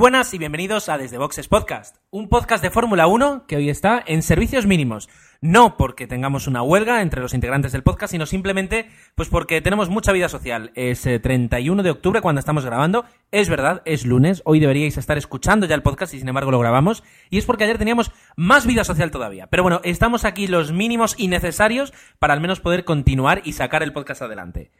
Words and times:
buenas 0.00 0.32
y 0.32 0.38
bienvenidos 0.38 0.88
a 0.88 0.96
Desde 0.96 1.18
Boxes 1.18 1.46
Podcast, 1.46 1.96
un 2.10 2.30
podcast 2.30 2.62
de 2.62 2.70
Fórmula 2.70 3.06
1 3.06 3.44
que 3.46 3.56
hoy 3.56 3.68
está 3.68 4.02
en 4.06 4.22
servicios 4.22 4.64
mínimos. 4.64 5.10
No 5.42 5.76
porque 5.76 6.06
tengamos 6.06 6.46
una 6.46 6.62
huelga 6.62 7.02
entre 7.02 7.20
los 7.20 7.34
integrantes 7.34 7.72
del 7.72 7.82
podcast, 7.82 8.12
sino 8.12 8.24
simplemente 8.24 8.88
pues 9.14 9.28
porque 9.28 9.60
tenemos 9.60 9.90
mucha 9.90 10.12
vida 10.12 10.30
social. 10.30 10.72
Es 10.74 11.02
31 11.02 11.82
eh, 11.82 11.84
de 11.84 11.90
octubre 11.90 12.22
cuando 12.22 12.38
estamos 12.38 12.64
grabando. 12.64 13.04
Es 13.30 13.50
verdad, 13.50 13.82
es 13.84 14.06
lunes. 14.06 14.40
Hoy 14.46 14.58
deberíais 14.58 14.96
estar 14.96 15.18
escuchando 15.18 15.66
ya 15.66 15.74
el 15.74 15.82
podcast 15.82 16.14
y 16.14 16.18
sin 16.18 16.28
embargo 16.28 16.50
lo 16.50 16.60
grabamos. 16.60 17.04
Y 17.28 17.36
es 17.36 17.44
porque 17.44 17.64
ayer 17.64 17.76
teníamos 17.76 18.10
más 18.36 18.64
vida 18.64 18.84
social 18.84 19.10
todavía. 19.10 19.48
Pero 19.48 19.64
bueno, 19.64 19.82
estamos 19.84 20.24
aquí 20.24 20.46
los 20.46 20.72
mínimos 20.72 21.14
y 21.18 21.28
necesarios 21.28 21.92
para 22.18 22.32
al 22.32 22.40
menos 22.40 22.60
poder 22.60 22.86
continuar 22.86 23.42
y 23.44 23.52
sacar 23.52 23.82
el 23.82 23.92
podcast 23.92 24.22
adelante. 24.22 24.70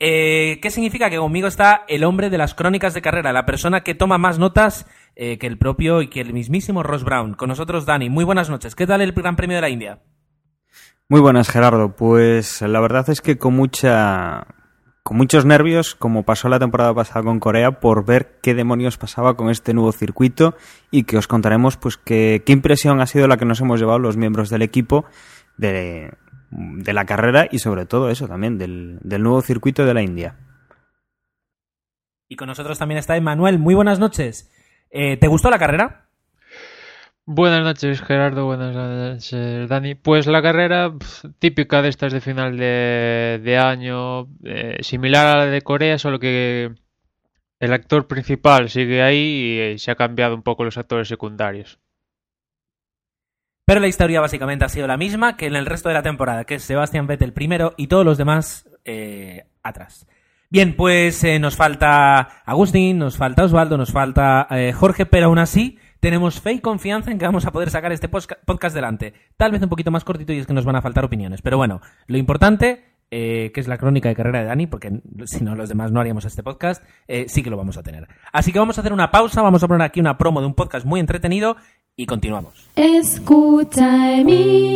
Eh, 0.00 0.60
¿Qué 0.62 0.70
significa? 0.70 1.10
Que 1.10 1.16
conmigo 1.16 1.48
está 1.48 1.84
el 1.88 2.04
hombre 2.04 2.30
de 2.30 2.38
las 2.38 2.54
crónicas 2.54 2.94
de 2.94 3.02
carrera, 3.02 3.32
la 3.32 3.46
persona 3.46 3.82
que 3.82 3.94
toma 3.94 4.16
más 4.16 4.38
notas 4.38 4.86
eh, 5.16 5.38
que 5.38 5.48
el 5.48 5.58
propio 5.58 6.02
y 6.02 6.08
que 6.08 6.20
el 6.20 6.32
mismísimo 6.32 6.82
Ross 6.82 7.02
Brown. 7.02 7.34
Con 7.34 7.48
nosotros, 7.48 7.84
Dani. 7.84 8.08
Muy 8.08 8.24
buenas 8.24 8.48
noches. 8.48 8.76
¿Qué 8.76 8.86
tal 8.86 9.00
el 9.00 9.12
Gran 9.12 9.34
Premio 9.34 9.56
de 9.56 9.60
la 9.60 9.70
India? 9.70 9.98
Muy 11.08 11.20
buenas, 11.20 11.50
Gerardo. 11.50 11.96
Pues 11.96 12.62
la 12.62 12.80
verdad 12.80 13.10
es 13.10 13.20
que 13.20 13.38
con 13.38 13.54
mucha. 13.54 14.46
con 15.02 15.16
muchos 15.16 15.44
nervios, 15.44 15.96
como 15.96 16.22
pasó 16.22 16.48
la 16.48 16.60
temporada 16.60 16.94
pasada 16.94 17.24
con 17.24 17.40
Corea, 17.40 17.80
por 17.80 18.04
ver 18.04 18.38
qué 18.40 18.54
demonios 18.54 18.98
pasaba 18.98 19.36
con 19.36 19.50
este 19.50 19.74
nuevo 19.74 19.90
circuito 19.90 20.54
y 20.92 21.04
que 21.04 21.16
os 21.16 21.26
contaremos 21.26 21.76
pues 21.76 21.96
qué 21.96 22.42
impresión 22.46 23.00
ha 23.00 23.06
sido 23.06 23.26
la 23.26 23.36
que 23.36 23.46
nos 23.46 23.60
hemos 23.60 23.80
llevado 23.80 23.98
los 23.98 24.16
miembros 24.16 24.48
del 24.48 24.62
equipo 24.62 25.06
de, 25.56 26.12
de 26.50 26.92
la 26.92 27.04
carrera 27.04 27.48
y 27.50 27.58
sobre 27.58 27.86
todo 27.86 28.10
eso 28.10 28.26
también, 28.26 28.58
del, 28.58 29.00
nuevo 29.02 29.42
circuito 29.42 29.84
de 29.84 29.94
la 29.94 30.02
India. 30.02 30.36
Y 32.28 32.36
con 32.36 32.48
nosotros 32.48 32.78
también 32.78 32.98
está 32.98 33.16
Emanuel. 33.16 33.58
Muy 33.58 33.74
buenas 33.74 33.98
noches. 33.98 34.50
Eh, 34.90 35.16
¿Te 35.16 35.28
gustó 35.28 35.50
la 35.50 35.58
carrera? 35.58 36.08
Buenas 37.24 37.62
noches, 37.62 38.00
Gerardo. 38.00 38.46
Buenas 38.46 38.74
noches, 38.74 39.68
Dani. 39.68 39.94
Pues 39.94 40.26
la 40.26 40.42
carrera 40.42 40.94
típica 41.38 41.82
de 41.82 41.88
estas 41.88 42.12
de 42.12 42.20
final 42.20 42.56
de, 42.56 43.58
año, 43.62 44.28
eh, 44.44 44.78
similar 44.80 45.26
a 45.26 45.36
la 45.36 45.46
de 45.46 45.60
Corea, 45.60 45.98
solo 45.98 46.18
que 46.18 46.74
el 47.60 47.72
actor 47.72 48.06
principal 48.06 48.70
sigue 48.70 49.02
ahí 49.02 49.72
y 49.74 49.78
se 49.78 49.90
ha 49.90 49.96
cambiado 49.96 50.34
un 50.34 50.42
poco 50.42 50.64
los 50.64 50.78
actores 50.78 51.08
secundarios. 51.08 51.78
Pero 53.68 53.80
la 53.80 53.86
historia 53.86 54.22
básicamente 54.22 54.64
ha 54.64 54.70
sido 54.70 54.86
la 54.86 54.96
misma 54.96 55.36
que 55.36 55.44
en 55.44 55.54
el 55.54 55.66
resto 55.66 55.90
de 55.90 55.94
la 55.94 56.02
temporada, 56.02 56.46
que 56.46 56.54
es 56.54 56.62
Sebastián 56.62 57.06
Vettel 57.06 57.34
primero 57.34 57.74
y 57.76 57.88
todos 57.88 58.02
los 58.02 58.16
demás 58.16 58.66
eh, 58.86 59.44
atrás. 59.62 60.06
Bien, 60.48 60.74
pues 60.74 61.22
eh, 61.22 61.38
nos 61.38 61.54
falta 61.54 62.42
Agustín, 62.46 62.96
nos 62.96 63.18
falta 63.18 63.44
Osvaldo, 63.44 63.76
nos 63.76 63.92
falta 63.92 64.46
eh, 64.52 64.72
Jorge, 64.72 65.04
pero 65.04 65.26
aún 65.26 65.38
así 65.38 65.76
tenemos 66.00 66.40
fe 66.40 66.52
y 66.52 66.60
confianza 66.60 67.10
en 67.10 67.18
que 67.18 67.26
vamos 67.26 67.44
a 67.44 67.52
poder 67.52 67.68
sacar 67.68 67.92
este 67.92 68.08
podcast 68.08 68.74
delante. 68.74 69.12
Tal 69.36 69.52
vez 69.52 69.60
un 69.60 69.68
poquito 69.68 69.90
más 69.90 70.02
cortito 70.02 70.32
y 70.32 70.38
es 70.38 70.46
que 70.46 70.54
nos 70.54 70.64
van 70.64 70.76
a 70.76 70.80
faltar 70.80 71.04
opiniones. 71.04 71.42
Pero 71.42 71.58
bueno, 71.58 71.82
lo 72.06 72.16
importante, 72.16 72.84
que 73.10 73.52
es 73.54 73.68
la 73.68 73.76
crónica 73.76 74.08
de 74.08 74.14
carrera 74.14 74.38
de 74.38 74.46
Dani, 74.46 74.66
porque 74.66 75.02
si 75.26 75.44
no 75.44 75.54
los 75.54 75.68
demás 75.68 75.92
no 75.92 76.00
haríamos 76.00 76.24
este 76.24 76.42
podcast, 76.42 76.82
sí 77.26 77.42
que 77.42 77.50
lo 77.50 77.58
vamos 77.58 77.76
a 77.76 77.82
tener. 77.82 78.08
Así 78.32 78.50
que 78.50 78.60
vamos 78.60 78.78
a 78.78 78.80
hacer 78.80 78.94
una 78.94 79.10
pausa, 79.10 79.42
vamos 79.42 79.62
a 79.62 79.68
poner 79.68 79.84
aquí 79.84 80.00
una 80.00 80.16
promo 80.16 80.40
de 80.40 80.46
un 80.46 80.54
podcast 80.54 80.86
muy 80.86 81.00
entretenido 81.00 81.58
y 81.98 82.06
continuamos. 82.06 82.54
Escucha 82.76 84.14
Emilcar, 84.20 84.70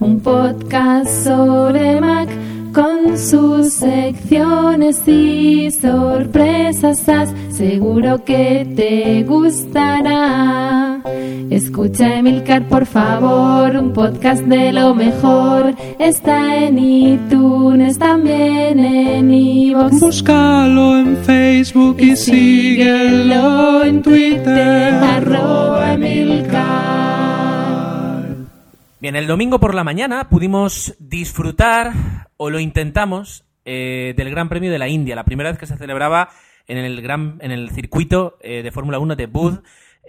un 0.00 0.20
podcast 0.20 1.24
sobre 1.24 2.00
Mac 2.00 2.30
con 2.72 3.18
sus 3.18 3.74
secciones 3.74 5.06
y 5.06 5.70
sorpresas. 5.70 7.00
Seguro 7.50 8.24
que 8.24 8.66
te 8.76 9.22
gustará. 9.24 11.02
Escucha 11.50 12.16
Emilcar, 12.16 12.68
por 12.68 12.86
favor, 12.86 13.76
un 13.76 13.92
podcast 13.92 14.42
de 14.42 14.72
lo 14.72 14.94
mejor. 14.94 15.74
Está 15.98 16.56
en 16.56 16.78
iTunes, 16.78 17.98
también 17.98 18.78
en 18.78 19.32
iVoox. 19.32 20.00
Búscalo 20.00 20.98
en 20.98 21.16
Facebook 21.18 21.96
y, 21.98 22.16
síguelo 22.16 23.84
en 23.84 24.02
Twitter. 24.02 24.94
Arroba 24.94 25.94
Emilcar. 25.94 27.09
Bien, 29.00 29.16
el 29.16 29.26
domingo 29.26 29.58
por 29.60 29.74
la 29.74 29.82
mañana 29.82 30.28
pudimos 30.28 30.94
disfrutar, 30.98 32.28
o 32.36 32.50
lo 32.50 32.60
intentamos, 32.60 33.46
eh, 33.64 34.12
del 34.14 34.28
Gran 34.28 34.50
Premio 34.50 34.70
de 34.70 34.78
la 34.78 34.88
India, 34.88 35.16
la 35.16 35.24
primera 35.24 35.48
vez 35.48 35.58
que 35.58 35.66
se 35.66 35.78
celebraba 35.78 36.28
en 36.66 36.76
el, 36.76 37.00
gran, 37.00 37.38
en 37.40 37.50
el 37.50 37.70
circuito 37.70 38.36
eh, 38.42 38.62
de 38.62 38.70
Fórmula 38.70 38.98
1 38.98 39.16
de 39.16 39.24
Booth 39.24 39.62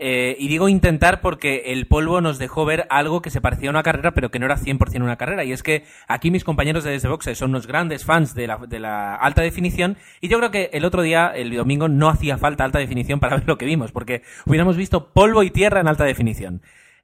eh, 0.04 0.36
y 0.40 0.48
digo 0.48 0.68
intentar 0.68 1.22
porque 1.22 1.64
el 1.68 1.86
polvo 1.86 2.22
nos 2.22 2.40
dejó 2.40 2.66
ver 2.66 2.88
algo 2.90 3.22
que 3.22 3.30
se 3.30 3.40
parecía 3.40 3.70
a 3.70 3.72
una 3.72 3.84
carrera, 3.84 4.16
pero 4.16 4.32
que 4.32 4.40
no 4.40 4.46
era 4.46 4.58
100% 4.58 5.02
una 5.02 5.16
carrera. 5.16 5.44
Y 5.44 5.52
es 5.52 5.64
que 5.64 5.86
aquí 6.08 6.32
mis 6.32 6.44
compañeros 6.44 6.84
de 6.84 6.92
Desde 6.92 7.08
Boxe 7.08 7.36
son 7.36 7.52
unos 7.52 7.68
grandes 7.68 8.04
fans 8.04 8.34
de 8.34 8.48
la, 8.48 8.58
de 8.58 8.80
la 8.80 9.16
alta 9.16 9.42
definición. 9.42 9.98
Y 10.20 10.28
yo 10.28 10.38
creo 10.40 10.50
que 10.50 10.72
el 10.74 10.86
otro 10.86 11.02
día, 11.04 11.32
el 11.36 11.56
domingo, 11.56 11.88
no 11.88 12.10
hacía 12.10 12.38
falta 12.38 12.64
alta 12.64 12.80
definición 12.80 13.20
para 13.20 13.38
ver 13.38 13.48
lo 13.48 13.58
que 13.58 13.66
vimos, 13.66 13.92
porque 13.92 14.24
hubiéramos 14.46 14.76
visto 14.76 15.14
polvo 15.14 15.44
y 15.44 15.52
tierra 15.52 15.82
en 15.82 15.88
alta 15.88 16.04
definición. 16.04 16.62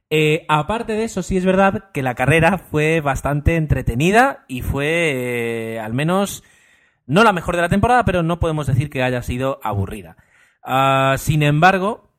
Eh, 0.10 0.46
aparte 0.48 0.94
de 0.94 1.04
eso, 1.04 1.22
sí 1.22 1.36
es 1.36 1.46
verdad 1.46 1.92
que 1.94 2.02
la 2.02 2.16
carrera 2.16 2.58
fue 2.58 3.02
bastante 3.02 3.56
entretenida 3.56 4.46
y 4.48 4.62
fue, 4.62 5.76
eh, 5.76 5.80
al 5.80 5.94
menos, 5.94 6.44
no 7.06 7.24
la 7.24 7.34
mejor 7.34 7.56
de 7.56 7.62
la 7.62 7.70
temporada, 7.70 8.06
pero 8.06 8.24
no 8.24 8.40
podemos 8.40 8.68
decir 8.68 8.90
que 8.90 9.04
haya 9.04 9.22
sido 9.22 9.60
aburrida. 9.64 10.16
Ah, 10.64 11.16
sin 11.18 11.44
embargo, 11.44 12.10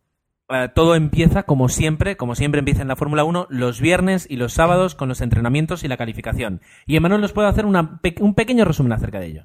eh, 0.50 0.68
todo 0.74 0.94
empieza 0.94 1.44
como 1.44 1.68
siempre, 1.68 2.16
como 2.16 2.34
siempre 2.34 2.58
empieza 2.58 2.82
en 2.82 2.88
la 2.88 2.96
Fórmula 2.96 3.24
1, 3.24 3.46
los 3.50 3.80
viernes 3.80 4.26
y 4.28 4.36
los 4.36 4.52
sábados 4.52 4.94
con 4.94 5.08
los 5.08 5.20
entrenamientos 5.22 5.82
y 5.82 5.88
la 5.88 5.96
calificación. 5.96 6.60
Y 6.86 6.96
Emanuel 6.96 7.22
nos 7.22 7.32
puede 7.32 7.48
hacer 7.48 7.64
un 7.66 8.34
pequeño 8.34 8.64
resumen 8.64 8.92
acerca 8.92 9.20
de 9.20 9.26
ello. 9.26 9.44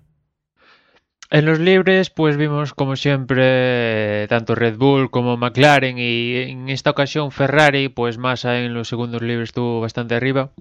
En 1.34 1.46
los 1.46 1.58
libres, 1.58 2.12
pues 2.12 2.38
vimos 2.38 2.76
como 2.76 2.96
siempre 2.96 4.28
tanto 4.28 4.54
Red 4.54 4.78
Bull 4.78 5.10
como 5.10 5.36
McLaren 5.36 5.98
y 5.98 6.36
en 6.36 6.70
esta 6.70 6.92
ocasión 6.92 7.32
Ferrari, 7.32 7.90
pues 7.90 8.20
Massa 8.20 8.60
en 8.60 8.76
los 8.76 8.88
segundos 8.88 9.24
libres 9.24 9.50
estuvo 9.50 9.82
bastante 9.82 10.14
arriba. 10.14 10.52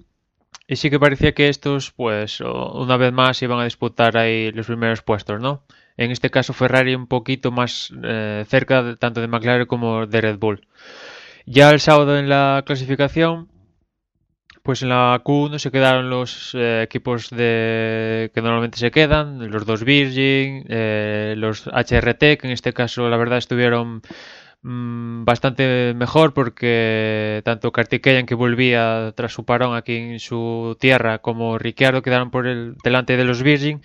Y 0.67 0.77
sí 0.77 0.89
que 0.89 0.99
parecía 0.99 1.35
que 1.35 1.47
estos, 1.47 1.91
pues 1.91 2.41
una 2.41 2.97
vez 2.97 3.13
más 3.13 3.39
iban 3.43 3.59
a 3.59 3.65
disputar 3.65 4.17
ahí 4.17 4.51
los 4.51 4.65
primeros 4.65 5.03
puestos, 5.03 5.39
¿no? 5.39 5.63
En 5.95 6.09
este 6.09 6.31
caso 6.31 6.53
Ferrari 6.53 6.95
un 6.95 7.05
poquito 7.05 7.51
más 7.51 7.93
eh, 8.03 8.43
cerca 8.47 8.95
tanto 8.95 9.21
de 9.21 9.27
McLaren 9.27 9.67
como 9.67 10.07
de 10.07 10.21
Red 10.21 10.39
Bull. 10.39 10.67
Ya 11.45 11.69
el 11.69 11.81
sábado 11.81 12.17
en 12.17 12.29
la 12.29 12.63
clasificación, 12.65 13.47
pues 14.63 14.81
en 14.81 14.89
la 14.89 15.21
Q1 15.23 15.59
se 15.59 15.71
quedaron 15.71 16.09
los 16.09 16.51
eh, 16.55 16.83
equipos 16.83 17.29
de 17.29 18.31
que 18.33 18.41
normalmente 18.41 18.77
se 18.77 18.91
quedan, 18.91 19.51
los 19.51 19.65
dos 19.65 19.83
Virgin, 19.83 20.65
eh, 20.69 21.35
los 21.37 21.67
HRT, 21.67 22.37
que 22.37 22.47
en 22.47 22.51
este 22.51 22.71
caso 22.73 23.09
la 23.09 23.17
verdad 23.17 23.39
estuvieron 23.39 24.01
mm, 24.61 25.25
bastante 25.25 25.93
mejor 25.95 26.33
porque 26.33 27.41
tanto 27.43 27.73
Kartikeyan 27.73 28.25
que 28.25 28.35
volvía 28.35 29.13
tras 29.15 29.33
su 29.33 29.43
parón 29.45 29.75
aquí 29.75 29.97
en 29.97 30.19
su 30.19 30.77
tierra 30.79 31.19
como 31.19 31.57
Ricciardo 31.57 32.01
quedaron 32.01 32.31
por 32.31 32.47
el 32.47 32.75
delante 32.83 33.17
de 33.17 33.25
los 33.25 33.43
Virgin 33.43 33.81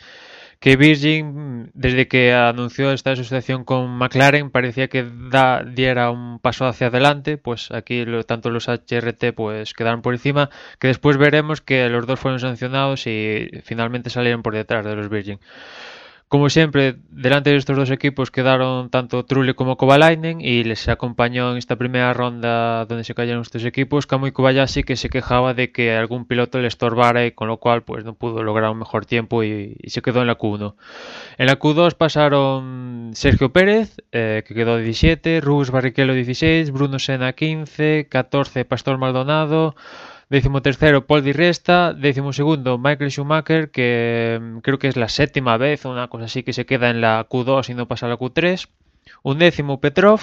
que 0.60 0.76
Virgin, 0.76 1.70
desde 1.75 2.08
que 2.08 2.32
anunció 2.34 2.93
esta 2.93 3.12
asociación 3.12 3.64
con 3.64 3.90
McLaren, 3.90 4.50
parecía 4.50 4.88
que 4.88 5.08
da, 5.31 5.62
diera 5.62 6.10
un 6.10 6.40
paso 6.40 6.66
hacia 6.66 6.88
adelante, 6.88 7.38
pues 7.38 7.70
aquí 7.70 8.05
tanto 8.26 8.50
los 8.50 8.69
HRT 8.69 9.34
pues 9.34 9.72
quedaron 9.72 10.02
por 10.02 10.14
encima, 10.14 10.50
que 10.81 10.88
después 10.88 11.16
veremos 11.16 11.60
que 11.60 11.88
los 11.88 12.06
dos 12.06 12.19
fueron 12.19 12.40
sancionados 12.40 13.06
y 13.06 13.50
finalmente 13.64 14.10
salieron 14.10 14.43
por 14.43 14.55
detrás 14.55 14.84
de 14.84 14.96
los 14.96 15.08
Virgin. 15.08 15.38
Como 16.28 16.50
siempre, 16.50 16.96
delante 17.08 17.48
de 17.48 17.56
estos 17.56 17.75
dos 17.75 17.90
equipos 17.90 18.30
quedaron 18.30 18.90
tanto 18.90 19.25
Trulli 19.25 19.54
como 19.54 19.78
Kovalainen 19.78 20.42
y 20.42 20.62
les 20.62 20.86
acompañó 20.88 21.52
en 21.52 21.56
esta 21.56 21.76
primera 21.76 22.12
ronda 22.12 22.84
donde 22.84 23.04
se 23.04 23.14
cayeron 23.14 23.40
estos 23.40 23.64
equipos 23.64 24.06
Kamui 24.06 24.32
Kobayashi 24.32 24.82
que 24.82 24.96
se 24.96 25.08
quejaba 25.08 25.54
de 25.54 25.72
que 25.72 25.96
algún 25.96 26.26
piloto 26.26 26.58
le 26.58 26.69
estorbara 26.69 27.25
y 27.25 27.32
con 27.32 27.48
lo 27.48 27.56
cual 27.56 27.82
pues 27.82 28.04
no 28.04 28.12
pudo 28.12 28.42
lograr 28.42 28.70
un 28.70 28.78
mejor 28.78 29.06
tiempo 29.06 29.42
y, 29.42 29.76
se 29.86 30.02
quedó 30.02 30.20
en 30.20 30.26
la 30.26 30.36
Q1. 30.36 30.75
En 31.38 31.46
la 31.46 31.58
Q2 31.58 31.94
pasaron 31.94 33.12
Sergio 33.14 33.50
Pérez 33.50 33.96
eh, 34.12 34.44
que 34.46 34.54
quedó 34.54 34.76
17, 34.76 35.40
Rubens 35.40 35.70
Barrichello 35.70 36.12
16, 36.12 36.72
Bruno 36.72 36.98
Senna 36.98 37.32
15, 37.32 38.06
14 38.10 38.66
Pastor 38.66 38.98
Maldonado, 38.98 39.74
Décimo 40.30 40.60
tercero, 40.60 41.06
Paul 41.06 41.22
Di 41.22 41.32
Resta. 41.32 41.94
Décimo 41.94 42.34
segundo, 42.34 42.76
Michael 42.76 43.10
Schumacher, 43.10 43.70
que 43.70 44.38
mm, 44.40 44.58
creo 44.58 44.78
que 44.78 44.88
es 44.88 44.96
la 44.96 45.08
séptima 45.08 45.56
vez, 45.56 45.86
una 45.86 46.08
cosa 46.08 46.26
así, 46.26 46.42
que 46.42 46.52
se 46.52 46.66
queda 46.66 46.90
en 46.90 47.00
la 47.00 47.26
Q2 47.28 47.70
y 47.70 47.75
no 47.75 47.88
pasa 47.88 48.06
a 48.06 48.08
la 48.10 48.19
Q3. 48.19 48.69
Un 49.22 49.38
décimo, 49.38 49.80
Petrov. 49.80 50.20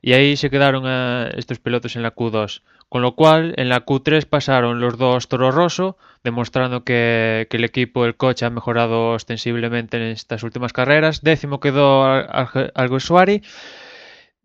Y 0.00 0.12
ahí 0.12 0.36
se 0.36 0.48
quedaron 0.48 0.84
eh, 0.86 1.32
estos 1.36 1.58
pilotos 1.58 1.96
en 1.96 2.02
la 2.02 2.14
Q2. 2.14 2.62
Con 2.88 3.02
lo 3.02 3.16
cual, 3.16 3.54
en 3.56 3.68
la 3.68 3.84
Q3 3.84 4.26
pasaron 4.26 4.80
los 4.80 4.96
dos 4.96 5.26
Toro 5.26 5.50
Rosso, 5.50 5.96
demostrando 6.22 6.84
que, 6.84 7.48
que 7.50 7.56
el 7.56 7.64
equipo, 7.64 8.04
el 8.04 8.16
coche, 8.16 8.44
ha 8.44 8.50
mejorado 8.50 9.10
ostensiblemente 9.10 9.96
en 9.96 10.04
estas 10.04 10.44
últimas 10.44 10.72
carreras. 10.72 11.22
Décimo 11.22 11.58
quedó 11.58 12.04
Alguersuari. 12.04 13.42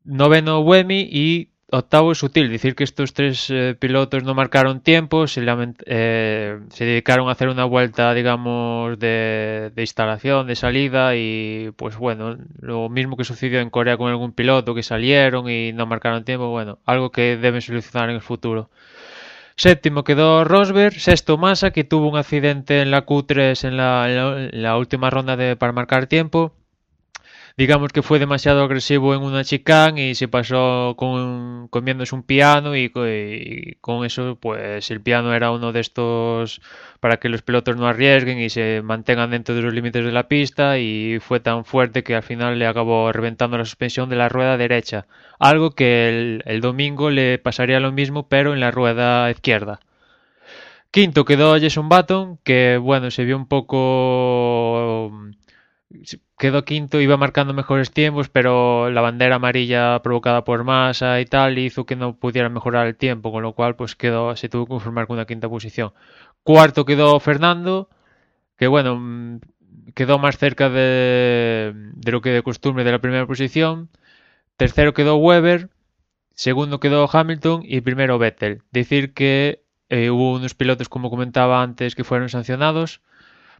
Noveno, 0.05 0.61
Wemi. 0.61 1.07
Y 1.11 1.49
octavo 1.69 2.11
es 2.13 2.19
sutil, 2.19 2.49
decir 2.49 2.75
que 2.75 2.83
estos 2.83 3.13
tres 3.13 3.49
eh, 3.49 3.75
pilotos 3.77 4.23
no 4.23 4.33
marcaron 4.33 4.81
tiempo, 4.81 5.27
se, 5.27 5.45
eh, 5.85 6.59
se, 6.69 6.85
dedicaron 6.85 7.27
a 7.27 7.33
hacer 7.33 7.49
una 7.49 7.65
vuelta, 7.65 8.13
digamos, 8.13 8.97
de, 8.99 9.71
instalación, 9.75 10.47
de 10.47 10.55
salida 10.55 11.15
y 11.15 11.71
pues 11.75 11.97
bueno, 11.97 12.37
lo 12.61 12.89
mismo 12.89 13.17
que 13.17 13.25
sucedió 13.25 13.59
en 13.59 13.69
Corea 13.69 13.97
con 13.97 14.09
algún 14.09 14.31
piloto 14.31 14.73
que 14.75 14.83
salieron 14.83 15.49
y 15.49 15.73
no 15.73 15.85
marcaron 15.85 16.23
tiempo, 16.23 16.49
bueno, 16.49 16.79
algo 16.85 17.11
que 17.11 17.37
deben 17.37 17.61
solucionar 17.61 18.09
en 18.09 18.15
el 18.15 18.21
futuro. 18.21 18.69
Séptimo 19.57 20.03
quedó 20.03 20.43
Rosberg, 20.43 20.93
sexto 20.99 21.37
Massa, 21.37 21.71
que 21.71 21.83
tuvo 21.83 22.09
un 22.09 22.17
accidente 22.17 22.81
en 22.81 22.91
la 22.91 23.05
Q3 23.05 23.67
en 23.67 23.77
la, 23.77 24.07
en 24.07 24.15
la, 24.15 24.43
en 24.43 24.61
la 24.63 24.77
última 24.77 25.09
ronda 25.09 25.35
de, 25.35 25.55
para 25.55 25.73
marcar 25.73 26.07
tiempo 26.07 26.53
digamos 27.57 27.91
que 27.91 28.03
fue 28.03 28.19
demasiado 28.19 28.61
agresivo 28.63 29.15
en 29.15 29.23
una 29.23 29.43
chicane 29.43 30.09
y 30.11 30.15
se 30.15 30.27
pasó 30.27 30.93
con, 30.95 31.67
comiéndose 31.69 32.13
un 32.13 32.21
piano 32.23 32.75
y, 32.75 32.89
con 33.81 34.05
eso 34.05 34.37
pues 34.39 34.91
el 34.91 35.01
piano 35.01 35.33
era 35.33 35.51
uno 35.51 35.71
de 35.71 35.79
estos 35.79 36.61
para 36.99 37.17
que 37.17 37.29
los 37.29 37.41
pilotos 37.41 37.75
no 37.75 37.87
arriesguen 37.87 38.39
y 38.39 38.49
se 38.49 38.81
mantengan 38.83 39.31
dentro 39.31 39.55
de 39.55 39.63
los 39.63 39.73
límites 39.73 40.05
de 40.05 40.11
la 40.11 40.27
pista 40.27 40.77
y 40.77 41.17
fue 41.19 41.39
tan 41.39 41.65
fuerte 41.65 42.03
que 42.03 42.15
al 42.15 42.23
final 42.23 42.59
le 42.59 42.67
acabó 42.67 43.11
reventando 43.11 43.57
la 43.57 43.65
suspensión 43.65 44.09
de 44.09 44.17
la 44.17 44.29
rueda 44.29 44.57
derecha 44.57 45.07
algo 45.39 45.71
que 45.71 46.09
el, 46.09 46.43
el 46.45 46.61
domingo 46.61 47.09
le 47.09 47.39
pasaría 47.39 47.79
lo 47.79 47.91
mismo 47.91 48.27
pero 48.29 48.53
en 48.53 48.59
la 48.59 48.71
rueda 48.71 49.29
izquierda. 49.31 49.79
Quinto 50.91 51.25
quedó 51.25 51.59
Jason 51.59 51.89
Button, 51.89 52.39
que 52.43 52.77
bueno, 52.77 53.11
se 53.11 53.25
vio 53.25 53.35
un 53.37 53.47
poco 53.47 55.11
quedó 56.37 56.63
quinto, 56.65 57.01
iba 57.01 57.17
marcando 57.17 57.53
mejores 57.53 57.91
tiempos, 57.91 58.29
pero 58.29 58.89
la 58.91 59.01
bandera 59.01 59.35
amarilla 59.37 60.01
provocada 60.03 60.43
por 60.43 60.63
Massa 60.63 61.19
y 61.19 61.25
tal 61.25 61.57
hizo 61.57 61.85
que 61.85 61.95
no 61.95 62.15
pudiera 62.15 62.49
mejorar 62.49 62.87
el 62.87 62.95
tiempo, 62.95 63.31
con 63.31 63.43
lo 63.43 63.53
cual 63.53 63.75
pues 63.75 63.95
quedó, 63.95 64.35
se 64.35 64.49
tuvo 64.49 64.65
que 64.65 64.69
conformar 64.69 65.07
con 65.07 65.15
una 65.15 65.25
quinta 65.25 65.49
posición. 65.49 65.93
Cuarto 66.43 66.85
quedó 66.85 67.19
Fernando, 67.19 67.89
que 68.57 68.67
bueno, 68.67 68.97
mm, 68.97 69.39
quedó 69.95 70.19
más 70.19 70.37
cerca 70.37 70.69
de, 70.69 71.73
lo 72.05 72.21
que 72.21 72.29
de 72.31 72.43
costumbre 72.43 72.83
de 72.83 72.91
la 72.91 72.99
primera 72.99 73.25
posición. 73.25 73.89
Tercero 74.57 74.93
quedó 74.93 75.17
Weber, 75.17 75.69
segundo 76.33 76.79
quedó 76.79 77.09
Hamilton 77.11 77.61
y 77.65 77.81
primero 77.81 78.19
Vettel. 78.19 78.61
Decir 78.71 79.13
que 79.13 79.63
eh, 79.89 80.11
hubo 80.11 80.33
unos 80.33 80.53
pilotos, 80.55 80.89
como 80.89 81.09
comentaba 81.09 81.63
antes, 81.63 81.95
que 81.95 82.03
fueron 82.03 82.29
sancionados 82.29 83.01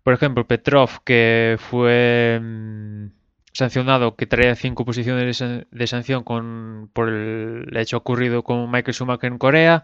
por 0.07 0.13
ejemplo, 0.13 0.47
Petrov, 0.47 1.03
que 1.03 1.57
fue 1.59 2.39
mmm, 2.41 3.07
sancionado, 3.51 4.15
que 4.15 4.25
traía 4.25 4.55
cinco 4.55 4.85
posiciones 4.85 5.43
de, 5.69 5.87
sanción 5.87 6.23
con, 6.23 6.89
por 6.93 7.09
el 7.09 7.75
hecho 7.75 7.97
ocurrido 7.97 8.41
con 8.41 8.71
Michael 8.71 8.93
Schumacher 8.93 9.33
en 9.33 9.37
Corea, 9.37 9.83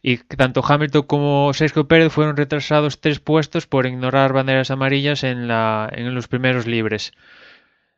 y 0.00 0.18
tanto 0.18 0.62
Hamilton 0.64 1.02
como 1.08 1.52
Sergio 1.54 1.88
Pérez 1.88 2.12
fueron 2.12 2.36
retrasados 2.36 3.00
tres 3.00 3.18
puestos 3.18 3.66
por 3.66 3.86
ignorar 3.86 4.32
banderas 4.32 4.70
amarillas 4.70 5.24
en, 5.24 5.48
la, 5.48 5.90
en 5.92 6.14
los 6.14 6.28
primeros 6.28 6.68
libres. 6.68 7.10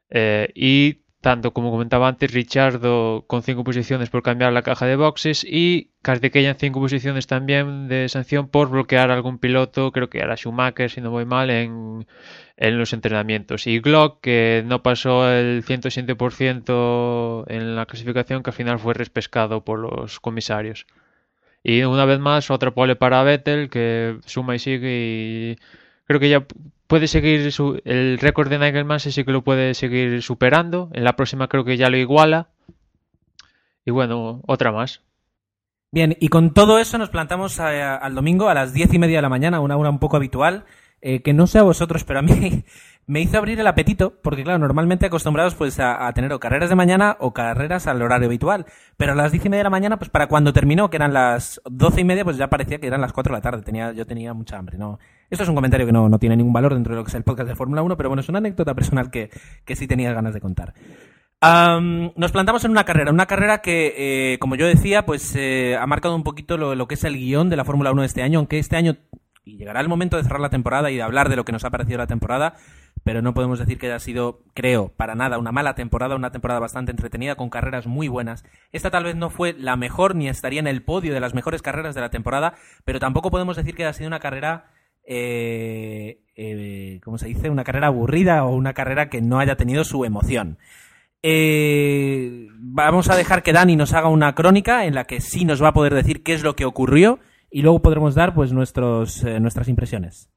Eh, 0.08 0.48
y 0.54 1.02
tanto 1.26 1.52
como 1.52 1.72
comentaba 1.72 2.06
antes, 2.06 2.32
Richardo 2.32 3.24
con 3.26 3.42
cinco 3.42 3.64
posiciones 3.64 4.10
por 4.10 4.22
cambiar 4.22 4.52
la 4.52 4.62
caja 4.62 4.86
de 4.86 4.94
boxes 4.94 5.42
y 5.42 5.90
en 6.04 6.56
cinco 6.56 6.78
posiciones 6.78 7.26
también 7.26 7.88
de 7.88 8.08
sanción 8.08 8.46
por 8.46 8.70
bloquear 8.70 9.10
algún 9.10 9.40
piloto, 9.40 9.90
creo 9.90 10.08
que 10.08 10.18
era 10.18 10.36
Schumacher, 10.36 10.88
si 10.88 11.00
no 11.00 11.10
voy 11.10 11.24
mal, 11.24 11.50
en, 11.50 12.06
en 12.56 12.78
los 12.78 12.92
entrenamientos. 12.92 13.66
Y 13.66 13.80
Glock, 13.80 14.20
que 14.20 14.62
no 14.66 14.84
pasó 14.84 15.28
el 15.28 15.64
107% 15.64 17.44
en 17.48 17.74
la 17.74 17.86
clasificación, 17.86 18.44
que 18.44 18.50
al 18.50 18.54
final 18.54 18.78
fue 18.78 18.94
respescado 18.94 19.64
por 19.64 19.80
los 19.80 20.20
comisarios. 20.20 20.86
Y 21.64 21.82
una 21.82 22.04
vez 22.04 22.20
más, 22.20 22.52
otra 22.52 22.70
pole 22.70 22.94
para 22.94 23.24
Vettel, 23.24 23.68
que 23.68 24.18
suma 24.26 24.54
y 24.54 24.60
sigue 24.60 24.92
y 24.92 25.58
creo 26.06 26.20
que 26.20 26.28
ya 26.28 26.46
puede 26.86 27.08
seguir 27.08 27.52
su, 27.52 27.80
el 27.84 28.18
récord 28.18 28.48
de 28.48 28.58
Nigel 28.58 28.84
Mansell 28.84 29.12
sí 29.12 29.24
que 29.24 29.32
lo 29.32 29.42
puede 29.42 29.74
seguir 29.74 30.22
superando. 30.22 30.90
En 30.92 31.04
la 31.04 31.16
próxima 31.16 31.48
creo 31.48 31.64
que 31.64 31.76
ya 31.76 31.90
lo 31.90 31.96
iguala. 31.96 32.48
Y 33.84 33.90
bueno, 33.90 34.42
otra 34.46 34.72
más. 34.72 35.02
Bien, 35.92 36.16
y 36.20 36.28
con 36.28 36.52
todo 36.52 36.78
eso 36.78 36.98
nos 36.98 37.10
plantamos 37.10 37.60
a, 37.60 37.96
al 37.96 38.14
domingo 38.14 38.48
a 38.48 38.54
las 38.54 38.72
diez 38.72 38.92
y 38.92 38.98
media 38.98 39.18
de 39.18 39.22
la 39.22 39.28
mañana, 39.28 39.60
una 39.60 39.76
hora 39.76 39.88
un 39.88 40.00
poco 40.00 40.16
habitual, 40.16 40.64
eh, 41.00 41.22
que 41.22 41.32
no 41.32 41.46
sé 41.46 41.60
a 41.60 41.62
vosotros, 41.62 42.04
pero 42.04 42.18
a 42.18 42.22
mí 42.22 42.64
me 43.06 43.20
hizo 43.20 43.38
abrir 43.38 43.60
el 43.60 43.66
apetito, 43.66 44.20
porque 44.20 44.42
claro, 44.42 44.58
normalmente 44.58 45.06
acostumbrados 45.06 45.54
pues 45.54 45.78
a, 45.78 46.06
a, 46.06 46.12
tener 46.12 46.32
o 46.32 46.40
carreras 46.40 46.68
de 46.68 46.74
mañana 46.74 47.16
o 47.20 47.32
carreras 47.32 47.86
al 47.86 48.02
horario 48.02 48.26
habitual, 48.26 48.66
pero 48.96 49.12
a 49.12 49.14
las 49.14 49.30
diez 49.30 49.44
y 49.46 49.48
media 49.48 49.60
de 49.60 49.64
la 49.64 49.70
mañana, 49.70 49.98
pues 49.98 50.10
para 50.10 50.26
cuando 50.26 50.52
terminó, 50.52 50.90
que 50.90 50.96
eran 50.96 51.14
las 51.14 51.62
doce 51.64 52.00
y 52.00 52.04
media, 52.04 52.24
pues 52.24 52.36
ya 52.36 52.50
parecía 52.50 52.78
que 52.78 52.88
eran 52.88 53.00
las 53.00 53.12
cuatro 53.12 53.32
de 53.32 53.38
la 53.38 53.42
tarde, 53.42 53.62
tenía, 53.62 53.92
yo 53.92 54.06
tenía 54.06 54.34
mucha 54.34 54.58
hambre, 54.58 54.78
¿no? 54.78 54.98
Esto 55.30 55.42
es 55.42 55.48
un 55.48 55.54
comentario 55.54 55.86
que 55.86 55.92
no, 55.92 56.08
no 56.08 56.18
tiene 56.18 56.36
ningún 56.36 56.52
valor 56.52 56.74
dentro 56.74 56.94
de 56.94 57.00
lo 57.00 57.04
que 57.04 57.10
es 57.10 57.14
el 57.14 57.24
podcast 57.24 57.48
de 57.48 57.56
Fórmula 57.56 57.82
1, 57.82 57.96
pero 57.96 58.08
bueno, 58.08 58.20
es 58.20 58.28
una 58.28 58.38
anécdota 58.38 58.74
personal 58.74 59.10
que, 59.10 59.30
que 59.64 59.76
sí 59.76 59.86
tenía 59.86 60.12
ganas 60.12 60.34
de 60.34 60.40
contar. 60.40 60.74
Nos 61.40 62.32
plantamos 62.32 62.64
en 62.64 62.70
una 62.70 62.84
carrera, 62.84 63.12
una 63.12 63.26
carrera 63.26 63.58
que, 63.58 63.94
eh, 64.34 64.38
como 64.38 64.56
yo 64.56 64.66
decía, 64.66 65.06
pues 65.06 65.34
eh, 65.36 65.76
ha 65.76 65.86
marcado 65.86 66.16
un 66.16 66.24
poquito 66.24 66.56
lo, 66.56 66.74
lo, 66.74 66.88
que 66.88 66.94
es 66.94 67.04
el 67.04 67.16
guion 67.16 67.50
de 67.50 67.56
la 67.56 67.64
Fórmula 67.64 67.92
1 67.92 68.02
de 68.02 68.06
este 68.06 68.22
año, 68.22 68.38
aunque 68.38 68.58
este 68.58 68.76
año 68.76 68.96
y 69.46 69.58
llegará 69.58 69.80
el 69.80 69.88
momento 69.88 70.16
de 70.16 70.24
cerrar 70.24 70.40
la 70.40 70.50
temporada 70.50 70.90
y 70.90 70.96
de 70.96 71.02
hablar 71.02 71.28
de 71.28 71.36
lo 71.36 71.44
que 71.44 71.52
nos 71.52 71.64
ha 71.64 71.70
parecido 71.70 71.98
la 71.98 72.08
temporada, 72.08 72.54
pero 73.04 73.22
no 73.22 73.32
podemos 73.32 73.60
decir 73.60 73.78
que 73.78 73.86
haya 73.86 74.00
sido, 74.00 74.42
creo, 74.54 74.88
para 74.88 75.14
nada 75.14 75.38
una 75.38 75.52
mala 75.52 75.76
temporada, 75.76 76.16
una 76.16 76.32
temporada 76.32 76.58
bastante 76.58 76.90
entretenida 76.90 77.36
con 77.36 77.48
carreras 77.48 77.86
muy 77.86 78.08
buenas. 78.08 78.44
Esta 78.72 78.90
tal 78.90 79.04
vez 79.04 79.14
no 79.14 79.30
fue 79.30 79.52
la 79.52 79.76
mejor 79.76 80.16
ni 80.16 80.28
estaría 80.28 80.58
en 80.58 80.66
el 80.66 80.82
podio 80.82 81.14
de 81.14 81.20
las 81.20 81.32
mejores 81.32 81.62
carreras 81.62 81.94
de 81.94 82.00
la 82.00 82.10
temporada, 82.10 82.54
pero 82.84 82.98
tampoco 82.98 83.30
podemos 83.30 83.56
decir 83.56 83.76
que 83.76 83.84
haya 83.84 83.92
sido 83.92 84.08
una 84.08 84.18
carrera 84.18 84.72
eh, 85.06 86.20
eh, 86.34 87.00
¿cómo 87.04 87.18
se 87.18 87.28
dice? 87.28 87.50
Una 87.50 87.64
carrera 87.64 87.88
aburrida 87.88 88.44
o 88.44 88.54
una 88.54 88.74
carrera 88.74 89.08
que 89.08 89.22
no 89.22 89.38
haya 89.38 89.56
tenido 89.56 89.84
su 89.84 90.04
emoción. 90.04 90.58
Eh, 91.22 92.48
vamos 92.58 93.10
a 93.10 93.16
dejar 93.16 93.42
que 93.42 93.52
Dani 93.52 93.74
nos 93.74 93.94
haga 93.94 94.08
una 94.08 94.34
crónica 94.34 94.84
en 94.84 94.94
la 94.94 95.04
que 95.04 95.20
sí 95.20 95.44
nos 95.44 95.62
va 95.62 95.68
a 95.68 95.74
poder 95.74 95.94
decir 95.94 96.22
qué 96.22 96.34
es 96.34 96.42
lo 96.42 96.54
que 96.54 96.64
ocurrió 96.64 97.18
y 97.50 97.62
luego 97.62 97.82
podremos 97.82 98.14
dar 98.14 98.34
pues 98.34 98.52
nuestros, 98.52 99.24
eh, 99.24 99.40
nuestras 99.40 99.68
impresiones. 99.68 100.30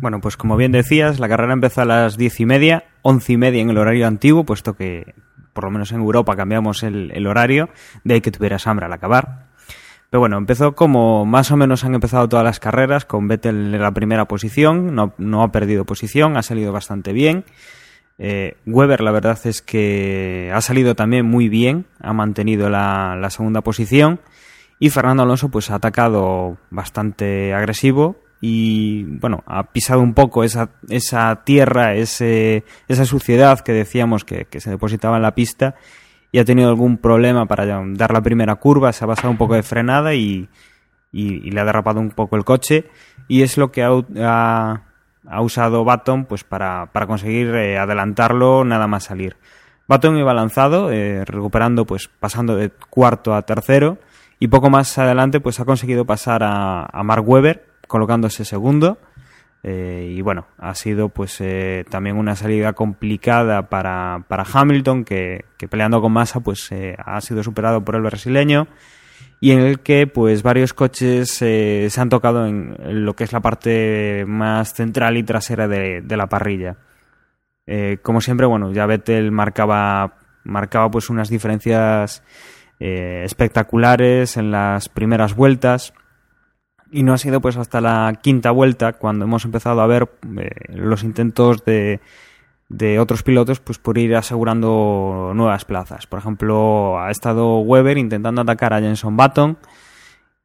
Bueno, 0.00 0.20
pues 0.20 0.36
como 0.36 0.56
bien 0.56 0.72
decías, 0.72 1.20
la 1.20 1.28
carrera 1.28 1.52
empezó 1.52 1.82
a 1.82 1.84
las 1.84 2.16
diez 2.16 2.40
y 2.40 2.46
media, 2.46 2.84
once 3.02 3.32
y 3.32 3.36
media 3.36 3.60
en 3.60 3.70
el 3.70 3.78
horario 3.78 4.06
antiguo, 4.06 4.44
puesto 4.44 4.74
que 4.74 5.14
por 5.52 5.64
lo 5.64 5.70
menos 5.70 5.92
en 5.92 6.00
Europa 6.00 6.36
cambiamos 6.36 6.82
el, 6.82 7.26
horario, 7.26 7.68
de 8.04 8.22
que 8.22 8.30
tuvieras 8.30 8.66
hambre 8.66 8.86
al 8.86 8.92
acabar. 8.92 9.47
Pero 10.10 10.20
bueno, 10.20 10.38
empezó 10.38 10.74
como 10.74 11.26
más 11.26 11.50
o 11.50 11.56
menos 11.56 11.84
han 11.84 11.94
empezado 11.94 12.28
todas 12.28 12.44
las 12.44 12.60
carreras, 12.60 13.04
con 13.04 13.28
Vettel 13.28 13.74
en 13.74 13.82
la 13.82 13.92
primera 13.92 14.26
posición, 14.26 14.94
no, 14.94 15.12
no 15.18 15.42
ha 15.42 15.52
perdido 15.52 15.84
posición, 15.84 16.36
ha 16.36 16.42
salido 16.42 16.72
bastante 16.72 17.12
bien. 17.12 17.44
Eh, 18.18 18.56
Weber, 18.66 19.00
la 19.00 19.12
verdad 19.12 19.38
es 19.44 19.62
que 19.62 20.50
ha 20.52 20.60
salido 20.60 20.96
también 20.96 21.24
muy 21.24 21.48
bien, 21.48 21.86
ha 22.00 22.12
mantenido 22.12 22.68
la, 22.68 23.26
segunda 23.30 23.60
posición. 23.60 24.20
Y 24.80 24.90
Fernando 24.90 25.22
Alonso 25.22 25.48
pues 25.48 25.70
ha 25.70 25.76
atacado 25.76 26.58
bastante 26.70 27.52
agresivo 27.52 28.16
y 28.40 29.04
bueno, 29.04 29.42
ha 29.46 29.72
pisado 29.72 30.00
un 30.00 30.14
poco 30.14 30.44
esa, 30.44 30.70
esa 30.88 31.42
tierra, 31.44 31.94
ese, 31.94 32.64
esa 32.86 33.04
suciedad 33.04 33.60
que 33.60 33.72
decíamos 33.72 34.24
que, 34.24 34.46
se 34.58 34.70
depositaba 34.70 35.16
en 35.16 35.22
la 35.22 35.34
pista 35.34 35.74
y 36.30 36.38
ha 36.38 36.44
tenido 36.44 36.68
algún 36.68 36.98
problema 36.98 37.46
para 37.46 37.66
dar 37.66 38.12
la 38.12 38.20
primera 38.20 38.56
curva, 38.56 38.92
se 38.92 39.04
ha 39.04 39.08
pasado 39.08 39.30
un 39.30 39.38
poco 39.38 39.54
de 39.54 39.62
frenada 39.62 40.14
y, 40.14 40.48
y, 41.10 41.50
le 41.50 41.60
ha 41.60 41.64
derrapado 41.64 42.00
un 42.00 42.10
poco 42.10 42.36
el 42.36 42.44
coche. 42.44 42.86
Y 43.28 43.42
es 43.42 43.56
lo 43.56 43.72
que 43.72 43.82
ha, 43.82 43.90
ha, 44.20 44.82
ha 45.26 45.42
usado 45.42 45.84
Baton 45.84 46.26
pues 46.26 46.44
para, 46.44 46.86
para 46.92 47.06
conseguir 47.06 47.54
eh, 47.54 47.78
adelantarlo 47.78 48.64
nada 48.64 48.86
más 48.86 49.04
salir. 49.04 49.36
Baton 49.86 50.18
iba 50.18 50.34
lanzado, 50.34 50.92
eh, 50.92 51.24
recuperando 51.24 51.86
pues 51.86 52.08
pasando 52.08 52.56
de 52.56 52.70
cuarto 52.90 53.34
a 53.34 53.42
tercero. 53.42 53.98
Y 54.38 54.48
poco 54.48 54.70
más 54.70 54.96
adelante 54.98 55.40
pues 55.40 55.58
ha 55.60 55.64
conseguido 55.64 56.04
pasar 56.04 56.42
a, 56.44 56.84
a 56.84 57.02
Mark 57.02 57.28
Webber 57.28 57.66
colocándose 57.88 58.44
segundo 58.44 58.98
eh, 59.64 60.14
y 60.16 60.20
bueno 60.20 60.46
ha 60.56 60.76
sido 60.76 61.08
pues 61.08 61.40
eh, 61.40 61.84
también 61.90 62.16
una 62.16 62.36
salida 62.36 62.74
complicada 62.74 63.68
para, 63.68 64.24
para 64.28 64.46
Hamilton 64.50 65.04
que, 65.04 65.46
peleando 65.68 66.00
con 66.00 66.12
Massa 66.12 66.38
pues 66.38 66.70
eh, 66.70 66.94
ha 67.04 67.20
sido 67.20 67.42
superado 67.42 67.84
por 67.84 67.96
el 67.96 68.02
brasileño 68.02 68.68
y 69.40 69.50
en 69.50 69.58
el 69.58 69.80
que 69.80 70.06
pues 70.06 70.44
varios 70.44 70.74
coches 70.74 71.30
se 71.30 71.90
han 71.96 72.08
tocado 72.08 72.46
en 72.46 73.04
lo 73.04 73.14
que 73.16 73.24
es 73.24 73.32
la 73.32 73.40
parte 73.40 74.24
más 74.26 74.74
central 74.74 75.16
y 75.16 75.24
trasera 75.24 75.66
de, 75.68 76.02
de 76.02 76.16
la 76.16 76.28
parrilla. 76.28 76.76
Como 78.02 78.20
siempre, 78.20 78.46
bueno, 78.46 78.72
ya 78.72 78.86
Vettel 78.86 79.30
marcaba, 79.30 80.16
marcaba 80.42 80.90
pues 80.90 81.08
unas 81.08 81.28
diferencias 81.28 82.24
espectaculares 82.80 84.36
en 84.36 84.50
las 84.50 84.88
primeras 84.88 85.36
vueltas 85.36 85.92
y 86.90 87.02
no 87.02 87.12
ha 87.12 87.18
sido 87.18 87.40
pues 87.40 87.56
hasta 87.56 87.80
la 87.80 88.18
quinta 88.22 88.50
vuelta 88.50 88.94
cuando 88.94 89.24
hemos 89.24 89.44
empezado 89.44 89.80
a 89.80 89.86
ver 89.86 90.08
eh, 90.38 90.50
los 90.68 91.02
intentos 91.02 91.64
de, 91.64 92.00
de 92.68 92.98
otros 92.98 93.22
pilotos 93.22 93.60
pues 93.60 93.78
por 93.78 93.98
ir 93.98 94.16
asegurando 94.16 95.32
nuevas 95.34 95.64
plazas. 95.64 96.06
Por 96.06 96.18
ejemplo, 96.18 96.98
ha 97.00 97.10
estado 97.10 97.58
Weber 97.58 97.98
intentando 97.98 98.40
atacar 98.40 98.72
a 98.72 98.80
Jenson 98.80 99.16
Button 99.16 99.58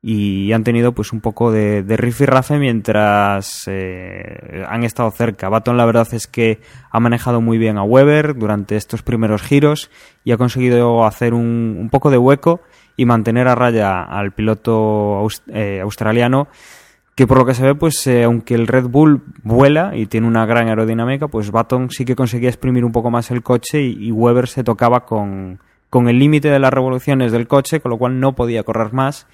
y 0.05 0.51
han 0.51 0.65
tenido 0.65 0.91
pues 0.91 1.13
un 1.13 1.21
poco 1.21 1.49
de, 1.49 1.81
de 1.81 1.95
rifirrafe 1.95 2.59
mientras 2.59 3.63
eh, 3.67 4.65
han 4.67 4.83
estado 4.83 5.09
cerca. 5.11 5.47
Button 5.47 5.77
la 5.77 5.85
verdad 5.85 6.07
es 6.13 6.27
que 6.27 6.59
ha 6.91 6.99
manejado 6.99 7.39
muy 7.39 7.57
bien 7.57 7.77
a 7.77 7.83
Weber 7.83 8.35
durante 8.35 8.75
estos 8.75 9.01
primeros 9.01 9.41
giros 9.41 9.89
y 10.25 10.33
ha 10.33 10.37
conseguido 10.37 11.05
hacer 11.05 11.33
un 11.33 11.87
poco 11.89 12.11
de 12.11 12.17
hueco 12.17 12.61
y 12.95 13.05
mantener 13.05 13.47
a 13.47 13.55
raya 13.55 14.03
al 14.03 14.31
piloto 14.31 15.25
eh, 15.47 15.79
australiano 15.81 16.47
que 17.15 17.27
por 17.27 17.37
lo 17.37 17.45
que 17.45 17.53
se 17.53 17.63
ve, 17.63 17.75
pues 17.75 18.07
eh, 18.07 18.23
aunque 18.23 18.55
el 18.55 18.65
Red 18.65 18.85
Bull 18.85 19.21
vuela 19.43 19.95
y 19.95 20.07
tiene 20.07 20.25
una 20.25 20.47
gran 20.47 20.67
aerodinámica, 20.67 21.27
pues 21.27 21.51
Baton 21.51 21.91
sí 21.91 22.05
que 22.05 22.15
conseguía 22.15 22.49
exprimir 22.49 22.83
un 22.83 22.91
poco 22.91 23.11
más 23.11 23.29
el 23.29 23.43
coche 23.43 23.83
y, 23.83 24.11
Weber 24.11 24.47
se 24.47 24.63
tocaba 24.63 25.05
con, 25.05 25.59
con 25.91 26.09
el 26.09 26.17
límite 26.17 26.49
de 26.49 26.57
las 26.57 26.73
revoluciones 26.73 27.31
del 27.31 27.47
coche, 27.47 27.81
con 27.81 27.91
lo 27.91 27.97
cual 27.99 28.19
no 28.19 28.33
podía 28.33 28.63
correr 28.63 28.93
más 28.93 29.27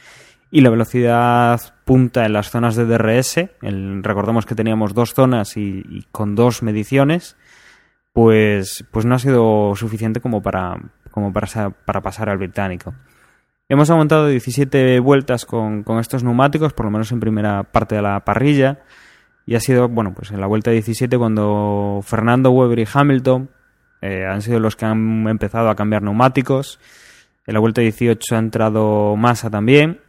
y 0.52 0.60
la 0.60 0.70
velocidad 0.72 1.62
punta 1.86 2.26
en 2.26 2.34
las 2.34 2.50
zonas 2.50 2.76
de 2.76 2.86
DRS, 2.86 3.38
el- 3.62 4.04
recordemos 4.04 4.46
que 4.46 4.56
teníamos 4.56 4.94
dos 4.94 5.14
zonas 5.14 5.56
y, 5.56 5.82
y 5.90 6.06
con 6.12 6.36
dos 6.36 6.62
mediciones, 6.64 7.38
pues, 8.14 8.84
pues 8.92 9.06
no 9.06 9.16
ha 9.16 9.20
sido 9.20 9.74
suficiente 9.76 10.20
como 10.20 10.42
para, 10.42 10.76
como 11.12 11.32
para, 11.32 11.70
para 11.70 12.02
pasar 12.02 12.30
al 12.30 12.38
británico. 12.40 12.94
Hemos 13.72 13.92
aguantado 13.92 14.26
17 14.26 15.00
vueltas 15.00 15.46
con, 15.46 15.84
con 15.84 16.00
estos 16.00 16.24
neumáticos, 16.24 16.74
por 16.74 16.88
lo 16.88 16.92
menos 16.92 17.12
en 17.12 17.20
primera 17.20 17.62
parte 17.62 17.94
de 17.94 18.02
la 18.02 18.26
parrilla. 18.26 18.80
Y 19.46 19.54
ha 19.54 19.60
sido, 19.60 19.88
bueno, 19.88 20.16
pues 20.16 20.32
en 20.32 20.42
la 20.42 20.48
vuelta 20.48 20.72
17 20.72 21.16
cuando 21.20 22.00
Fernando 22.04 22.50
Weber 22.50 22.80
y 22.80 22.88
Hamilton 22.92 23.52
eh, 24.02 24.26
han 24.26 24.42
sido 24.42 24.60
los 24.60 24.76
que 24.76 24.86
han 24.86 25.28
empezado 25.28 25.70
a 25.70 25.76
cambiar 25.76 26.02
neumáticos. 26.02 26.80
En 27.46 27.54
la 27.54 27.60
vuelta 27.60 27.82
18 27.82 28.36
ha 28.36 28.40
entrado 28.40 29.16
Massa 29.16 29.52
también. 29.52 30.02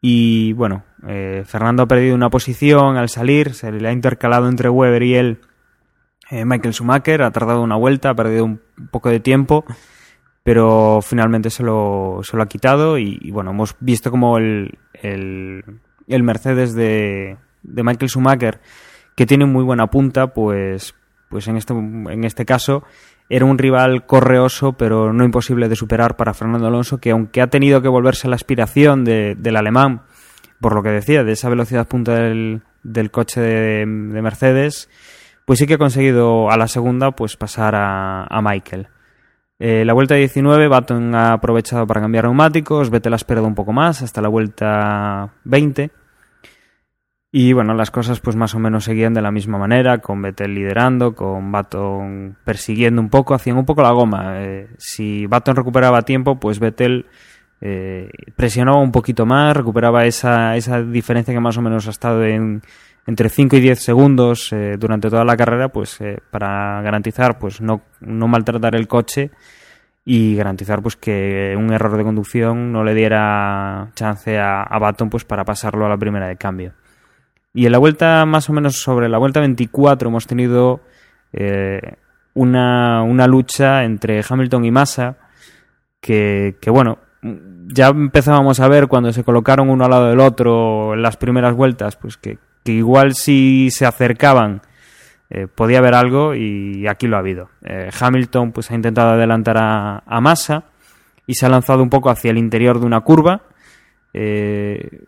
Y 0.00 0.54
bueno, 0.54 0.84
eh, 1.06 1.42
Fernando 1.44 1.82
ha 1.82 1.86
perdido 1.86 2.14
una 2.14 2.30
posición 2.30 2.96
al 2.96 3.10
salir, 3.10 3.52
se 3.52 3.72
le 3.72 3.86
ha 3.86 3.92
intercalado 3.92 4.48
entre 4.48 4.70
Weber 4.70 5.02
y 5.02 5.16
él 5.16 5.40
eh, 6.30 6.46
Michael 6.46 6.72
Schumacher, 6.72 7.20
ha 7.24 7.30
tardado 7.30 7.60
una 7.60 7.76
vuelta, 7.76 8.08
ha 8.08 8.14
perdido 8.14 8.46
un 8.46 8.60
poco 8.90 9.10
de 9.10 9.20
tiempo 9.20 9.66
pero 10.44 11.00
finalmente 11.02 11.48
se 11.48 11.62
lo, 11.62 12.20
se 12.22 12.36
lo 12.36 12.42
ha 12.42 12.46
quitado 12.46 12.98
y, 12.98 13.30
bueno, 13.32 13.50
hemos 13.50 13.74
visto 13.80 14.10
como 14.10 14.36
el, 14.36 14.78
el, 14.92 15.64
el 16.06 16.22
Mercedes 16.22 16.74
de, 16.74 17.38
de, 17.62 17.82
Michael 17.82 18.10
Schumacher, 18.10 18.60
que 19.16 19.24
tiene 19.24 19.46
muy 19.46 19.64
buena 19.64 19.86
punta, 19.86 20.34
pues, 20.34 20.94
pues 21.30 21.48
en, 21.48 21.56
este, 21.56 21.72
en 21.72 22.24
este 22.24 22.44
caso 22.44 22.84
era 23.30 23.46
un 23.46 23.56
rival 23.56 24.04
correoso, 24.04 24.74
pero 24.74 25.14
no 25.14 25.24
imposible 25.24 25.70
de 25.70 25.76
superar 25.76 26.14
para 26.14 26.34
Fernando 26.34 26.66
Alonso, 26.66 26.98
que 26.98 27.12
aunque 27.12 27.40
ha 27.40 27.46
tenido 27.46 27.80
que 27.80 27.88
volverse 27.88 28.26
a 28.26 28.30
la 28.30 28.36
aspiración 28.36 29.02
de, 29.02 29.36
del 29.38 29.56
alemán, 29.56 30.02
por 30.60 30.74
lo 30.74 30.82
que 30.82 30.90
decía, 30.90 31.24
de 31.24 31.32
esa 31.32 31.48
velocidad 31.48 31.88
punta 31.88 32.16
del, 32.16 32.60
del 32.82 33.10
coche 33.10 33.40
de, 33.40 33.86
de, 33.86 34.22
Mercedes, 34.22 34.90
pues 35.46 35.58
sí 35.58 35.66
que 35.66 35.74
ha 35.74 35.78
conseguido 35.78 36.50
a 36.50 36.58
la 36.58 36.68
segunda 36.68 37.12
pues 37.12 37.38
pasar 37.38 37.74
a, 37.74 38.24
a 38.24 38.42
Michael. 38.42 38.88
Eh, 39.58 39.84
la 39.84 39.92
vuelta 39.92 40.14
19, 40.14 40.68
Baton 40.68 41.14
ha 41.14 41.32
aprovechado 41.32 41.86
para 41.86 42.00
cambiar 42.00 42.24
neumáticos, 42.24 42.90
Vettel 42.90 43.12
ha 43.12 43.16
esperado 43.16 43.46
un 43.46 43.54
poco 43.54 43.72
más 43.72 44.02
hasta 44.02 44.20
la 44.20 44.28
vuelta 44.28 45.32
20. 45.44 45.90
Y 47.36 47.52
bueno, 47.52 47.74
las 47.74 47.90
cosas 47.90 48.20
pues 48.20 48.36
más 48.36 48.54
o 48.54 48.60
menos 48.60 48.84
seguían 48.84 49.14
de 49.14 49.22
la 49.22 49.32
misma 49.32 49.58
manera, 49.58 49.98
con 49.98 50.22
Vettel 50.22 50.54
liderando, 50.54 51.14
con 51.14 51.50
Baton 51.50 52.36
persiguiendo 52.44 53.00
un 53.00 53.10
poco, 53.10 53.34
hacían 53.34 53.56
un 53.56 53.64
poco 53.64 53.82
la 53.82 53.90
goma. 53.90 54.44
Eh, 54.44 54.68
si 54.78 55.26
Baton 55.26 55.56
recuperaba 55.56 56.02
tiempo, 56.02 56.38
pues 56.38 56.60
Vettel 56.60 57.06
eh, 57.60 58.08
presionaba 58.36 58.78
un 58.78 58.92
poquito 58.92 59.26
más, 59.26 59.56
recuperaba 59.56 60.06
esa, 60.06 60.56
esa 60.56 60.82
diferencia 60.82 61.34
que 61.34 61.40
más 61.40 61.56
o 61.56 61.62
menos 61.62 61.86
ha 61.88 61.90
estado 61.90 62.24
en, 62.24 62.62
entre 63.06 63.28
5 63.28 63.56
y 63.56 63.60
10 63.60 63.78
segundos 63.80 64.52
eh, 64.52 64.76
durante 64.78 65.10
toda 65.10 65.24
la 65.24 65.36
carrera, 65.36 65.68
pues 65.68 66.00
eh, 66.00 66.18
para 66.30 66.80
garantizar 66.82 67.38
pues 67.38 67.60
no, 67.60 67.82
no, 68.00 68.28
maltratar 68.28 68.74
el 68.74 68.88
coche 68.88 69.30
y 70.04 70.36
garantizar 70.36 70.82
pues 70.82 70.96
que 70.96 71.54
un 71.56 71.72
error 71.72 71.96
de 71.96 72.04
conducción 72.04 72.72
no 72.72 72.84
le 72.84 72.94
diera 72.94 73.90
chance 73.94 74.38
a, 74.38 74.62
a 74.62 74.78
Baton 74.78 75.10
pues 75.10 75.24
para 75.24 75.44
pasarlo 75.44 75.86
a 75.86 75.88
la 75.88 75.98
primera 75.98 76.28
de 76.28 76.36
cambio. 76.36 76.72
Y 77.52 77.66
en 77.66 77.72
la 77.72 77.78
vuelta, 77.78 78.26
más 78.26 78.50
o 78.50 78.52
menos 78.52 78.82
sobre 78.82 79.08
la 79.08 79.18
vuelta 79.18 79.38
24, 79.38 80.08
hemos 80.08 80.26
tenido 80.26 80.80
eh, 81.32 81.80
una, 82.34 83.02
una, 83.02 83.28
lucha 83.28 83.84
entre 83.84 84.22
Hamilton 84.28 84.64
y 84.64 84.70
Massa 84.72 85.16
que, 86.00 86.56
que 86.60 86.70
bueno, 86.70 86.98
ya 87.68 87.88
empezábamos 87.88 88.58
a 88.58 88.68
ver 88.68 88.88
cuando 88.88 89.12
se 89.12 89.22
colocaron 89.22 89.70
uno 89.70 89.84
al 89.84 89.90
lado 89.90 90.08
del 90.08 90.20
otro 90.20 90.94
en 90.94 91.02
las 91.02 91.16
primeras 91.16 91.54
vueltas, 91.54 91.96
pues 91.96 92.16
que, 92.16 92.38
que 92.64 92.72
igual 92.72 93.14
si 93.14 93.70
se 93.70 93.86
acercaban 93.86 94.62
eh, 95.30 95.46
podía 95.52 95.78
haber 95.78 95.94
algo 95.94 96.34
y 96.34 96.86
aquí 96.86 97.06
lo 97.06 97.16
ha 97.16 97.20
habido. 97.20 97.48
Eh, 97.62 97.90
Hamilton 97.98 98.52
pues 98.52 98.70
ha 98.70 98.74
intentado 98.74 99.10
adelantar 99.10 99.56
a, 99.58 100.02
a, 100.06 100.20
Massa 100.20 100.64
y 101.26 101.34
se 101.34 101.46
ha 101.46 101.48
lanzado 101.48 101.82
un 101.82 101.90
poco 101.90 102.10
hacia 102.10 102.30
el 102.30 102.38
interior 102.38 102.78
de 102.78 102.86
una 102.86 103.00
curva. 103.00 103.42
Eh, 104.12 105.02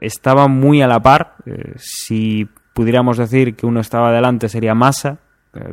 estaba 0.00 0.48
muy 0.48 0.82
a 0.82 0.86
la 0.86 1.00
par. 1.00 1.34
si 1.76 2.48
pudiéramos 2.72 3.18
decir 3.18 3.54
que 3.54 3.66
uno 3.66 3.80
estaba 3.80 4.08
adelante 4.08 4.48
sería 4.48 4.74
Massa, 4.74 5.18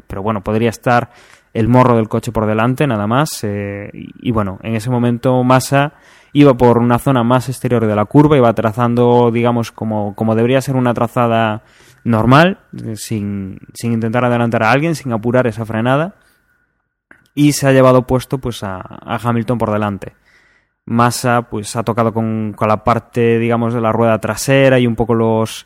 pero 0.08 0.24
bueno, 0.24 0.44
podría 0.44 0.70
estar 0.70 1.12
el 1.54 1.68
morro 1.68 1.96
del 1.96 2.10
coche 2.10 2.32
por 2.32 2.46
delante 2.46 2.88
nada 2.88 3.08
más. 3.08 3.44
y, 3.44 4.10
y 4.20 4.32
bueno, 4.32 4.60
en 4.62 4.76
ese 4.76 4.90
momento 4.90 5.44
Massa 5.44 5.94
iba 6.36 6.54
por 6.54 6.80
una 6.80 7.00
zona 7.00 7.24
más 7.24 7.48
exterior 7.48 7.88
de 7.88 7.96
la 7.96 8.04
curva, 8.04 8.36
iba 8.36 8.54
trazando, 8.54 9.32
digamos, 9.32 9.72
como, 9.72 10.14
como 10.16 10.36
debería 10.36 10.60
ser 10.60 10.76
una 10.76 10.94
trazada 10.94 11.64
normal, 12.04 12.60
sin, 12.96 13.58
sin, 13.74 13.94
intentar 13.94 14.26
adelantar 14.26 14.62
a 14.64 14.72
alguien, 14.72 14.96
sin 14.96 15.14
apurar 15.14 15.48
esa 15.48 15.66
frenada, 15.66 16.16
y 17.36 17.54
se 17.54 17.70
ha 17.70 17.72
llevado 17.72 18.06
puesto 18.06 18.38
pues 18.38 18.64
a, 18.64 18.82
a 18.82 19.18
Hamilton 19.24 19.58
por 19.58 19.72
delante. 19.72 20.12
Massa 20.84 21.44
pues 21.44 21.74
ha 21.78 21.84
tocado 21.84 22.14
con, 22.14 22.52
con, 22.54 22.68
la 22.68 22.84
parte, 22.84 23.40
digamos, 23.40 23.74
de 23.74 23.80
la 23.80 23.94
rueda 23.94 24.20
trasera 24.20 24.78
y 24.78 24.88
un 24.88 24.98
poco 24.98 25.16
los 25.16 25.66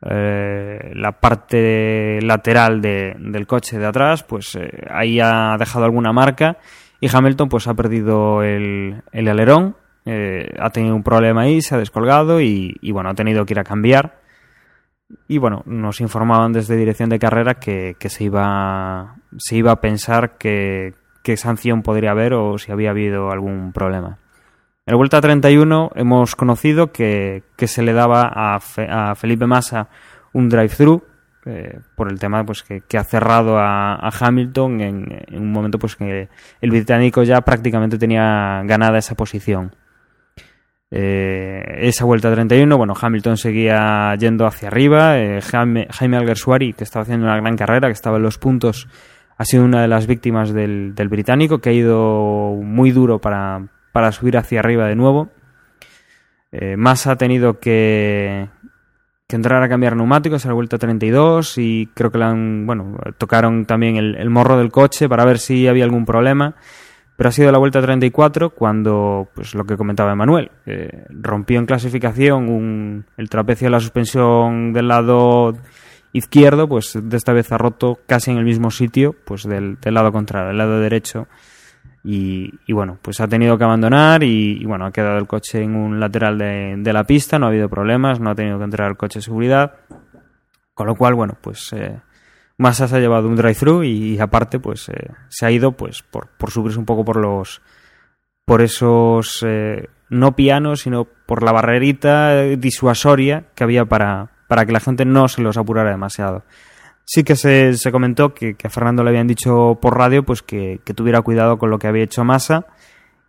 eh, 0.00 0.92
la 0.94 1.12
parte 1.12 2.20
lateral 2.22 2.80
de, 2.80 3.16
del 3.18 3.46
coche 3.46 3.78
de 3.78 3.86
atrás, 3.86 4.22
pues 4.22 4.56
eh, 4.56 4.86
ahí 4.90 5.20
ha 5.20 5.56
dejado 5.58 5.84
alguna 5.84 6.14
marca 6.14 6.56
y 7.00 7.14
Hamilton 7.14 7.50
pues 7.50 7.68
ha 7.68 7.74
perdido 7.74 8.42
el, 8.42 9.02
el 9.12 9.28
alerón 9.28 9.76
eh, 10.06 10.54
ha 10.58 10.70
tenido 10.70 10.94
un 10.94 11.02
problema 11.02 11.42
ahí, 11.42 11.60
se 11.60 11.74
ha 11.74 11.78
descolgado 11.78 12.40
y, 12.40 12.78
bueno, 12.92 13.10
ha 13.10 13.14
tenido 13.14 13.44
que 13.44 13.54
ir 13.54 13.58
a 13.58 13.64
cambiar. 13.64 14.20
Y 15.28 15.38
bueno, 15.38 15.62
nos 15.66 16.00
informaban 16.00 16.52
desde 16.52 16.76
dirección 16.76 17.10
de 17.10 17.18
carrera 17.18 17.54
que, 17.54 17.96
que 17.98 18.08
se, 18.08 18.24
iba, 18.24 19.16
se 19.36 19.56
iba 19.56 19.72
a 19.72 19.80
pensar 19.80 20.38
que, 20.38 20.94
qué 21.26 21.36
sanción 21.36 21.82
podría 21.82 22.12
haber 22.12 22.34
o 22.34 22.56
si 22.56 22.70
había 22.70 22.90
habido 22.90 23.30
algún 23.30 23.72
problema. 23.72 24.18
En 24.86 24.92
la 24.92 24.96
vuelta 24.96 25.20
31 25.20 25.90
hemos 25.96 26.36
conocido 26.36 26.92
que, 26.92 27.42
que 27.56 27.66
se 27.66 27.82
le 27.82 27.92
daba 27.92 28.30
a, 28.32 28.60
Fe, 28.60 28.86
a 28.88 29.16
Felipe 29.16 29.44
Massa 29.44 29.88
un 30.32 30.48
drive-thru 30.48 31.02
eh, 31.44 31.80
por 31.96 32.12
el 32.12 32.20
tema 32.20 32.44
pues 32.44 32.62
que, 32.62 32.82
que 32.82 32.96
ha 32.96 33.02
cerrado 33.02 33.58
a, 33.58 33.94
a 33.94 34.10
Hamilton 34.20 34.80
en, 34.80 35.24
en, 35.26 35.42
un 35.42 35.50
momento 35.50 35.80
pues 35.80 35.96
que 35.96 36.28
el 36.60 36.70
británico 36.70 37.24
ya 37.24 37.40
prácticamente 37.40 37.98
tenía 37.98 38.62
ganada 38.64 38.98
esa 38.98 39.16
posición. 39.16 39.74
Eh, 40.90 41.78
esa 41.80 42.04
vuelta 42.04 42.32
31, 42.32 42.76
bueno, 42.76 42.94
Hamilton 43.00 43.36
seguía 43.36 44.14
yendo 44.16 44.46
hacia 44.46 44.68
arriba. 44.68 45.18
Eh, 45.18 45.40
Jaime, 45.42 45.88
Jaime 45.90 46.16
Alguersuari, 46.16 46.72
que 46.72 46.84
estaba 46.84 47.02
haciendo 47.02 47.26
una 47.26 47.36
gran 47.36 47.56
carrera, 47.56 47.88
que 47.88 47.92
estaba 47.92 48.18
en 48.18 48.22
los 48.22 48.38
puntos, 48.38 48.88
ha 49.36 49.44
sido 49.44 49.64
una 49.64 49.82
de 49.82 49.88
las 49.88 50.06
víctimas 50.06 50.52
del, 50.52 50.94
británico, 51.10 51.58
que 51.58 51.70
ha 51.70 51.72
ido 51.72 52.54
muy 52.62 52.92
duro 52.92 53.20
para, 53.20 53.66
para 53.92 54.12
subir 54.12 54.36
hacia 54.36 54.60
arriba 54.60 54.86
de 54.86 54.96
nuevo. 54.96 55.30
Eh, 56.52 56.76
Massa 56.76 57.12
ha 57.12 57.16
tenido 57.16 57.58
que, 57.58 58.48
entrar 59.28 59.62
a 59.62 59.68
cambiar 59.68 59.96
neumáticos 59.96 60.44
a 60.44 60.48
la 60.48 60.54
vuelta 60.54 60.78
32 60.78 61.58
y 61.58 61.90
creo 61.94 62.12
que 62.12 62.18
le 62.18 62.24
han, 62.24 62.64
bueno, 62.64 62.96
tocaron 63.18 63.66
también 63.66 63.96
el 63.96 64.30
morro 64.30 64.56
del 64.56 64.70
coche 64.70 65.08
para 65.08 65.24
ver 65.24 65.38
si 65.38 65.66
había 65.66 65.84
algún 65.84 66.06
problema 66.06 66.54
Pero 67.16 67.28
ha 67.28 67.32
sido 67.32 67.50
la 67.50 67.58
vuelta 67.58 67.80
34 67.80 68.50
cuando, 68.50 69.28
pues 69.34 69.54
lo 69.54 69.64
que 69.64 69.76
comentaba 69.76 70.12
Emanuel, 70.12 70.50
eh, 70.66 71.06
rompió 71.08 71.58
en 71.58 71.66
clasificación 71.66 72.48
un, 72.48 73.06
el 73.16 73.30
trapecio 73.30 73.66
de 73.66 73.70
la 73.70 73.80
suspensión 73.80 74.74
del 74.74 74.88
lado 74.88 75.54
izquierdo, 76.12 76.68
pues 76.68 76.98
de 77.00 77.16
esta 77.16 77.32
vez 77.32 77.50
ha 77.52 77.58
roto 77.58 78.00
casi 78.06 78.30
en 78.30 78.38
el 78.38 78.44
mismo 78.44 78.70
sitio, 78.70 79.14
pues 79.24 79.44
del, 79.44 79.78
del 79.80 79.94
lado 79.94 80.12
contrario, 80.12 80.50
el 80.50 80.58
lado 80.58 80.78
derecho. 80.78 81.26
Y, 82.04 82.52
y, 82.66 82.72
bueno, 82.72 82.98
pues 83.02 83.20
ha 83.20 83.26
tenido 83.26 83.58
que 83.58 83.64
abandonar 83.64 84.22
y, 84.22 84.58
y, 84.60 84.64
bueno, 84.64 84.86
ha 84.86 84.92
quedado 84.92 85.18
el 85.18 85.26
coche 85.26 85.62
en 85.62 85.74
un 85.74 85.98
lateral 85.98 86.38
de, 86.38 86.76
de, 86.78 86.92
la 86.92 87.02
pista, 87.02 87.36
no 87.38 87.46
ha 87.46 87.48
habido 87.48 87.68
problemas, 87.68 88.20
no 88.20 88.30
ha 88.30 88.34
tenido 88.34 88.58
que 88.58 88.64
entrar 88.64 88.88
el 88.90 88.96
coche 88.96 89.18
de 89.18 89.24
seguridad. 89.24 89.74
Con 90.72 90.86
lo 90.86 90.94
cual, 90.94 91.14
bueno, 91.14 91.36
pues 91.40 91.72
eh, 91.72 91.98
Massa 92.58 92.88
se 92.88 92.96
ha 92.96 93.00
llevado 93.00 93.28
un 93.28 93.36
drive-thru 93.36 93.84
y, 93.84 94.18
aparte, 94.18 94.58
pues 94.58 94.88
eh, 94.88 95.10
se 95.28 95.46
ha 95.46 95.50
ido 95.50 95.72
pues 95.72 96.02
por, 96.02 96.28
por, 96.38 96.50
subirse 96.50 96.78
un 96.78 96.86
poco 96.86 97.04
por 97.04 97.16
los 97.16 97.60
por 98.46 98.62
esos 98.62 99.44
eh, 99.46 99.88
no 100.08 100.36
pianos, 100.36 100.82
sino 100.82 101.04
por 101.04 101.42
la 101.42 101.52
barrerita 101.52 102.42
disuasoria 102.42 103.46
que 103.54 103.64
había 103.64 103.84
para, 103.84 104.30
para 104.48 104.64
que 104.64 104.72
la 104.72 104.80
gente 104.80 105.04
no 105.04 105.28
se 105.28 105.42
los 105.42 105.56
apurara 105.56 105.90
demasiado. 105.90 106.44
Sí 107.04 107.24
que 107.24 107.36
se, 107.36 107.74
se 107.74 107.92
comentó 107.92 108.34
que, 108.34 108.54
que, 108.54 108.66
a 108.66 108.70
Fernando 108.70 109.04
le 109.04 109.10
habían 109.10 109.26
dicho 109.26 109.78
por 109.80 109.96
radio 109.98 110.24
pues 110.24 110.42
que, 110.42 110.80
que, 110.84 110.94
tuviera 110.94 111.22
cuidado 111.22 111.58
con 111.58 111.70
lo 111.70 111.78
que 111.78 111.88
había 111.88 112.04
hecho 112.04 112.24
Massa 112.24 112.66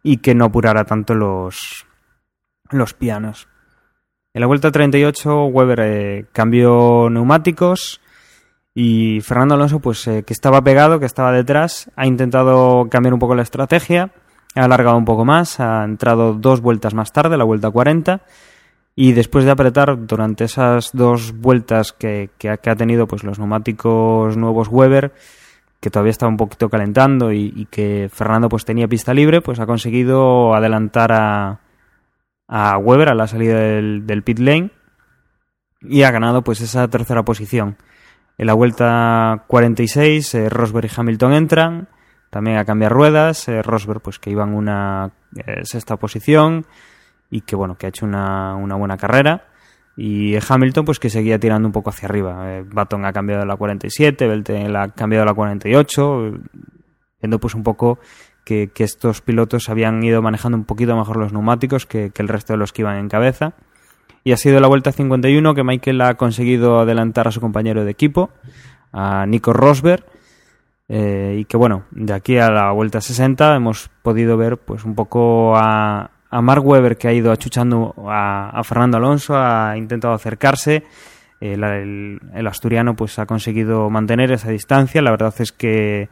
y 0.03 0.17
que 0.17 0.35
no 0.35 0.45
apurara 0.45 0.85
tanto 0.85 1.15
los, 1.15 1.85
los 2.71 2.93
pianos. 2.93 3.47
En 4.33 4.41
la 4.41 4.47
vuelta 4.47 4.71
38 4.71 5.45
Weber 5.45 5.79
eh, 5.81 6.25
cambió 6.31 7.09
neumáticos 7.09 8.01
y 8.79 9.21
Fernando 9.21 9.55
Alonso 9.55 9.79
pues 9.79 10.07
eh, 10.07 10.21
que 10.21 10.33
estaba 10.33 10.61
pegado, 10.61 10.99
que 10.99 11.07
estaba 11.07 11.31
detrás, 11.31 11.89
ha 11.95 12.05
intentado 12.05 12.87
cambiar 12.91 13.15
un 13.15 13.19
poco 13.19 13.33
la 13.33 13.41
estrategia, 13.41 14.11
ha 14.53 14.65
alargado 14.65 14.97
un 14.97 15.03
poco 15.03 15.25
más, 15.25 15.59
ha 15.59 15.83
entrado 15.83 16.33
dos 16.33 16.61
vueltas 16.61 16.93
más 16.93 17.11
tarde, 17.11 17.37
la 17.37 17.43
vuelta 17.43 17.71
40 17.71 18.21
y 18.95 19.13
después 19.13 19.45
de 19.45 19.51
apretar 19.51 20.05
durante 20.05 20.43
esas 20.43 20.91
dos 20.93 21.31
vueltas 21.33 21.91
que, 21.91 22.29
ha, 22.47 22.75
tenido 22.75 23.07
pues 23.07 23.23
los 23.23 23.39
neumáticos 23.39 24.37
nuevos 24.37 24.67
Weber 24.67 25.11
que 25.79 25.89
todavía 25.89 26.11
estaba 26.11 26.29
un 26.29 26.37
poquito 26.37 26.69
calentando 26.69 27.33
y, 27.33 27.67
que 27.71 28.11
Fernando 28.13 28.47
pues 28.47 28.63
tenía 28.63 28.87
pista 28.87 29.11
libre 29.11 29.41
pues 29.41 29.59
ha 29.59 29.65
conseguido 29.65 30.53
adelantar 30.53 31.13
a, 31.13 31.61
a 32.47 32.77
Weber 32.77 33.09
a 33.09 33.15
la 33.15 33.25
salida 33.25 33.57
del, 33.57 34.05
del, 34.05 34.21
pit 34.21 34.37
lane 34.37 34.69
y 35.81 36.03
ha 36.03 36.11
ganado 36.11 36.43
pues 36.43 36.61
esa 36.61 36.87
tercera 36.89 37.23
posición 37.23 37.75
en 38.37 38.47
la 38.47 38.53
vuelta 38.53 39.45
46 39.47 40.35
eh, 40.35 40.49
Rosberg 40.49 40.85
y 40.85 40.89
Hamilton 40.95 41.33
entran 41.33 41.89
también 42.29 42.57
a 42.57 42.65
cambiar 42.65 42.91
ruedas 42.91 43.47
eh, 43.47 43.61
Rosberg 43.61 44.01
pues 44.01 44.19
que 44.19 44.29
iba 44.29 44.43
en 44.43 44.53
una 44.53 45.11
eh, 45.35 45.61
sexta 45.63 45.97
posición 45.97 46.65
y 47.29 47.41
que 47.41 47.55
bueno, 47.55 47.77
que 47.77 47.85
ha 47.85 47.89
hecho 47.89 48.05
una, 48.05 48.55
buena 48.55 48.97
carrera. 48.97 49.47
Y 49.95 50.35
Hamilton, 50.35 50.85
pues 50.85 50.99
que 50.99 51.09
seguía 51.09 51.39
tirando 51.39 51.67
un 51.67 51.71
poco 51.71 51.89
hacia 51.89 52.07
arriba. 52.07 52.57
Eh, 52.57 52.63
Baton 52.65 53.05
ha 53.05 53.13
cambiado 53.13 53.45
la 53.45 53.55
47, 53.55 54.27
Belten 54.27 54.75
ha 54.75 54.89
cambiado 54.89 55.25
la 55.25 55.33
48, 55.33 56.33
viendo 57.19 57.39
pues 57.39 57.55
un 57.55 57.63
poco 57.63 57.99
que, 58.45 58.71
estos 58.77 59.21
pilotos 59.21 59.69
habían 59.69 60.03
ido 60.03 60.21
manejando 60.21 60.57
un 60.57 60.65
poquito 60.65 60.95
mejor 60.95 61.17
los 61.17 61.33
neumáticos 61.33 61.85
que, 61.85 62.11
el 62.15 62.27
resto 62.27 62.53
de 62.53 62.57
los 62.57 62.73
que 62.73 62.83
iban 62.83 62.97
en 62.97 63.09
cabeza. 63.09 63.53
Y 64.27 64.33
ha 64.33 64.35
sido 64.35 64.59
la 64.59 64.67
vuelta 64.67 64.91
51 64.91 65.55
que 65.55 65.63
Michael 65.63 66.01
ha 66.01 66.15
conseguido 66.15 66.79
adelantar 66.79 67.29
a 67.29 67.31
su 67.31 67.39
compañero 67.39 67.85
de 67.85 67.91
equipo, 67.91 68.29
a 68.91 69.25
Nico 69.25 69.53
Rosberg. 69.53 70.03
Eh, 70.89 71.37
y 71.39 71.45
que 71.45 71.55
bueno, 71.55 71.85
de 71.91 72.13
aquí 72.13 72.37
a 72.37 72.51
la 72.51 72.73
vuelta 72.73 72.99
60 72.99 73.55
hemos 73.55 73.89
podido 74.01 74.35
ver 74.35 74.57
pues 74.57 74.83
un 74.83 74.95
poco 74.95 75.55
a, 75.55 76.11
a 76.29 76.41
Mark 76.41 76.67
Webber 76.67 76.97
que 76.97 77.07
ha 77.07 77.13
ido 77.13 77.31
achuchando 77.31 77.95
a, 78.05 78.61
Fernando 78.65 78.97
Alonso, 78.97 79.33
ha 79.37 79.77
intentado 79.77 80.13
acercarse. 80.13 80.83
El, 81.39 81.63
el, 81.63 82.19
el, 82.33 82.47
asturiano 82.47 82.97
pues 82.97 83.19
ha 83.19 83.25
conseguido 83.25 83.89
mantener 83.89 84.33
esa 84.33 84.49
distancia. 84.49 85.01
La 85.01 85.11
verdad 85.11 85.33
es 85.39 85.53
que 85.53 86.09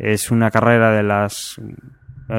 es 0.00 0.32
una 0.32 0.50
carrera 0.50 0.90
de 0.90 1.04
las 1.04 1.60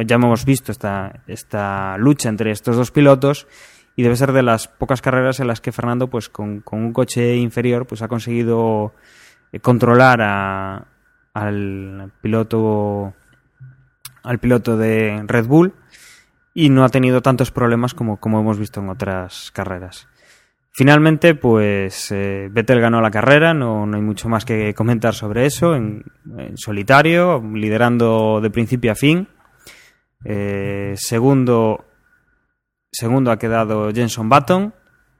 ya 0.05 0.15
hemos 0.15 0.43
visto 0.43 0.71
esta, 0.71 1.21
esta 1.27 1.97
lucha 1.97 2.29
entre 2.29 2.51
estos 2.51 2.75
dos 2.75 2.91
pilotos 2.91 3.47
y 3.95 4.03
debe 4.03 4.15
ser 4.15 4.31
de 4.31 4.43
las 4.43 4.67
pocas 4.67 5.01
carreras 5.01 5.39
en 5.39 5.47
las 5.47 5.61
que 5.61 5.71
Fernando 5.71 6.07
pues 6.09 6.29
con, 6.29 6.61
con 6.61 6.79
un 6.79 6.93
coche 6.93 7.35
inferior 7.35 7.85
pues 7.85 8.01
ha 8.01 8.07
conseguido 8.07 8.93
controlar 9.61 10.21
a, 10.21 10.87
al 11.33 12.11
piloto 12.21 13.13
al 14.23 14.39
piloto 14.39 14.77
de 14.77 15.23
Red 15.27 15.45
Bull 15.45 15.73
y 16.53 16.69
no 16.69 16.83
ha 16.83 16.89
tenido 16.89 17.21
tantos 17.21 17.51
problemas 17.51 17.93
como, 17.93 18.17
como 18.17 18.39
hemos 18.39 18.57
visto 18.57 18.79
en 18.79 18.89
otras 18.89 19.51
carreras. 19.51 20.07
Finalmente, 20.71 21.35
pues 21.35 22.11
eh, 22.11 22.49
Vettel 22.51 22.79
ganó 22.79 22.99
la 22.99 23.11
carrera, 23.11 23.53
no, 23.53 23.85
no, 23.85 23.95
hay 23.95 24.01
mucho 24.01 24.27
más 24.27 24.43
que 24.43 24.73
comentar 24.73 25.13
sobre 25.13 25.45
eso, 25.45 25.75
en, 25.75 26.03
en 26.37 26.57
solitario, 26.57 27.43
liderando 27.53 28.39
de 28.41 28.49
principio 28.49 28.91
a 28.91 28.95
fin. 28.95 29.27
Eh, 30.25 30.93
segundo, 30.95 31.85
segundo 32.93 33.31
ha 33.31 33.37
quedado 33.37 33.91
Jenson 33.91 34.29
Button, 34.29 34.73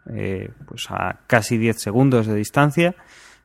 eh, 0.10 0.52
pues 0.66 0.90
a 0.90 1.20
casi 1.28 1.58
10 1.58 1.82
segundos 1.82 2.28
de 2.28 2.36
distancia. 2.36 2.96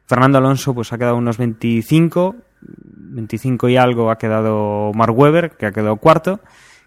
Fernando 0.07 0.39
Alonso 0.39 0.75
pues 0.75 0.93
ha 0.93 0.99
quedado 0.99 1.17
unos 1.17 1.39
25, 1.39 2.37
25 2.61 3.69
y 3.69 3.77
algo 3.77 4.11
ha 4.11 4.19
quedado 4.19 4.93
Mark 4.95 5.17
Webber, 5.17 5.51
que 5.53 5.67
ha 5.67 5.73
quedado 5.73 5.97
cuarto. 5.97 6.41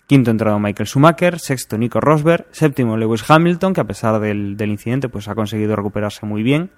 Quinto 0.08 0.32
entrado 0.32 0.60
Michael 0.60 0.88
Schumacher, 0.88 1.40
sexto 1.40 1.78
Nico 1.78 2.00
Rosberg, 2.02 2.48
séptimo 2.52 2.98
Lewis 2.98 3.30
Hamilton, 3.30 3.74
que 3.74 3.82
a 3.82 3.86
pesar 3.86 4.20
del, 4.20 4.58
del 4.58 4.70
incidente 4.70 5.10
pues 5.10 5.28
ha 5.28 5.36
conseguido 5.36 5.76
recuperarse 5.76 6.26
muy 6.26 6.44
bien. 6.44 6.72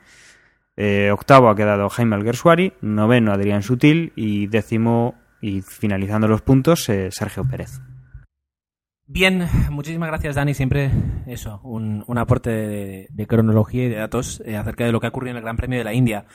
Eh, 0.76 1.12
octavo 1.12 1.50
ha 1.50 1.56
quedado 1.56 1.90
Jaime 1.90 2.16
Alguersuari, 2.16 2.74
noveno 2.82 3.32
Adrián 3.32 3.64
Sutil 3.64 4.12
y 4.16 4.48
décimo 4.48 5.16
y 5.42 5.62
finalizando 5.62 6.28
los 6.28 6.42
puntos 6.42 6.88
eh, 6.90 7.10
Sergio 7.12 7.44
Pérez. 7.44 7.82
Bien, 9.06 9.48
muchísimas 9.70 10.08
gracias 10.08 10.36
Dani, 10.36 10.54
siempre 10.54 10.90
eso, 11.28 11.60
un, 11.64 12.06
aporte 12.18 12.50
de, 13.10 13.28
cronología 13.28 13.84
y 13.84 13.90
de 13.90 13.98
datos 13.98 14.42
eh, 14.46 14.56
acerca 14.56 14.86
de 14.86 14.94
lo 14.94 15.00
que 15.00 15.08
ha 15.08 15.10
ocurrido 15.10 15.32
en 15.32 15.38
el 15.38 15.44
Gran 15.44 15.58
Premio 15.58 15.78
de 15.78 15.84
la 15.84 15.94
India. 15.94 16.26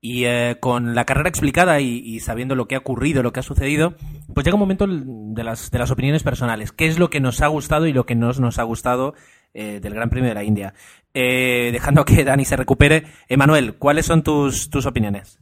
Y 0.00 0.24
eh, 0.24 0.58
con 0.60 0.94
la 0.94 1.04
carrera 1.04 1.28
explicada 1.28 1.80
y, 1.80 2.20
sabiendo 2.20 2.54
lo 2.54 2.68
que 2.68 2.74
ha 2.74 2.78
ocurrido, 2.78 3.22
lo 3.22 3.32
que 3.32 3.40
ha 3.40 3.42
sucedido, 3.42 3.94
pues 4.34 4.44
llega 4.44 4.56
un 4.56 4.60
momento 4.60 4.86
de 4.86 5.42
las, 5.42 5.90
opiniones 5.90 6.22
personales. 6.22 6.70
¿Qué 6.70 6.86
es 6.86 6.98
lo 6.98 7.10
que 7.10 7.20
nos 7.20 7.40
ha 7.40 7.46
gustado 7.46 7.86
y 7.86 7.92
lo 7.92 8.06
que 8.06 8.14
no 8.14 8.30
nos 8.32 8.58
ha 8.58 8.62
gustado 8.64 9.14
eh, 9.54 9.80
del 9.80 9.94
Gran 9.94 10.10
Premio 10.10 10.28
de 10.28 10.34
la 10.34 10.44
India? 10.44 10.74
Dejando 11.14 12.04
que 12.04 12.24
Dani 12.24 12.44
se 12.44 12.56
recupere. 12.56 13.04
Emanuel, 13.28 13.76
¿cuáles 13.76 14.06
son 14.06 14.22
tus, 14.22 14.68
tus 14.68 14.84
opiniones? 14.84 15.40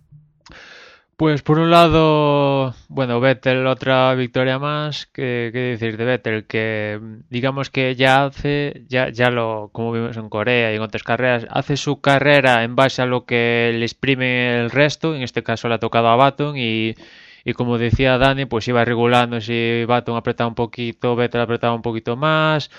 Pues 1.17 1.43
por 1.43 1.61
un 1.61 1.71
lado, 1.71 2.75
bueno, 2.89 3.21
Vettel 3.21 3.67
otra 3.69 4.13
victoria 4.17 4.59
más, 4.59 5.07
que, 5.07 5.51
decir 5.53 5.97
de 5.97 6.05
Vettel, 6.05 6.45
que 6.47 7.01
digamos 7.31 7.71
que 7.71 7.95
ya 7.95 8.25
hace, 8.25 8.85
ya, 8.89 9.11
ya 9.11 9.31
lo, 9.31 9.71
como 9.73 9.93
vimos 9.93 10.17
en 10.17 10.29
Corea 10.29 10.73
y 10.73 10.77
en 10.77 10.83
otras 10.83 11.05
carreras, 11.05 11.47
hace 11.51 11.77
su 11.77 12.01
carrera 12.01 12.65
en 12.65 12.75
base 12.75 13.01
a 13.01 13.07
lo 13.07 13.27
que 13.27 13.73
le 13.77 13.85
exprime 13.85 14.59
el 14.61 14.71
resto, 14.71 15.15
en 15.15 15.23
este 15.23 15.45
caso 15.45 15.69
le 15.69 15.75
ha 15.77 15.79
tocado 15.79 16.09
a 16.09 16.17
Baton 16.17 16.57
y, 16.57 16.97
y 17.45 17.53
como 17.53 17.79
decía 17.79 18.19
Dani, 18.19 18.47
pues 18.47 18.67
iba 18.67 18.85
regulando 18.85 19.41
si 19.41 19.85
Baton 19.87 20.17
apretaba 20.17 20.49
un 20.49 20.57
poquito, 20.57 21.15
Vettel 21.15 21.43
apretaba 21.43 21.75
un 21.75 21.83
poquito 21.83 22.17
más, 22.17 22.73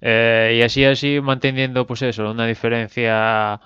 eh, 0.00 0.56
y 0.58 0.62
así 0.62 0.84
así 0.84 1.20
manteniendo 1.20 1.86
pues 1.86 2.02
eso, 2.02 2.28
una 2.28 2.46
diferencia 2.46 3.60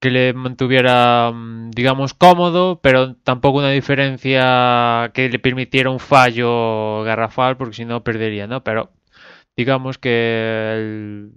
que 0.00 0.10
le 0.10 0.32
mantuviera, 0.34 1.30
mm, 1.32 1.70
digamos, 1.70 2.14
cómodo, 2.14 2.80
pero 2.82 3.16
tampoco 3.16 3.58
una 3.58 3.70
diferencia 3.70 5.10
que 5.14 5.28
le 5.28 5.38
permitiera 5.38 5.90
un 5.90 6.00
fallo 6.00 7.02
garrafal, 7.04 7.56
porque 7.56 7.74
si 7.76 7.84
no 7.84 8.04
perdería, 8.04 8.46
¿no? 8.46 8.62
Pero 8.64 8.92
digamos 9.56 9.98
que 9.98 10.72
el, 10.74 11.32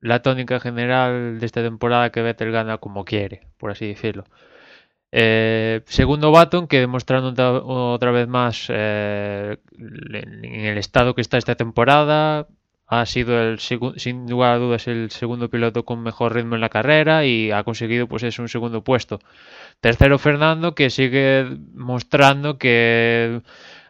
la 0.00 0.22
tónica 0.22 0.60
general 0.60 1.38
de 1.40 1.46
esta 1.46 1.62
temporada 1.62 2.10
que 2.10 2.22
Vettel 2.22 2.52
gana 2.52 2.78
como 2.78 3.04
quiere, 3.04 3.48
por 3.58 3.70
así 3.70 3.86
decirlo. 3.88 4.24
Eh, 5.12 5.82
segundo 5.86 6.30
Baton, 6.32 6.66
que 6.66 6.80
demostrando 6.80 7.34
otra 7.66 8.10
vez 8.10 8.28
más 8.28 8.66
eh, 8.70 9.58
en 9.78 10.64
el 10.64 10.78
estado 10.78 11.14
que 11.14 11.20
está 11.20 11.36
esta 11.36 11.54
temporada, 11.54 12.48
ha 12.92 13.06
sido 13.06 13.40
el 13.40 13.58
sin 13.58 14.28
lugar 14.28 14.52
a 14.52 14.58
dudas 14.58 14.86
el 14.86 15.10
segundo 15.10 15.48
piloto 15.48 15.86
con 15.86 16.02
mejor 16.02 16.34
ritmo 16.34 16.56
en 16.56 16.60
la 16.60 16.68
carrera 16.68 17.24
y 17.24 17.50
ha 17.50 17.64
conseguido 17.64 18.06
pues 18.06 18.22
es 18.22 18.38
un 18.38 18.50
segundo 18.50 18.84
puesto. 18.84 19.18
Tercero 19.80 20.18
Fernando 20.18 20.74
que 20.74 20.90
sigue 20.90 21.46
mostrando 21.74 22.58
que 22.58 23.40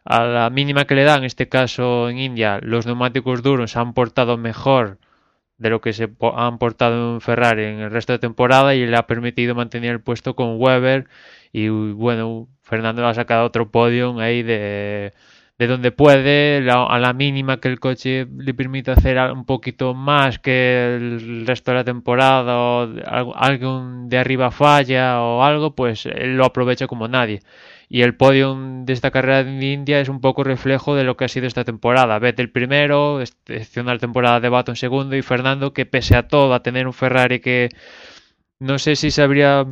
a 0.04 0.24
la 0.24 0.50
mínima 0.50 0.84
que 0.84 0.94
le 0.94 1.02
dan, 1.02 1.20
en 1.20 1.24
este 1.24 1.48
caso 1.48 2.10
en 2.10 2.18
India, 2.18 2.60
los 2.62 2.86
neumáticos 2.86 3.42
duros 3.42 3.76
han 3.76 3.92
portado 3.92 4.36
mejor 4.36 4.98
de 5.58 5.70
lo 5.70 5.80
que 5.80 5.92
se 5.92 6.08
han 6.36 6.58
portado 6.58 7.14
en 7.14 7.20
Ferrari 7.20 7.64
en 7.64 7.80
el 7.80 7.90
resto 7.90 8.12
de 8.12 8.20
temporada 8.20 8.76
y 8.76 8.86
le 8.86 8.96
ha 8.96 9.08
permitido 9.08 9.56
mantener 9.56 9.92
el 9.92 10.00
puesto 10.00 10.36
con 10.36 10.60
Weber 10.60 11.08
y 11.52 11.68
bueno, 11.68 12.48
Fernando 12.62 13.04
ha 13.06 13.14
sacado 13.14 13.46
otro 13.46 13.70
podio 13.72 14.18
ahí 14.20 14.44
de 14.44 15.12
de 15.62 15.68
donde 15.68 15.92
puede, 15.92 16.68
a 16.68 16.98
la 16.98 17.12
mínima 17.12 17.60
que 17.60 17.68
el 17.68 17.78
coche 17.78 18.26
le 18.36 18.52
permita 18.52 18.94
hacer 18.94 19.16
un 19.30 19.44
poquito 19.44 19.94
más 19.94 20.40
que 20.40 20.96
el 20.96 21.46
resto 21.46 21.70
de 21.70 21.76
la 21.76 21.84
temporada 21.84 22.58
o 22.58 23.34
algo 23.36 23.84
de 24.06 24.18
arriba 24.18 24.50
falla 24.50 25.20
o 25.22 25.44
algo, 25.44 25.76
pues 25.76 26.06
él 26.06 26.36
lo 26.36 26.46
aprovecha 26.46 26.88
como 26.88 27.06
nadie. 27.06 27.42
Y 27.88 28.02
el 28.02 28.16
podium 28.16 28.84
de 28.84 28.92
esta 28.92 29.12
carrera 29.12 29.44
de 29.44 29.64
India 29.72 30.00
es 30.00 30.08
un 30.08 30.20
poco 30.20 30.42
reflejo 30.42 30.96
de 30.96 31.04
lo 31.04 31.16
que 31.16 31.26
ha 31.26 31.28
sido 31.28 31.46
esta 31.46 31.62
temporada. 31.62 32.18
Vettel 32.18 32.50
primero, 32.50 33.20
excepcional 33.20 34.00
temporada 34.00 34.40
de 34.40 34.48
Baton 34.48 34.74
segundo 34.74 35.14
y 35.14 35.22
Fernando 35.22 35.72
que 35.72 35.86
pese 35.86 36.16
a 36.16 36.26
todo, 36.26 36.54
a 36.54 36.62
tener 36.64 36.88
un 36.88 36.92
Ferrari 36.92 37.38
que 37.38 37.68
no 38.58 38.80
sé 38.80 38.96
si 38.96 39.12
se 39.12 39.22
habría, 39.22 39.64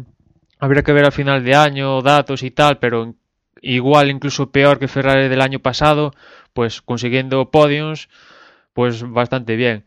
habría 0.61 0.83
que 0.85 0.93
ver 0.93 1.07
al 1.07 1.13
final 1.13 1.43
de 1.43 1.57
año 1.57 2.01
datos 2.01 2.45
y 2.45 2.53
tal, 2.53 2.79
pero 2.79 3.17
igual 3.63 4.11
incluso 4.11 4.51
peor 4.51 4.79
que 4.79 4.89
Ferrari 4.89 5.29
del 5.29 5.43
año 5.43 5.61
pasado, 5.61 6.13
pues 6.53 6.83
consiguiendo 6.83 7.51
podiums, 7.51 8.09
pues 8.73 9.03
bastante 9.11 9.57
bien. 9.57 9.85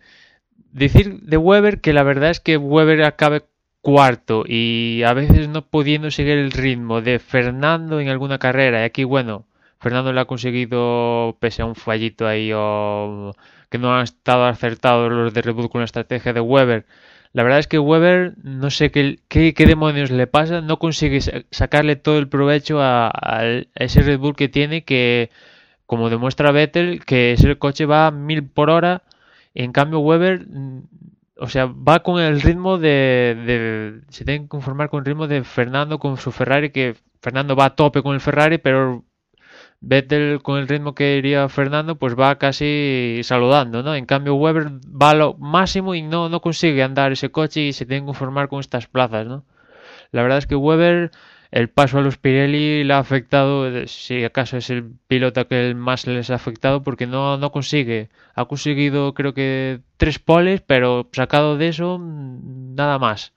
Decir 0.71 1.21
de 1.21 1.37
Weber 1.37 1.81
que 1.81 1.93
la 1.93 2.03
verdad 2.03 2.31
es 2.31 2.39
que 2.39 2.57
Weber 2.57 3.03
acabe 3.03 3.45
cuarto 3.81 4.45
y 4.47 5.03
a 5.05 5.13
veces 5.13 5.49
no 5.49 5.65
pudiendo 5.67 6.09
seguir 6.09 6.37
el 6.37 6.51
ritmo 6.51 7.01
de 7.01 7.19
Fernando 7.19 7.99
en 7.99 8.09
alguna 8.09 8.39
carrera. 8.39 8.81
Y 8.81 8.85
aquí, 8.85 9.03
bueno, 9.03 9.45
Fernando 9.79 10.13
le 10.13 10.21
ha 10.21 10.25
conseguido, 10.25 11.37
pese 11.39 11.61
a 11.61 11.65
un 11.65 11.75
fallito 11.75 12.25
ahí 12.25 12.51
o 12.55 13.33
que 13.69 13.77
no 13.77 13.93
han 13.93 14.03
estado 14.03 14.45
acertados 14.45 15.11
los 15.11 15.33
de 15.33 15.41
Red 15.41 15.55
con 15.67 15.81
la 15.81 15.85
estrategia 15.85 16.31
de 16.33 16.39
Weber. 16.39 16.85
La 17.33 17.43
verdad 17.43 17.59
es 17.59 17.67
que 17.67 17.79
Weber, 17.79 18.35
no 18.43 18.69
sé 18.69 18.91
qué, 18.91 19.19
qué, 19.27 19.53
demonios 19.65 20.11
le 20.11 20.27
pasa, 20.27 20.61
no 20.61 20.77
consigue 20.79 21.19
sa- 21.21 21.43
sacarle 21.51 21.95
todo 21.95 22.19
el 22.19 22.27
provecho 22.29 22.79
a, 22.81 23.07
a 23.11 23.43
ese 23.75 24.01
Red 24.01 24.19
Bull 24.19 24.35
que 24.35 24.49
tiene, 24.49 24.83
que 24.83 25.31
como 25.87 26.09
demuestra 26.11 26.51
Vettel, 26.51 27.05
que 27.05 27.33
ese 27.33 27.57
coche 27.57 27.85
va 27.85 28.07
a 28.07 28.11
mil 28.11 28.47
por 28.47 28.69
hora. 28.69 29.03
En 29.55 29.71
cambio, 29.73 29.99
Weber, 29.99 30.47
mm, 30.47 30.79
o 31.37 31.47
sea, 31.49 31.65
va 31.67 32.01
con 32.03 32.21
el 32.21 32.41
ritmo 32.41 32.77
de, 32.77 33.35
de- 33.47 34.01
Se 34.09 34.25
tiene 34.25 34.43
que 34.43 34.47
conformar 34.49 34.89
con 34.89 34.99
el 34.99 35.05
ritmo 35.05 35.27
de 35.27 35.43
Fernando 35.43 35.99
con 35.99 36.17
su 36.17 36.31
Ferrari, 36.31 36.71
que 36.71 36.95
Fernando 37.21 37.55
va 37.55 37.65
a 37.65 37.75
tope 37.75 38.03
con 38.03 38.13
el 38.15 38.21
Ferrari, 38.21 38.57
pero 38.59 39.05
Vettel 39.85 40.41
con 40.41 40.59
el 40.59 40.67
ritmo 40.69 40.95
que 40.95 41.17
iría 41.17 41.49
Fernando, 41.49 41.97
pues 41.97 42.17
va 42.17 42.37
casi 42.37 43.19
saludando, 43.23 43.83
¿no? 43.83 43.95
En 43.95 44.05
cambio, 44.05 44.35
Weber 44.35 44.69
va 44.89 45.09
a 45.09 45.13
lo 45.13 45.33
máximo 45.35 45.93
y 45.93 46.01
no, 46.01 46.29
no 46.29 46.39
consigue 46.39 46.83
andar 46.83 47.11
ese 47.11 47.31
coche 47.31 47.61
y 47.61 47.73
se 47.73 47.85
tiene 47.85 48.01
que 48.01 48.05
conformar 48.07 48.47
con 48.47 48.61
estas 48.61 48.87
plazas, 48.87 49.27
¿no? 49.27 49.43
La 50.11 50.21
verdad 50.23 50.37
es 50.37 50.47
que 50.47 50.55
Weber, 50.55 51.11
el 51.51 51.69
paso 51.69 51.97
a 51.97 52.01
los 52.01 52.17
Pirelli 52.17 52.85
le 52.85 52.93
ha 52.93 52.99
afectado, 52.99 53.67
eh, 53.67 53.87
si 53.87 54.23
acaso 54.23 54.55
es 54.57 54.69
el 54.69 54.85
piloto 55.07 55.47
que 55.49 55.75
más 55.75 56.07
les 56.07 56.29
ha 56.29 56.35
afectado, 56.35 56.81
porque 56.83 57.05
no, 57.05 57.37
no 57.37 57.51
consigue. 57.51 58.09
Ha 58.35 58.45
conseguido, 58.45 59.13
creo 59.13 59.33
que, 59.33 59.81
tres 59.97 60.17
poles, 60.17 60.61
pero 60.61 61.09
sacado 61.11 61.57
de 61.57 61.67
eso, 61.67 61.99
mm, 61.99 62.75
nada 62.75 62.99
más. 62.99 63.33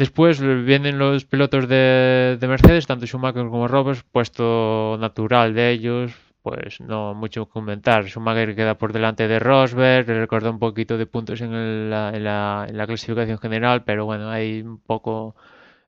Después 0.00 0.40
vienen 0.40 0.98
los 0.98 1.24
pilotos 1.26 1.68
de, 1.68 2.38
de 2.40 2.48
Mercedes, 2.48 2.86
tanto 2.86 3.06
Schumacher 3.06 3.46
como 3.48 3.68
Roberts, 3.68 4.02
puesto 4.10 4.96
natural 4.98 5.52
de 5.52 5.70
ellos, 5.72 6.12
pues 6.42 6.80
no 6.80 7.12
mucho 7.14 7.46
comentar. 7.46 8.00
Schumacher 8.08 8.54
queda 8.56 8.78
por 8.78 8.92
delante 8.94 9.28
de 9.28 9.38
Rosberg, 9.38 10.08
le 10.08 10.20
recorda 10.20 10.50
un 10.50 10.58
poquito 10.58 10.96
de 10.96 11.06
puntos 11.14 11.40
en, 11.42 11.90
la, 11.90 12.10
en 12.14 12.24
la- 12.24 12.66
en 12.68 12.76
la 12.78 12.86
clasificación 12.86 13.38
general, 13.38 13.84
pero 13.84 14.06
bueno, 14.06 14.30
hay 14.30 14.62
un 14.62 14.78
poco 14.80 15.36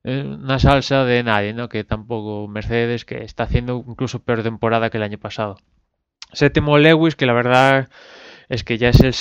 eh, 0.03 0.21
una 0.23 0.59
salsa 0.59 1.05
de 1.05 1.23
nadie, 1.23 1.53
¿no? 1.53 1.67
Que 1.69 1.83
tampoco 1.83 2.47
Mercedes, 2.47 3.05
que 3.05 3.23
está 3.23 3.43
haciendo 3.45 3.83
incluso 3.87 4.19
peor 4.23 4.43
temporada 4.43 4.89
que 4.91 4.97
el 4.97 5.03
año 5.03 5.17
pasado. 5.17 5.57
Séptimo 6.33 6.77
Lewis, 6.77 7.15
que 7.15 7.25
la 7.25 7.33
verdad 7.33 7.89
es 8.49 8.63
que 8.63 8.77
ya 8.77 8.89
es 8.89 8.99
el, 9.01 9.13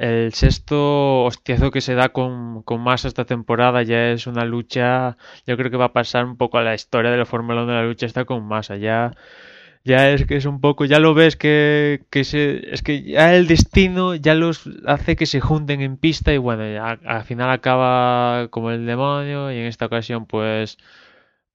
el 0.00 0.32
sexto 0.32 1.24
hostiazo 1.24 1.70
que 1.70 1.80
se 1.80 1.94
da 1.94 2.10
con, 2.10 2.62
con 2.62 2.80
Massa 2.80 3.08
esta 3.08 3.24
temporada. 3.24 3.82
Ya 3.82 4.10
es 4.10 4.26
una 4.26 4.44
lucha, 4.44 5.16
yo 5.46 5.56
creo 5.56 5.70
que 5.70 5.76
va 5.76 5.86
a 5.86 5.92
pasar 5.92 6.24
un 6.24 6.36
poco 6.36 6.58
a 6.58 6.62
la 6.62 6.74
historia 6.74 7.10
de 7.10 7.18
la 7.18 7.26
Fórmula 7.26 7.62
1 7.62 7.72
de 7.72 7.78
la 7.78 7.86
lucha 7.86 8.06
está 8.06 8.24
con 8.24 8.46
Massa. 8.46 8.76
Ya, 8.76 9.12
ya 9.84 10.10
es 10.10 10.26
que 10.26 10.36
es 10.36 10.46
un 10.46 10.60
poco, 10.60 10.84
ya 10.84 10.98
lo 10.98 11.14
ves 11.14 11.36
que, 11.36 12.02
que 12.10 12.24
se, 12.24 12.74
es 12.74 12.82
que 12.82 13.02
ya 13.02 13.34
el 13.36 13.46
destino 13.46 14.14
ya 14.16 14.34
los 14.34 14.68
hace 14.86 15.16
que 15.16 15.26
se 15.26 15.40
junten 15.40 15.80
en 15.80 15.96
pista 15.96 16.32
y 16.32 16.38
bueno, 16.38 16.68
ya 16.68 16.98
al 17.04 17.24
final 17.24 17.50
acaba 17.50 18.48
como 18.50 18.70
el 18.72 18.86
demonio 18.86 19.52
y 19.52 19.58
en 19.58 19.66
esta 19.66 19.86
ocasión 19.86 20.26
pues 20.26 20.78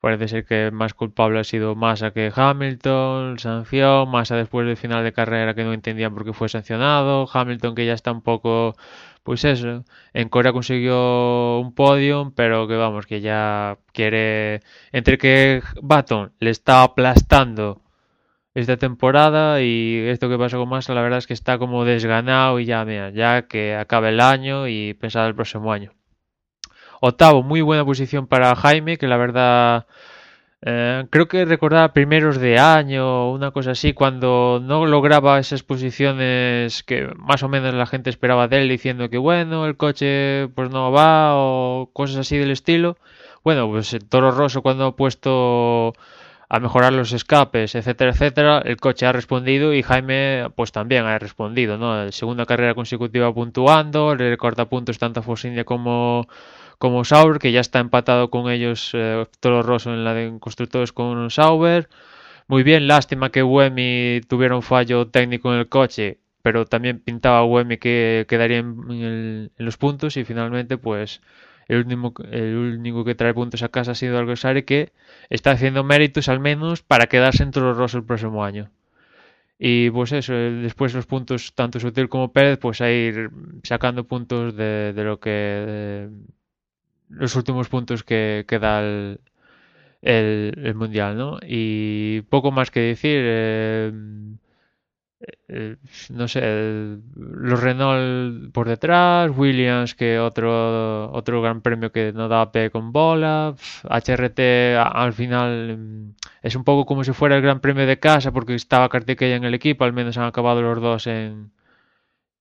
Parece 0.01 0.27
ser 0.27 0.45
que 0.45 0.71
más 0.71 0.93
culpable 0.95 1.39
ha 1.39 1.43
sido 1.43 1.75
Massa 1.75 2.11
que 2.11 2.31
Hamilton, 2.35 3.37
sanción, 3.39 4.09
Massa 4.09 4.35
después 4.35 4.65
del 4.65 4.75
final 4.77 5.03
de 5.03 5.13
carrera 5.13 5.53
que 5.53 5.63
no 5.63 5.73
entendían 5.73 6.13
por 6.15 6.25
qué 6.25 6.33
fue 6.33 6.49
sancionado, 6.49 7.29
Hamilton 7.31 7.75
que 7.75 7.85
ya 7.85 7.93
está 7.93 8.11
un 8.11 8.21
poco, 8.23 8.75
pues 9.23 9.45
eso, 9.45 9.85
en 10.13 10.29
Corea 10.29 10.53
consiguió 10.53 11.59
un 11.59 11.73
podium, 11.75 12.31
pero 12.33 12.67
que 12.67 12.75
vamos, 12.77 13.05
que 13.05 13.21
ya 13.21 13.77
quiere, 13.93 14.61
entre 14.91 15.17
que 15.19 15.61
Baton 15.81 16.33
le 16.39 16.49
está 16.49 16.83
aplastando 16.83 17.81
esta 18.55 18.77
temporada 18.77 19.61
y 19.61 19.99
esto 20.07 20.29
que 20.29 20.37
pasó 20.37 20.57
con 20.59 20.69
Massa, 20.69 20.93
la 20.95 21.01
verdad 21.03 21.19
es 21.19 21.27
que 21.27 21.33
está 21.33 21.57
como 21.59 21.85
desganado 21.85 22.59
y 22.59 22.65
ya, 22.65 22.83
mira, 22.85 23.11
ya 23.11 23.43
que 23.47 23.75
acabe 23.75 24.09
el 24.09 24.19
año 24.21 24.67
y 24.67 24.95
pensar 24.95 25.27
el 25.27 25.35
próximo 25.35 25.71
año. 25.71 25.91
Octavo, 27.03 27.41
muy 27.41 27.61
buena 27.61 27.83
posición 27.83 28.27
para 28.27 28.55
Jaime, 28.55 28.97
que 28.97 29.07
la 29.07 29.17
verdad 29.17 29.87
eh, 30.61 31.07
creo 31.09 31.27
que 31.27 31.45
recordaba 31.45 31.93
primeros 31.93 32.37
de 32.39 32.59
año, 32.59 33.31
una 33.31 33.49
cosa 33.49 33.71
así, 33.71 33.93
cuando 33.93 34.61
no 34.63 34.85
lograba 34.85 35.39
esas 35.39 35.63
posiciones 35.63 36.83
que 36.83 37.09
más 37.15 37.41
o 37.41 37.49
menos 37.49 37.73
la 37.73 37.87
gente 37.87 38.11
esperaba 38.11 38.47
de 38.47 38.61
él, 38.61 38.69
diciendo 38.69 39.09
que 39.09 39.17
bueno, 39.17 39.65
el 39.65 39.77
coche 39.77 40.49
pues 40.49 40.69
no 40.69 40.91
va 40.91 41.31
o 41.37 41.89
cosas 41.91 42.17
así 42.17 42.37
del 42.37 42.51
estilo. 42.51 42.97
Bueno, 43.43 43.67
pues 43.67 43.93
el 43.93 44.07
Toro 44.07 44.29
Rosso 44.29 44.61
cuando 44.61 44.85
ha 44.85 44.95
puesto 44.95 45.93
a 46.49 46.59
mejorar 46.59 46.93
los 46.93 47.13
escapes, 47.13 47.73
etcétera, 47.73 48.11
etcétera, 48.11 48.61
el 48.63 48.77
coche 48.77 49.07
ha 49.07 49.11
respondido 49.11 49.73
y 49.73 49.81
Jaime 49.81 50.51
pues 50.55 50.71
también 50.71 51.05
ha 51.05 51.17
respondido, 51.17 51.79
¿no? 51.79 52.11
Segunda 52.11 52.45
carrera 52.45 52.75
consecutiva 52.75 53.33
puntuando, 53.33 54.15
le 54.15 54.29
recorta 54.29 54.65
puntos 54.69 54.99
tanto 54.99 55.21
a 55.21 55.23
Force 55.23 55.47
India 55.47 55.63
como 55.63 56.27
como 56.81 57.05
Sauber, 57.05 57.37
que 57.37 57.51
ya 57.51 57.59
está 57.61 57.79
empatado 57.79 58.31
con 58.31 58.49
ellos 58.49 58.89
eh, 58.93 59.23
Toro 59.39 59.61
Rosso 59.61 59.93
en 59.93 60.03
la 60.03 60.15
de 60.15 60.39
constructores 60.39 60.91
con 60.91 61.29
Sauber. 61.29 61.89
Muy 62.47 62.63
bien, 62.63 62.87
lástima 62.87 63.29
que 63.29 63.43
Wemi 63.43 64.21
tuviera 64.27 64.55
un 64.55 64.63
fallo 64.63 65.07
técnico 65.07 65.53
en 65.53 65.59
el 65.59 65.69
coche, 65.69 66.17
pero 66.41 66.65
también 66.65 66.99
pintaba 66.99 67.45
Wemi 67.45 67.77
que 67.77 68.25
quedaría 68.27 68.57
en, 68.57 69.51
los 69.57 69.77
puntos 69.77 70.17
y 70.17 70.25
finalmente 70.25 70.79
pues 70.79 71.21
el 71.67 71.85
único, 71.85 72.23
el 72.23 72.55
único 72.79 73.05
que 73.05 73.13
trae 73.13 73.35
puntos 73.35 73.61
a 73.61 73.69
casa 73.69 73.91
ha 73.91 73.95
sido 73.95 74.17
Alguersuari 74.17 74.63
que 74.63 74.91
está 75.29 75.51
haciendo 75.51 75.83
méritos 75.83 76.29
al 76.29 76.39
menos 76.39 76.81
para 76.81 77.05
quedarse 77.05 77.43
en 77.43 77.51
Toro 77.51 77.75
Rosso 77.75 77.99
el 77.99 78.05
próximo 78.05 78.43
año. 78.43 78.71
Y 79.59 79.91
pues 79.91 80.11
eso, 80.13 80.33
después 80.33 80.95
los 80.95 81.05
puntos, 81.05 81.53
tanto 81.53 81.79
Sutil 81.79 82.09
como 82.09 82.33
Pérez, 82.33 82.57
pues 82.57 82.81
a 82.81 82.89
ir 82.89 83.29
sacando 83.63 84.05
puntos 84.05 84.55
de, 84.55 84.93
lo 84.97 85.19
que... 85.19 86.09
los 87.12 87.36
últimos 87.36 87.69
puntos 87.69 88.04
que, 88.04 88.45
que 88.47 88.60
da 88.60 88.82
el, 88.82 89.19
Mundial, 90.76 91.17
¿no? 91.17 91.39
Y 91.45 92.21
poco 92.30 92.52
más 92.52 92.71
que 92.71 92.80
decir. 92.82 93.19
eh, 93.24 93.91
eh, 95.47 95.76
no 96.10 96.28
sé, 96.28 96.41
los 97.15 97.60
Renault 97.62 98.52
por 98.54 98.67
detrás, 98.67 99.32
Williams 99.36 99.93
que 99.95 100.19
otro 100.19 101.12
otro 101.12 101.41
gran 101.41 101.62
premio 101.62 101.91
que 101.91 102.12
no 102.13 102.28
da 102.28 102.52
pe 102.52 102.71
con 102.71 102.91
bola, 102.91 103.54
HRT 103.89 104.76
al 104.78 105.13
final 105.13 105.78
mm, 105.78 106.15
es 106.41 106.56
un 106.56 106.63
poco 106.63 106.86
como 106.86 107.04
si 107.04 107.12
fuera 107.13 107.36
el 107.36 107.41
gran 107.41 107.60
premio 107.60 107.86
de 107.86 108.00
casa 108.00 108.32
porque 108.32 108.56
estaba 108.56 108.89
Kartikeya 108.89 109.36
en 109.36 109.43
el 109.45 109.54
equipo, 109.54 109.84
al 109.84 109.93
menos 109.93 110.17
han 110.17 110.26
acabado 110.26 110.62
los 110.62 110.82
dos 110.82 111.08
en, 111.08 111.52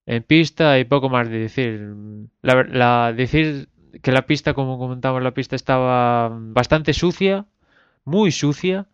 en 0.05 0.23
pista 0.23 0.79
y 0.79 0.85
poco 0.85 1.09
más 1.09 1.29
de 1.29 1.39
decir. 1.39 1.93
La, 2.41 2.63
la- 2.63 3.13
decir 3.13 3.69
que 4.01 4.11
la 4.11 4.25
pista, 4.25 4.53
como 4.53 4.77
comentamos, 4.77 5.21
la 5.23 5.33
pista 5.33 5.55
estaba 5.55 6.29
bastante 6.31 6.93
sucia, 6.93 7.45
muy 8.05 8.31
sucia. 8.31 8.87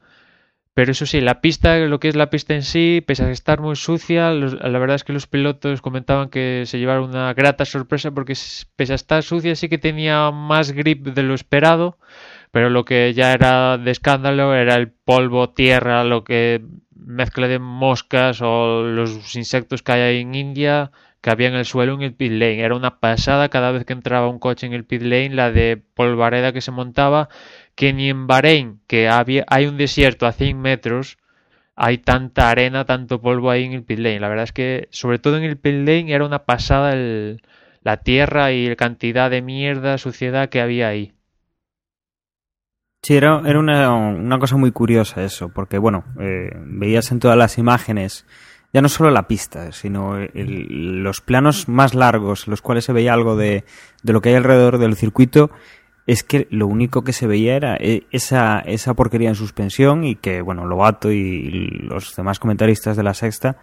Pero 0.74 0.92
eso 0.92 1.08
sí, 1.08 1.22
la 1.22 1.42
pista, 1.42 1.76
lo 1.78 2.00
que 2.00 2.08
es 2.08 2.16
la 2.16 2.30
pista 2.30 2.54
en 2.54 2.62
sí, 2.62 3.04
pese 3.06 3.24
a 3.24 3.32
estar 3.32 3.62
muy 3.62 3.76
sucia, 3.76 4.30
la 4.32 4.78
verdad 4.78 4.96
es 4.96 5.04
que 5.04 5.12
los 5.12 5.26
pilotos 5.26 5.82
comentaban 5.82 6.30
que 6.30 6.66
se 6.68 6.78
llevaron 6.78 7.10
una 7.10 7.34
grata 7.34 7.66
sorpresa 7.66 8.12
porque 8.12 8.36
pese 8.76 8.92
a 8.92 8.96
estar 8.96 9.24
sucia 9.24 9.56
sí 9.56 9.70
que 9.70 9.80
tenía 9.80 10.30
más 10.30 10.74
grip 10.74 11.08
de 11.08 11.24
lo 11.24 11.34
esperado, 11.34 11.98
pero 12.52 12.70
lo 12.70 12.86
que 12.86 13.12
ya 13.16 13.34
era 13.34 13.80
de 13.80 13.90
escándalo 13.90 14.54
era 14.54 14.76
el 14.76 14.92
polvo, 14.92 15.50
tierra, 15.50 16.04
lo 16.04 16.24
que 16.24 16.64
mezcla 16.96 17.48
de 17.48 17.58
moscas 17.58 18.42
o 18.44 18.84
los 18.84 19.36
insectos 19.36 19.82
que 19.82 19.94
hay 19.94 20.22
en 20.22 20.36
India 20.36 20.92
que 21.22 21.30
había 21.30 21.48
en 21.48 21.56
el 21.56 21.66
suelo 21.66 21.94
en 21.94 22.02
el 22.02 22.14
pit 22.14 22.32
lane. 22.32 22.62
Era 22.62 22.76
una 22.76 23.00
pasada 23.00 23.50
cada 23.50 23.72
vez 23.72 23.86
que 23.86 23.94
entraba 23.94 24.30
un 24.30 24.40
coche 24.40 24.68
en 24.68 24.74
el 24.74 24.86
pit 24.86 25.02
lane, 25.02 25.30
la 25.30 25.52
de 25.52 25.78
polvareda 25.78 26.54
que 26.54 26.62
se 26.62 26.72
montaba, 26.72 27.30
que 27.76 27.94
ni 27.94 28.10
en 28.10 28.28
Bahrein, 28.28 28.82
que 28.88 29.10
había, 29.10 29.46
hay 29.48 29.66
un 29.66 29.78
desierto 29.78 30.26
a 30.26 30.32
100 30.32 30.60
metros 30.60 31.18
hay 31.80 32.00
tanta 32.00 32.50
arena, 32.50 32.86
tanto 32.86 33.22
polvo 33.22 33.52
ahí 33.52 33.64
en 33.64 33.74
el 33.74 33.84
pit 33.84 34.00
lane. 34.00 34.20
La 34.20 34.30
verdad 34.30 34.46
es 34.46 34.52
que, 34.52 34.88
sobre 34.90 35.20
todo 35.20 35.38
en 35.38 35.44
el 35.44 35.58
pit 35.58 35.76
lane, 35.76 36.12
era 36.12 36.26
una 36.26 36.40
pasada 36.40 36.92
el, 36.94 37.44
la 37.84 37.98
tierra 37.98 38.52
y 38.52 38.68
la 38.68 38.76
cantidad 38.76 39.30
de 39.30 39.44
mierda, 39.44 40.00
suciedad 40.00 40.50
que 40.50 40.60
había 40.60 40.88
ahí. 40.88 41.14
Sí, 43.04 43.16
era, 43.16 43.42
era 43.46 43.60
una, 43.60 43.94
una 43.94 44.40
cosa 44.40 44.58
muy 44.58 44.72
curiosa 44.72 45.24
eso, 45.24 45.50
porque 45.54 45.78
bueno, 45.78 46.04
eh, 46.20 46.50
veías 46.66 47.12
en 47.12 47.20
todas 47.20 47.38
las 47.38 47.60
imágenes 47.60 48.26
ya 48.74 48.82
no 48.82 48.90
solo 48.90 49.10
la 49.12 49.28
pista, 49.28 49.72
sino 49.72 50.18
los 50.34 51.22
planos 51.22 51.68
más 51.68 51.96
largos, 51.96 52.48
los 52.48 52.62
cuales 52.62 52.86
se 52.86 52.94
veía 52.94 53.14
algo 53.14 53.36
de, 53.36 53.64
de 54.04 54.14
lo 54.14 54.22
que 54.22 54.30
hay 54.30 54.36
alrededor 54.36 54.78
del 54.78 54.96
circuito, 54.96 55.50
es 56.06 56.24
que 56.24 56.48
lo 56.52 56.68
único 56.68 57.04
que 57.04 57.14
se 57.14 57.28
veía 57.28 57.56
era 57.56 57.76
eh, 57.80 58.08
esa, 58.12 58.60
esa 58.60 58.94
porquería 58.94 59.30
en 59.30 59.36
suspensión 59.36 60.04
y 60.04 60.16
que, 60.16 60.42
bueno, 60.42 60.66
Lobato 60.66 61.12
y 61.12 61.50
los 61.82 62.16
demás 62.16 62.40
comentaristas 62.40 62.96
de 62.98 63.04
la 63.04 63.14
sexta 63.14 63.58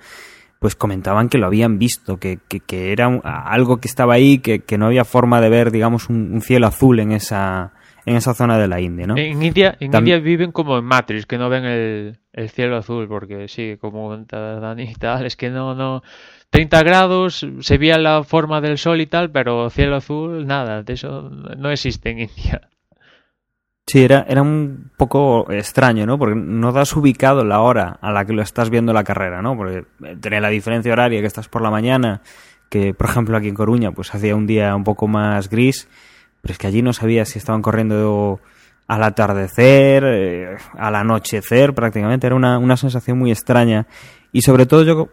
pues 0.59 0.77
comentaban 0.77 1.29
que 1.29 1.37
lo 1.37 1.47
habían 1.47 1.79
visto, 1.79 2.17
que, 2.19 2.39
que, 2.49 2.61
que 2.61 2.93
era 2.93 3.07
algo 3.07 3.79
que 3.79 3.89
estaba 3.89 4.15
ahí, 4.15 4.39
que, 4.39 4.61
que 4.61 4.79
no 4.79 4.87
había 4.87 5.05
forma 5.05 5.43
de 5.43 5.51
ver, 5.51 5.71
digamos, 5.71 6.09
un 6.09 6.41
cielo 6.41 6.67
azul 6.67 7.01
en 7.01 7.13
esa, 7.13 7.74
en 8.07 8.17
esa 8.17 8.35
zona 8.35 8.59
de 8.59 8.69
la 8.69 8.81
India, 8.81 9.07
¿no? 9.07 9.17
En 9.17 9.43
India, 9.43 9.77
en 9.81 9.95
India 9.95 10.19
viven 10.19 10.53
como 10.53 10.79
en 10.79 10.85
Matrix, 10.85 11.27
que 11.27 11.39
no 11.39 11.49
ven 11.49 11.65
el, 11.65 12.19
el 12.33 12.51
cielo 12.51 12.77
azul, 12.77 13.09
porque 13.09 13.49
sí, 13.49 13.77
como 13.81 14.17
Dani 14.17 14.83
y 14.83 14.95
tal, 14.95 15.27
es 15.27 15.37
que 15.37 15.51
no, 15.51 15.75
no. 15.75 16.03
30 16.51 16.83
grados, 16.85 17.47
se 17.61 17.79
veía 17.79 17.99
la 17.99 18.23
forma 18.23 18.61
del 18.61 18.79
sol 18.79 19.01
y 19.01 19.07
tal, 19.07 19.31
pero 19.31 19.71
cielo 19.71 19.97
azul, 19.97 20.47
nada, 20.47 20.83
de 20.83 20.93
eso 20.93 21.29
no 21.31 21.71
existe 21.71 22.11
en 22.11 22.21
India. 22.21 22.69
Sí, 23.87 24.03
era, 24.03 24.25
era 24.29 24.41
un 24.41 24.91
poco 24.97 25.51
extraño, 25.51 26.07
¿no? 26.07 26.19
Porque 26.19 26.37
no 26.37 26.73
das 26.73 26.97
ubicado 26.97 27.45
la 27.45 27.61
hora 27.61 27.99
a 28.01 28.13
la 28.13 28.25
que 28.25 28.33
lo 28.33 28.41
estás 28.41 28.71
viendo 28.71 28.93
la 28.93 29.05
carrera, 29.05 29.43
¿no? 29.43 29.57
Porque 29.57 29.85
tenía 30.21 30.41
la 30.41 30.49
diferencia 30.49 30.93
horaria 30.93 31.21
que 31.21 31.27
estás 31.27 31.49
por 31.49 31.61
la 31.61 31.71
mañana, 31.71 32.23
que 32.71 32.95
por 32.95 33.09
ejemplo 33.11 33.37
aquí 33.37 33.49
en 33.49 33.55
Coruña 33.55 33.93
pues 33.93 34.15
hacía 34.15 34.37
un 34.37 34.47
día 34.47 34.75
un 34.75 34.85
poco 34.85 35.07
más 35.07 35.51
gris, 35.51 35.89
pero 36.45 36.53
es 36.53 36.59
que 36.59 36.67
allí 36.67 36.83
no 36.83 36.93
sabías 36.93 37.31
si 37.31 37.39
estaban 37.39 37.63
corriendo 37.63 38.39
al 38.87 39.03
atardecer, 39.03 40.05
eh, 40.07 40.57
al 40.77 40.95
anochecer 40.95 41.73
prácticamente, 41.73 42.27
era 42.27 42.37
una, 42.37 42.59
una 42.59 42.77
sensación 42.77 43.19
muy 43.19 43.31
extraña. 43.31 43.87
Y 44.31 44.43
sobre 44.43 44.67
todo 44.67 44.83
yo 44.83 45.09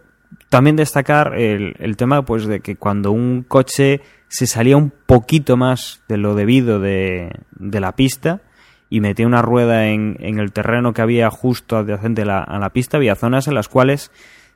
también 0.49 0.75
destacar 0.75 1.39
el, 1.39 1.77
el 1.79 1.95
tema 1.95 2.25
pues 2.25 2.45
de 2.47 2.59
que 2.59 2.75
cuando 2.75 3.13
un 3.13 3.43
coche 3.47 4.01
se 4.27 4.45
salía 4.45 4.75
un 4.75 4.91
poquito 5.05 5.55
más 5.55 6.03
de 6.09 6.17
lo 6.17 6.35
debido 6.35 6.81
de, 6.81 7.31
de 7.51 7.79
la 7.79 7.93
pista 7.95 8.41
y 8.89 8.99
metía 8.99 9.25
una 9.25 9.41
rueda 9.41 9.87
en, 9.87 10.17
en 10.19 10.37
el 10.37 10.51
terreno 10.51 10.91
que 10.91 11.01
había 11.01 11.29
justo 11.29 11.77
adyacente 11.77 12.23
a 12.23 12.25
la, 12.25 12.39
a 12.43 12.59
la 12.59 12.71
pista, 12.71 12.97
había 12.97 13.15
zonas 13.15 13.47
en 13.47 13.55
las 13.55 13.69
cuales 13.69 14.11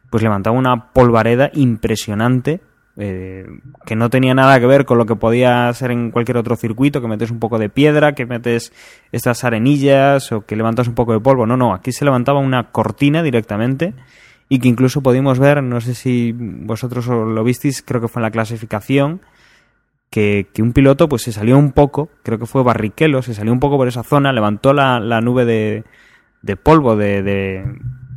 pues 0.10 0.24
levantaba 0.24 0.58
una 0.58 0.92
polvareda 0.92 1.52
impresionante 1.54 2.60
eh, 2.98 3.46
que 3.86 3.96
no 3.96 4.10
tenía 4.10 4.34
nada 4.34 4.60
que 4.60 4.66
ver 4.66 4.86
con 4.86 4.98
lo 4.98 5.06
que 5.06 5.16
podía 5.16 5.72
ser 5.74 5.92
en 5.92 6.12
cualquier 6.12 6.38
otro 6.38 6.56
circuito, 6.56 7.02
que 7.02 7.08
metes 7.08 7.32
un 7.32 7.40
poco 7.40 7.60
de 7.60 7.70
piedra, 7.70 8.16
que 8.16 8.26
metes 8.26 8.72
estas 9.12 9.44
arenillas 9.44 10.32
o 10.32 10.46
que 10.46 10.56
levantas 10.56 10.88
un 10.88 10.96
poco 10.96 11.14
de 11.14 11.20
polvo. 11.20 11.46
No, 11.46 11.58
no, 11.58 11.74
aquí 11.74 11.92
se 11.92 12.06
levantaba 12.06 12.40
una 12.40 12.72
cortina 12.72 13.22
directamente 13.22 13.94
y 14.48 14.60
que 14.60 14.68
incluso 14.68 15.02
pudimos 15.02 15.40
ver, 15.40 15.62
no 15.62 15.82
sé 15.82 15.94
si 15.94 16.34
vosotros 16.38 17.08
lo 17.08 17.44
visteis, 17.44 17.82
creo 17.82 18.00
que 18.00 18.08
fue 18.08 18.22
en 18.22 18.24
la 18.24 18.32
clasificación, 18.32 19.22
que, 20.10 20.48
que 20.54 20.62
un 20.62 20.72
piloto 20.72 21.10
pues 21.10 21.24
se 21.24 21.34
salió 21.34 21.58
un 21.58 21.72
poco, 21.72 22.10
creo 22.24 22.40
que 22.40 22.46
fue 22.46 22.64
Barrichello, 22.64 23.22
se 23.22 23.34
salió 23.34 23.52
un 23.52 23.60
poco 23.60 23.78
por 23.78 23.88
esa 23.88 24.04
zona, 24.04 24.32
levantó 24.32 24.72
la, 24.72 25.00
la 25.00 25.20
nube 25.20 25.46
de, 25.46 25.84
de 26.42 26.56
polvo, 26.56 26.96
de, 26.96 27.24
de 27.24 27.66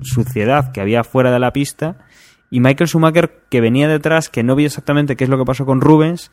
suciedad 0.03 0.71
que 0.71 0.81
había 0.81 1.03
fuera 1.03 1.33
de 1.33 1.39
la 1.41 1.53
pista 1.53 1.97
y 2.51 2.61
Michael 2.61 2.89
Schumacher, 2.89 3.43
que 3.51 3.61
venía 3.61 3.89
detrás, 3.89 4.29
que 4.29 4.43
no 4.43 4.57
vio 4.57 4.67
exactamente 4.67 5.17
qué 5.17 5.25
es 5.25 5.31
lo 5.31 5.39
que 5.39 5.45
pasó 5.45 5.67
con 5.67 5.81
Rubens, 5.81 6.31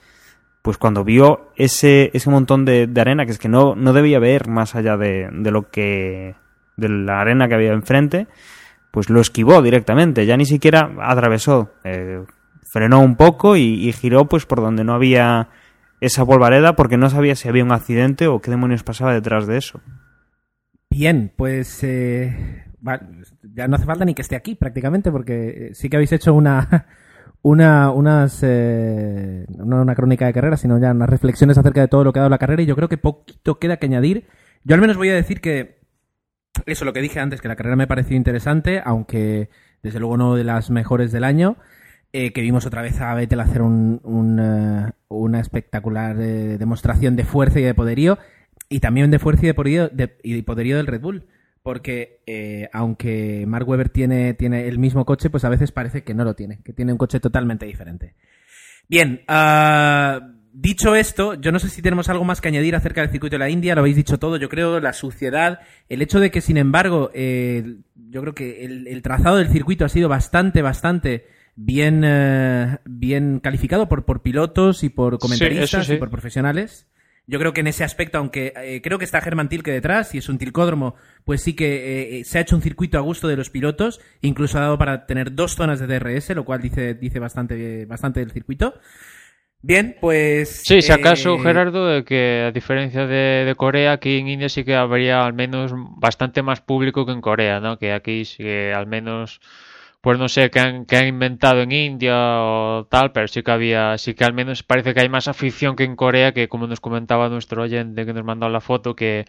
pues 0.62 0.78
cuando 0.78 1.04
vio 1.04 1.52
ese, 1.56 2.12
ese 2.14 2.30
montón 2.30 2.66
de, 2.66 2.90
arena, 2.98 3.26
que 3.26 3.32
es 3.32 3.38
que 3.38 3.50
no, 3.50 3.76
no 3.76 3.94
debía 3.94 4.20
ver 4.20 4.48
más 4.48 4.76
allá 4.76 4.98
de, 4.98 5.30
de 5.32 5.52
lo 5.52 5.70
que. 5.70 6.36
de 6.78 6.90
la 6.90 7.22
arena 7.22 7.48
que 7.48 7.56
había 7.56 7.74
enfrente, 7.74 8.28
pues 8.92 9.10
lo 9.10 9.22
esquivó 9.22 9.62
directamente, 9.62 10.26
ya 10.26 10.38
ni 10.38 10.46
siquiera 10.46 10.92
atravesó. 11.02 11.72
eh, 11.84 12.24
frenó 12.64 13.00
un 13.00 13.16
poco 13.16 13.56
y, 13.56 13.88
y 13.88 13.94
giró 13.94 14.26
pues 14.26 14.46
por 14.46 14.60
donde 14.60 14.84
no 14.84 14.94
había 14.94 15.48
esa 16.02 16.26
polvareda 16.26 16.76
porque 16.76 16.98
no 16.98 17.10
sabía 17.10 17.36
si 17.36 17.48
había 17.48 17.64
un 17.64 17.72
accidente 17.72 18.28
o 18.28 18.42
qué 18.42 18.52
demonios 18.52 18.84
pasaba 18.84 19.14
detrás 19.14 19.48
de 19.48 19.58
eso. 19.58 19.82
Bien, 20.90 21.32
pues 21.36 21.84
eh, 21.84 22.65
ya 23.54 23.68
no 23.68 23.76
hace 23.76 23.86
falta 23.86 24.06
ni 24.06 24.14
que 24.14 24.22
esté 24.22 24.36
aquí 24.36 24.56
prácticamente 24.56 25.12
porque 25.12 25.68
eh, 25.70 25.74
sí 25.74 25.90
que 25.90 25.98
habéis 25.98 26.12
hecho 26.14 26.34
una 26.34 26.86
una 27.42 27.92
unas 27.92 28.40
eh, 28.44 29.46
una 29.60 29.96
crónica 29.96 30.26
de 30.26 30.34
carrera, 30.34 30.58
sino 30.58 30.80
ya 30.80 30.92
unas 30.92 31.10
reflexiones 31.10 31.58
acerca 31.58 31.82
de 31.82 31.88
todo 31.88 32.04
lo 32.04 32.14
que 32.14 32.20
ha 32.20 32.22
dado 32.24 32.30
la 32.30 32.38
carrera 32.38 32.62
y 32.62 32.66
yo 32.66 32.76
creo 32.76 32.90
que 32.90 32.98
poquito 32.98 33.60
queda 33.60 33.78
que 33.78 33.86
añadir. 33.88 34.28
Yo 34.64 34.76
al 34.76 34.82
menos 34.82 34.98
voy 34.98 35.10
a 35.10 35.16
decir 35.16 35.42
que 35.42 35.80
eso 36.66 36.86
lo 36.86 36.94
que 36.94 37.02
dije 37.02 37.20
antes 37.20 37.42
que 37.42 37.48
la 37.48 37.56
carrera 37.56 37.76
me 37.76 37.88
pareció 37.88 38.16
interesante, 38.16 38.82
aunque 38.84 39.50
desde 39.84 40.00
luego 40.00 40.18
no 40.18 40.36
de 40.36 40.44
las 40.44 40.70
mejores 40.72 41.12
del 41.12 41.24
año. 41.24 41.58
eh, 42.18 42.32
que 42.32 42.40
vimos 42.42 42.66
otra 42.66 42.82
vez 42.82 43.02
a 43.02 43.14
Vettel 43.14 43.42
hacer 43.42 43.62
un- 43.62 44.00
un, 44.06 44.40
eh, 44.40 44.90
una 45.10 45.42
espectacular 45.42 46.16
eh, 46.22 46.58
demostración 46.58 47.18
de 47.18 47.26
fuerza 47.26 47.60
y 47.60 47.64
de 47.64 47.74
poderío 47.74 48.18
y 48.70 48.80
también 48.80 49.12
de 49.12 49.20
fuerza 49.20 49.44
y 49.44 49.48
de 49.48 49.54
poderío, 49.54 49.90
de- 49.90 50.16
y 50.24 50.34
de 50.34 50.44
poderío 50.44 50.78
del 50.78 50.88
Red 50.88 51.02
Bull. 51.02 51.26
Porque 51.66 52.22
eh, 52.28 52.70
aunque 52.74 53.44
Mark 53.48 53.68
Webber 53.68 53.90
tiene, 53.90 54.36
tiene 54.36 54.68
el 54.68 54.78
mismo 54.78 55.04
coche, 55.04 55.32
pues 55.32 55.46
a 55.46 55.50
veces 55.50 55.72
parece 55.72 56.04
que 56.04 56.14
no 56.14 56.24
lo 56.24 56.36
tiene, 56.36 56.60
que 56.64 56.74
tiene 56.74 56.92
un 56.92 57.00
coche 57.00 57.20
totalmente 57.20 57.66
diferente. 57.66 58.14
Bien, 58.88 59.24
ah, 59.28 60.30
dicho 60.54 60.94
esto, 60.94 61.34
yo 61.34 61.52
no 61.52 61.58
sé 61.58 61.70
si 61.70 61.82
tenemos 61.82 62.08
algo 62.08 62.24
más 62.24 62.40
que 62.40 62.50
añadir 62.50 62.76
acerca 62.76 63.02
del 63.02 63.10
circuito 63.10 63.34
de 63.34 63.40
la 63.40 63.50
India, 63.50 63.74
lo 63.74 63.82
habéis 63.82 63.96
dicho 63.96 64.20
todo, 64.20 64.38
yo 64.38 64.48
creo 64.48 64.80
la 64.80 64.94
suciedad, 64.94 65.62
el 65.90 66.04
hecho 66.04 66.20
de 66.20 66.30
que 66.30 66.40
sin 66.40 66.58
embargo, 66.58 67.10
eh, 67.16 67.78
yo 67.96 68.22
creo 68.22 68.36
que 68.36 68.64
el, 68.64 68.86
el 68.86 69.02
trazado 69.02 69.38
del 69.38 69.50
circuito 69.50 69.86
ha 69.86 69.90
sido 69.90 70.08
bastante, 70.08 70.62
bastante 70.62 71.26
bien, 71.56 72.04
eh, 72.06 72.78
bien 72.86 73.40
calificado 73.40 73.90
por, 73.90 74.06
por 74.06 74.22
pilotos 74.22 74.84
y 74.84 74.90
por 74.90 75.18
comentaristas 75.18 75.88
sí. 75.88 75.94
y 75.94 75.98
por 75.98 76.12
profesionales. 76.12 76.86
Yo 77.28 77.40
creo 77.40 77.54
que 77.54 77.62
en 77.62 77.68
ese 77.68 77.84
aspecto, 77.84 78.18
aunque 78.20 78.54
eh, 78.56 78.82
creo 78.84 79.00
que 79.00 79.06
está 79.06 79.22
Germán 79.22 79.50
Tilke 79.50 79.72
detrás 79.72 80.14
y 80.14 80.20
es 80.20 80.30
un 80.30 80.38
tilcódromo, 80.38 80.96
pues 81.24 81.42
sí 81.42 81.56
que 81.56 82.20
eh, 82.20 82.24
se 82.24 82.38
ha 82.38 82.42
hecho 82.42 82.56
un 82.56 82.62
circuito 82.62 82.98
a 82.98 83.02
gusto 83.02 83.28
de 83.28 83.36
los 83.36 83.50
pilotos, 83.50 84.00
incluso 84.22 84.58
ha 84.58 84.62
dado 84.62 84.78
para 84.78 85.06
tener 85.08 85.34
dos 85.34 85.56
zonas 85.56 85.80
de 85.80 85.88
DRS, 85.88 86.30
lo 86.36 86.46
cual 86.46 86.62
dice, 86.62 86.94
dice 86.94 87.20
bastante, 87.20 87.86
bastante 87.86 88.20
del 88.20 88.32
circuito. 88.32 88.76
Bien, 89.68 89.96
pues... 90.00 90.62
Sí, 90.64 90.84
si 90.84 90.92
acaso, 90.92 91.38
eh, 91.38 91.40
Gerardo, 91.40 91.88
de 91.88 92.04
que 92.04 92.46
a 92.48 92.52
diferencia 92.52 93.08
de, 93.08 93.46
de 93.46 93.56
Corea, 93.56 93.94
aquí 93.94 94.20
en 94.20 94.28
India 94.28 94.48
sí 94.48 94.64
que 94.64 94.76
habría 94.76 95.26
al 95.26 95.34
menos 95.34 95.72
bastante 95.98 96.44
más 96.44 96.62
público 96.62 97.08
que 97.08 97.14
en 97.14 97.22
Corea, 97.22 97.60
¿no? 97.60 97.80
Que 97.80 97.92
aquí 97.92 98.26
sí 98.26 98.44
que 98.44 98.72
al 98.76 98.86
menos, 98.86 99.42
pues 100.06 100.20
no 100.20 100.30
sé 100.30 100.52
qué 100.52 100.60
han, 100.60 101.08
inventado 101.08 101.64
en 101.64 101.72
India 101.72 102.14
o 102.40 102.86
tal, 102.86 103.12
pero 103.12 103.28
sí 103.28 103.42
que 103.42 103.50
había, 103.50 103.98
sí 103.98 104.14
que 104.14 104.24
al 104.24 104.34
menos 104.34 104.62
parece 104.62 104.94
que 104.94 105.00
hay 105.00 105.10
más 105.10 105.28
afición 105.28 105.76
que 105.76 105.84
en 105.84 105.96
Corea, 105.96 106.32
que 106.32 106.48
como 106.48 106.68
nos 106.68 106.80
comentaba 106.80 107.28
nuestro 107.28 107.64
oyente 107.64 108.06
que 108.06 108.14
nos 108.14 108.24
mandó 108.24 108.48
la 108.48 108.62
foto, 108.62 108.96
que, 108.96 109.26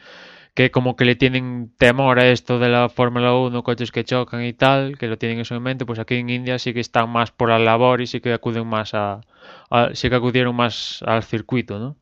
que 0.52 0.70
como 0.70 0.94
que 0.94 1.06
le 1.06 1.16
tienen 1.16 1.72
temor 1.78 2.18
a 2.20 2.28
esto 2.28 2.58
de 2.58 2.68
la 2.68 2.90
Fórmula 2.90 3.34
1, 3.34 3.62
coches 3.62 3.90
que 3.90 4.04
chocan 4.04 4.44
y 4.44 4.52
tal, 4.52 4.98
que 4.98 5.06
lo 5.06 5.16
tienen 5.16 5.42
en 5.48 5.62
mente, 5.62 5.86
pues 5.86 5.98
aquí 5.98 6.16
en 6.16 6.28
India 6.28 6.58
sí 6.58 6.74
que 6.74 6.80
están 6.80 7.08
más 7.08 7.30
por 7.30 7.48
la 7.48 7.58
labor 7.58 8.02
y 8.02 8.06
sí 8.06 8.20
que 8.20 8.34
acuden 8.34 8.66
más 8.66 8.92
a, 8.92 9.22
sí 9.94 10.10
que 10.10 10.16
acudieron 10.16 10.54
más 10.54 11.02
al 11.06 11.22
circuito, 11.22 11.78
¿no? 11.78 11.96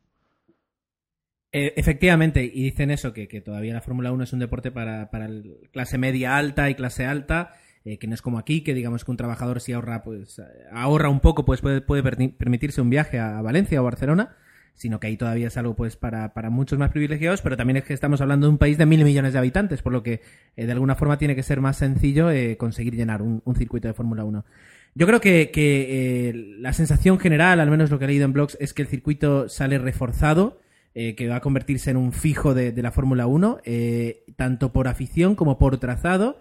Eh, 1.52 1.74
efectivamente, 1.76 2.42
y 2.42 2.64
dicen 2.64 2.90
eso, 2.90 3.12
que, 3.12 3.28
que 3.28 3.40
todavía 3.40 3.72
la 3.72 3.82
Fórmula 3.82 4.10
1 4.10 4.24
es 4.24 4.32
un 4.32 4.40
deporte 4.40 4.72
para, 4.72 5.12
para 5.12 5.28
clase 5.70 5.96
media 5.96 6.36
alta 6.36 6.68
y 6.68 6.74
clase 6.74 7.06
alta, 7.06 7.52
eh, 7.84 7.98
que 7.98 8.06
no 8.06 8.14
es 8.14 8.22
como 8.22 8.38
aquí, 8.38 8.62
que 8.62 8.72
digamos 8.72 9.04
que 9.04 9.10
un 9.10 9.18
trabajador 9.18 9.60
si 9.60 9.72
ahorra, 9.72 10.02
pues 10.02 10.38
eh, 10.38 10.42
ahorra 10.72 11.10
un 11.10 11.20
poco, 11.20 11.44
pues 11.44 11.60
puede, 11.60 11.82
puede 11.82 12.02
permitirse 12.02 12.80
un 12.80 12.88
viaje 12.88 13.18
a 13.18 13.42
Valencia 13.42 13.80
o 13.82 13.84
Barcelona, 13.84 14.36
sino 14.72 14.98
que 14.98 15.08
ahí 15.08 15.18
todavía 15.18 15.48
es 15.48 15.56
algo 15.58 15.76
pues 15.76 15.96
para, 15.96 16.32
para 16.32 16.48
muchos 16.48 16.78
más 16.78 16.90
privilegiados, 16.90 17.42
pero 17.42 17.58
también 17.58 17.76
es 17.76 17.84
que 17.84 17.92
estamos 17.92 18.22
hablando 18.22 18.46
de 18.46 18.52
un 18.52 18.58
país 18.58 18.78
de 18.78 18.86
mil 18.86 19.04
millones 19.04 19.34
de 19.34 19.38
habitantes, 19.38 19.82
por 19.82 19.92
lo 19.92 20.02
que 20.02 20.22
eh, 20.56 20.64
de 20.64 20.72
alguna 20.72 20.94
forma 20.94 21.18
tiene 21.18 21.36
que 21.36 21.42
ser 21.42 21.60
más 21.60 21.76
sencillo 21.76 22.28
conseguir 22.56 22.94
llenar 22.94 23.20
un, 23.20 23.42
circuito 23.54 23.86
de 23.86 23.92
Fórmula 23.92 24.24
1. 24.24 24.46
Yo 24.94 25.06
creo 25.06 25.20
que, 25.20 25.50
que, 25.52 26.56
la 26.60 26.72
sensación 26.72 27.18
general, 27.18 27.60
al 27.60 27.70
menos 27.70 27.90
lo 27.90 27.98
que 27.98 28.06
he 28.06 28.08
leído 28.08 28.24
en 28.24 28.32
blogs, 28.32 28.56
es 28.60 28.72
que 28.72 28.80
el 28.80 28.88
circuito 28.88 29.48
sale 29.50 29.78
reforzado, 29.78 30.60
que 30.94 31.28
va 31.28 31.36
a 31.36 31.40
convertirse 31.40 31.90
en 31.90 31.96
un 31.96 32.12
fijo 32.12 32.54
de, 32.54 32.70
de 32.70 32.82
la 32.82 32.92
Fórmula 32.92 33.26
1, 33.26 33.58
eh, 33.64 34.24
tanto 34.36 34.72
por 34.72 34.86
afición 34.86 35.34
como 35.34 35.58
por 35.58 35.76
trazado 35.78 36.38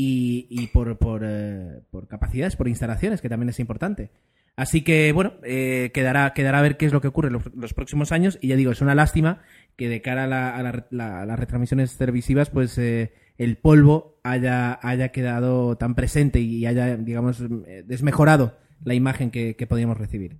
y, 0.00 0.66
por, 0.68 0.96
eh, 1.24 1.80
por 1.90 2.06
capacidades, 2.06 2.54
por 2.54 2.68
instalaciones, 2.68 3.20
que 3.20 3.28
también 3.28 3.48
es 3.48 3.58
importante. 3.58 4.10
Así 4.54 4.82
que, 4.82 5.10
bueno, 5.12 5.34
eh, 5.42 5.90
quedará, 5.92 6.32
quedará 6.34 6.60
a 6.60 6.62
ver 6.62 6.76
qué 6.76 6.86
es 6.86 6.92
lo 6.92 7.00
que 7.00 7.08
ocurre 7.08 7.30
los, 7.30 7.42
los 7.54 7.74
próximos 7.74 8.12
años. 8.12 8.38
Y 8.40 8.48
ya 8.48 8.56
digo, 8.56 8.70
es 8.70 8.80
una 8.80 8.94
lástima 8.94 9.42
que 9.76 9.88
de 9.88 10.00
cara 10.00 10.24
a, 10.24 10.62
la- 10.62 10.86
las 11.26 11.38
retransmisiones 11.38 11.96
televisivas, 11.96 12.48
pues 12.50 12.78
eh, 12.78 13.12
el 13.38 13.56
polvo 13.56 14.20
haya, 14.22 14.78
haya 14.82 15.08
quedado 15.08 15.76
tan 15.76 15.94
presente 15.96 16.38
y 16.40 16.64
haya, 16.66 16.96
digamos, 16.96 17.42
desmejorado 17.84 18.56
la 18.84 18.94
imagen 18.94 19.32
que, 19.32 19.56
que 19.56 19.66
podíamos 19.66 19.98
recibir. 19.98 20.36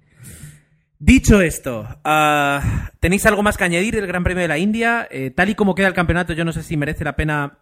Dicho 1.01 1.41
esto, 1.41 1.87
ah, 2.05 2.91
¿tenéis 3.01 3.25
algo 3.27 3.43
más 3.45 3.57
que 3.57 3.65
añadir 3.65 3.95
del 3.95 4.07
Gran 4.09 4.25
Premio 4.25 4.43
de 4.43 4.49
la 4.49 4.59
India? 4.59 5.09
Tal 5.35 5.49
y 5.49 5.55
como 5.55 5.75
queda 5.77 5.87
el 5.89 5.95
campeonato, 5.95 6.33
yo 6.33 6.45
no 6.45 6.53
sé 6.53 6.63
si 6.65 6.77
merece 6.77 7.05
la 7.05 7.15
pena 7.15 7.59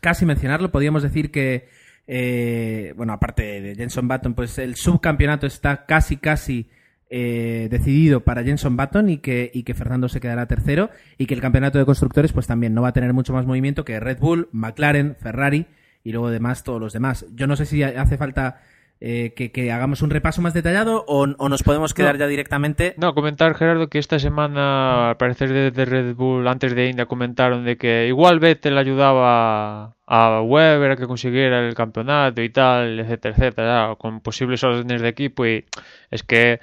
casi 0.00 0.26
mencionarlo. 0.26 0.70
Podríamos 0.70 1.02
decir 1.02 1.30
que, 1.30 1.68
eh, 2.06 2.92
bueno, 2.96 3.12
aparte 3.12 3.60
de 3.60 3.74
Jenson 3.74 4.08
Button, 4.08 4.34
pues 4.34 4.58
el 4.58 4.76
subcampeonato 4.76 5.46
está 5.46 5.86
casi, 5.86 6.16
casi 6.16 6.68
eh, 7.10 7.68
decidido 7.70 8.20
para 8.20 8.44
Jenson 8.44 8.76
Button 8.76 9.08
y 9.08 9.18
que, 9.18 9.50
y 9.52 9.62
que 9.62 9.74
Fernando 9.74 10.08
se 10.08 10.20
quedará 10.20 10.46
tercero 10.46 10.90
y 11.16 11.26
que 11.26 11.34
el 11.34 11.40
campeonato 11.40 11.78
de 11.78 11.86
constructores 11.86 12.32
pues 12.32 12.46
también 12.46 12.74
no 12.74 12.82
va 12.82 12.88
a 12.88 12.92
tener 12.92 13.14
mucho 13.14 13.32
más 13.32 13.46
movimiento 13.46 13.84
que 13.84 13.98
Red 13.98 14.18
Bull, 14.18 14.48
McLaren, 14.52 15.16
Ferrari 15.16 15.66
y 16.04 16.12
luego 16.12 16.28
además 16.28 16.64
todos 16.64 16.80
los 16.80 16.92
demás. 16.92 17.24
Yo 17.34 17.46
no 17.46 17.56
sé 17.56 17.64
si 17.64 17.82
hace 17.82 18.18
falta 18.18 18.60
eh, 19.00 19.32
que, 19.36 19.52
que 19.52 19.70
hagamos 19.70 20.02
un 20.02 20.10
repaso 20.10 20.42
más 20.42 20.54
detallado 20.54 21.04
o, 21.06 21.22
o 21.38 21.48
nos 21.48 21.62
podemos 21.62 21.94
quedar 21.94 22.14
No. 22.14 22.20
ya 22.20 22.26
directamente. 22.26 22.94
No, 22.96 23.14
comentar, 23.14 23.54
Gerardo, 23.54 23.88
que 23.88 23.98
esta 23.98 24.18
semana, 24.18 25.10
al 25.10 25.16
parecer 25.16 25.52
de, 25.52 25.70
de 25.70 25.84
Red 25.84 26.14
Bull, 26.14 26.46
antes 26.48 26.74
de 26.74 26.88
India, 26.88 27.06
comentaron 27.06 27.64
de 27.64 27.76
que 27.76 28.06
igual 28.08 28.40
Vettel 28.40 28.76
ayudaba 28.78 29.94
a 30.06 30.42
Weber 30.42 30.92
a 30.92 30.96
que 30.96 31.06
consiguiera 31.06 31.66
el 31.66 31.74
campeonato 31.74 32.42
y 32.42 32.50
tal, 32.50 32.98
etcétera, 33.00 33.34
etcétera, 33.36 33.94
con 33.98 34.20
posibles 34.20 34.64
órdenes 34.64 35.02
de 35.02 35.08
equipo 35.08 35.46
y 35.46 35.64
es 36.10 36.22
que... 36.22 36.60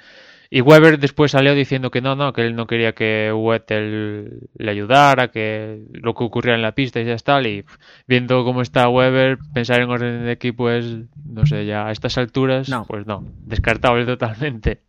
Y 0.50 0.60
Weber 0.60 0.98
después 0.98 1.32
salió 1.32 1.54
diciendo 1.54 1.90
que 1.90 2.00
no, 2.00 2.14
no, 2.16 2.32
que 2.32 2.42
él 2.42 2.54
no 2.54 2.66
quería 2.66 2.92
que 2.92 3.32
Vettel 3.32 4.48
le 4.56 4.70
ayudara, 4.70 5.28
que 5.30 5.82
lo 5.92 6.14
que 6.14 6.24
ocurría 6.24 6.54
en 6.54 6.62
la 6.62 6.72
pista 6.72 7.00
y 7.00 7.04
ya 7.04 7.14
está. 7.14 7.40
Y 7.42 7.64
viendo 8.06 8.44
cómo 8.44 8.62
está 8.62 8.88
Weber, 8.88 9.38
pensar 9.54 9.80
en 9.80 9.90
orden 9.90 10.24
de 10.24 10.32
equipo 10.32 10.70
es, 10.70 10.84
no 11.24 11.46
sé, 11.46 11.66
ya 11.66 11.86
a 11.88 11.92
estas 11.92 12.16
alturas, 12.18 12.68
No. 12.68 12.84
pues 12.86 13.06
no, 13.06 13.24
descartable 13.44 14.04
totalmente. 14.06 14.80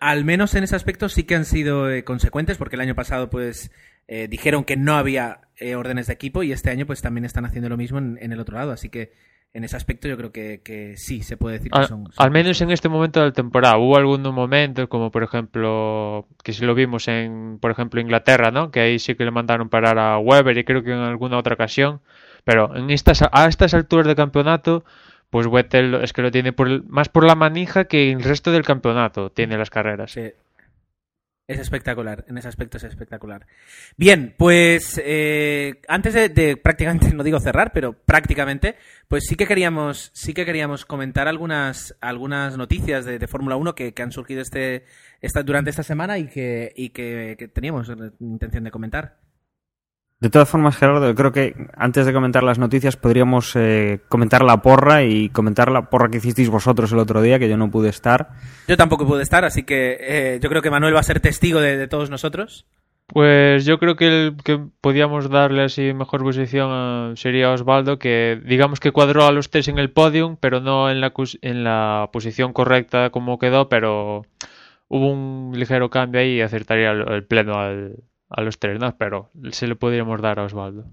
Al 0.00 0.24
menos 0.24 0.54
en 0.54 0.64
ese 0.64 0.74
aspecto 0.74 1.08
sí 1.08 1.24
que 1.24 1.36
han 1.36 1.44
sido 1.44 1.90
eh, 1.90 2.02
consecuentes, 2.02 2.56
porque 2.58 2.76
el 2.76 2.82
año 2.82 2.94
pasado 2.94 3.30
pues 3.30 3.70
eh, 4.08 4.26
dijeron 4.28 4.64
que 4.64 4.76
no 4.76 4.94
había 4.94 5.42
eh, 5.56 5.76
órdenes 5.76 6.08
de 6.08 6.14
equipo 6.14 6.42
y 6.42 6.50
este 6.50 6.70
año 6.70 6.86
pues 6.86 7.02
también 7.02 7.24
están 7.24 7.44
haciendo 7.44 7.68
lo 7.68 7.76
mismo 7.76 7.98
en, 7.98 8.18
en 8.20 8.32
el 8.32 8.40
otro 8.40 8.56
lado. 8.56 8.72
Así 8.72 8.88
que 8.88 9.12
en 9.54 9.64
ese 9.64 9.76
aspecto 9.76 10.08
yo 10.08 10.16
creo 10.16 10.32
que, 10.32 10.60
que 10.64 10.94
sí 10.96 11.22
se 11.22 11.36
puede 11.36 11.58
decir 11.58 11.70
que 11.70 11.78
Al, 11.78 11.86
son... 11.86 12.04
son 12.10 12.24
al 12.24 12.30
menos 12.30 12.60
en 12.62 12.70
este 12.70 12.88
momento 12.88 13.20
de 13.20 13.26
la 13.26 13.32
temporada. 13.32 13.76
Hubo 13.76 13.96
algunos 13.96 14.32
momentos, 14.32 14.88
como 14.88 15.10
por 15.10 15.22
ejemplo, 15.22 16.26
que 16.42 16.52
si 16.52 16.64
lo 16.64 16.74
vimos 16.74 17.06
en, 17.08 17.58
por 17.60 17.70
ejemplo, 17.70 18.00
Inglaterra, 18.00 18.50
¿no? 18.50 18.70
Que 18.70 18.80
ahí 18.80 18.98
sí 18.98 19.14
que 19.14 19.24
le 19.24 19.30
mandaron 19.30 19.68
parar 19.68 19.98
a 19.98 20.18
Weber 20.18 20.56
y 20.56 20.64
creo 20.64 20.82
que 20.82 20.92
en 20.92 20.98
alguna 20.98 21.38
otra 21.38 21.54
ocasión. 21.54 22.00
Pero 22.44 22.74
en 22.74 22.90
estas, 22.90 23.22
a 23.30 23.46
estas 23.46 23.74
alturas 23.74 24.06
del 24.06 24.16
campeonato, 24.16 24.84
pues 25.30 25.50
Vettel 25.50 25.94
es 25.96 26.12
que 26.12 26.22
lo 26.22 26.30
tiene 26.30 26.52
por 26.52 26.84
más 26.86 27.08
por 27.08 27.24
la 27.24 27.34
manija 27.34 27.84
que 27.84 28.10
el 28.10 28.22
resto 28.22 28.52
del 28.52 28.64
campeonato 28.64 29.30
tiene 29.30 29.56
las 29.58 29.70
carreras. 29.70 30.12
Sí. 30.12 30.30
Es 31.52 31.60
espectacular, 31.60 32.24
en 32.28 32.38
ese 32.38 32.48
aspecto 32.48 32.76
es 32.76 32.84
espectacular. 32.84 33.46
Bien, 33.96 34.34
pues 34.36 35.00
eh, 35.04 35.80
antes 35.88 36.14
de, 36.14 36.56
prácticamente, 36.56 37.12
no 37.14 37.22
digo 37.22 37.40
cerrar, 37.40 37.72
pero 37.72 37.92
prácticamente, 37.92 38.76
pues 39.08 39.24
sí 39.28 39.36
que 39.36 39.46
queríamos, 39.46 40.10
sí 40.14 40.34
que 40.34 40.44
queríamos 40.44 40.84
comentar 40.84 41.28
algunas, 41.28 41.96
algunas 42.00 42.56
noticias 42.56 43.04
de, 43.04 43.26
Fórmula 43.28 43.56
1 43.56 43.74
que, 43.74 43.94
han 44.02 44.12
surgido 44.12 44.42
este, 44.42 44.84
esta, 45.20 45.42
durante 45.42 45.70
esta 45.70 45.82
semana 45.82 46.18
y 46.18 46.26
que, 46.28 46.72
y 46.76 46.90
que 46.90 47.50
teníamos 47.52 47.90
intención 48.20 48.64
de 48.64 48.70
comentar. 48.70 49.21
De 50.22 50.30
todas 50.30 50.48
formas, 50.48 50.76
Gerardo, 50.76 51.08
yo 51.08 51.14
creo 51.16 51.32
que 51.32 51.54
antes 51.76 52.06
de 52.06 52.12
comentar 52.12 52.44
las 52.44 52.56
noticias 52.56 52.96
podríamos 52.96 53.56
eh, 53.56 53.98
comentar 54.08 54.42
la 54.44 54.62
porra 54.62 55.02
y 55.02 55.30
comentar 55.30 55.72
la 55.72 55.90
porra 55.90 56.08
que 56.10 56.18
hicisteis 56.18 56.48
vosotros 56.48 56.92
el 56.92 57.00
otro 57.00 57.20
día, 57.22 57.40
que 57.40 57.48
yo 57.48 57.56
no 57.56 57.72
pude 57.72 57.88
estar. 57.88 58.28
Yo 58.68 58.76
tampoco 58.76 59.04
pude 59.04 59.24
estar, 59.24 59.44
así 59.44 59.64
que 59.64 59.96
eh, 60.00 60.38
yo 60.40 60.48
creo 60.48 60.62
que 60.62 60.70
Manuel 60.70 60.94
va 60.94 61.00
a 61.00 61.02
ser 61.02 61.18
testigo 61.18 61.60
de, 61.60 61.76
de 61.76 61.88
todos 61.88 62.08
nosotros. 62.08 62.66
Pues 63.08 63.64
yo 63.64 63.80
creo 63.80 63.96
que 63.96 64.06
el 64.06 64.36
que 64.44 64.60
podíamos 64.80 65.28
darle 65.28 65.64
así 65.64 65.92
mejor 65.92 66.22
posición 66.22 66.68
a- 66.70 67.12
sería 67.16 67.50
Osvaldo, 67.50 67.98
que 67.98 68.40
digamos 68.44 68.78
que 68.78 68.92
cuadró 68.92 69.26
a 69.26 69.32
los 69.32 69.50
tres 69.50 69.66
en 69.66 69.80
el 69.80 69.90
podium, 69.90 70.36
pero 70.38 70.60
no 70.60 70.88
en 70.88 71.00
la, 71.00 71.12
en 71.42 71.64
la 71.64 72.10
posición 72.12 72.52
correcta 72.52 73.10
como 73.10 73.40
quedó, 73.40 73.68
pero 73.68 74.22
hubo 74.86 75.10
un 75.12 75.52
ligero 75.58 75.90
cambio 75.90 76.20
ahí 76.20 76.36
y 76.36 76.40
acertaría 76.42 76.92
el, 76.92 77.08
el 77.12 77.24
pleno 77.24 77.58
al- 77.58 77.96
a 78.34 78.40
los 78.42 78.58
tres, 78.58 78.78
¿no? 78.80 78.96
Pero 78.98 79.30
se 79.50 79.66
le 79.66 79.76
podríamos 79.76 80.20
dar 80.22 80.38
a 80.40 80.44
Osvaldo. 80.44 80.84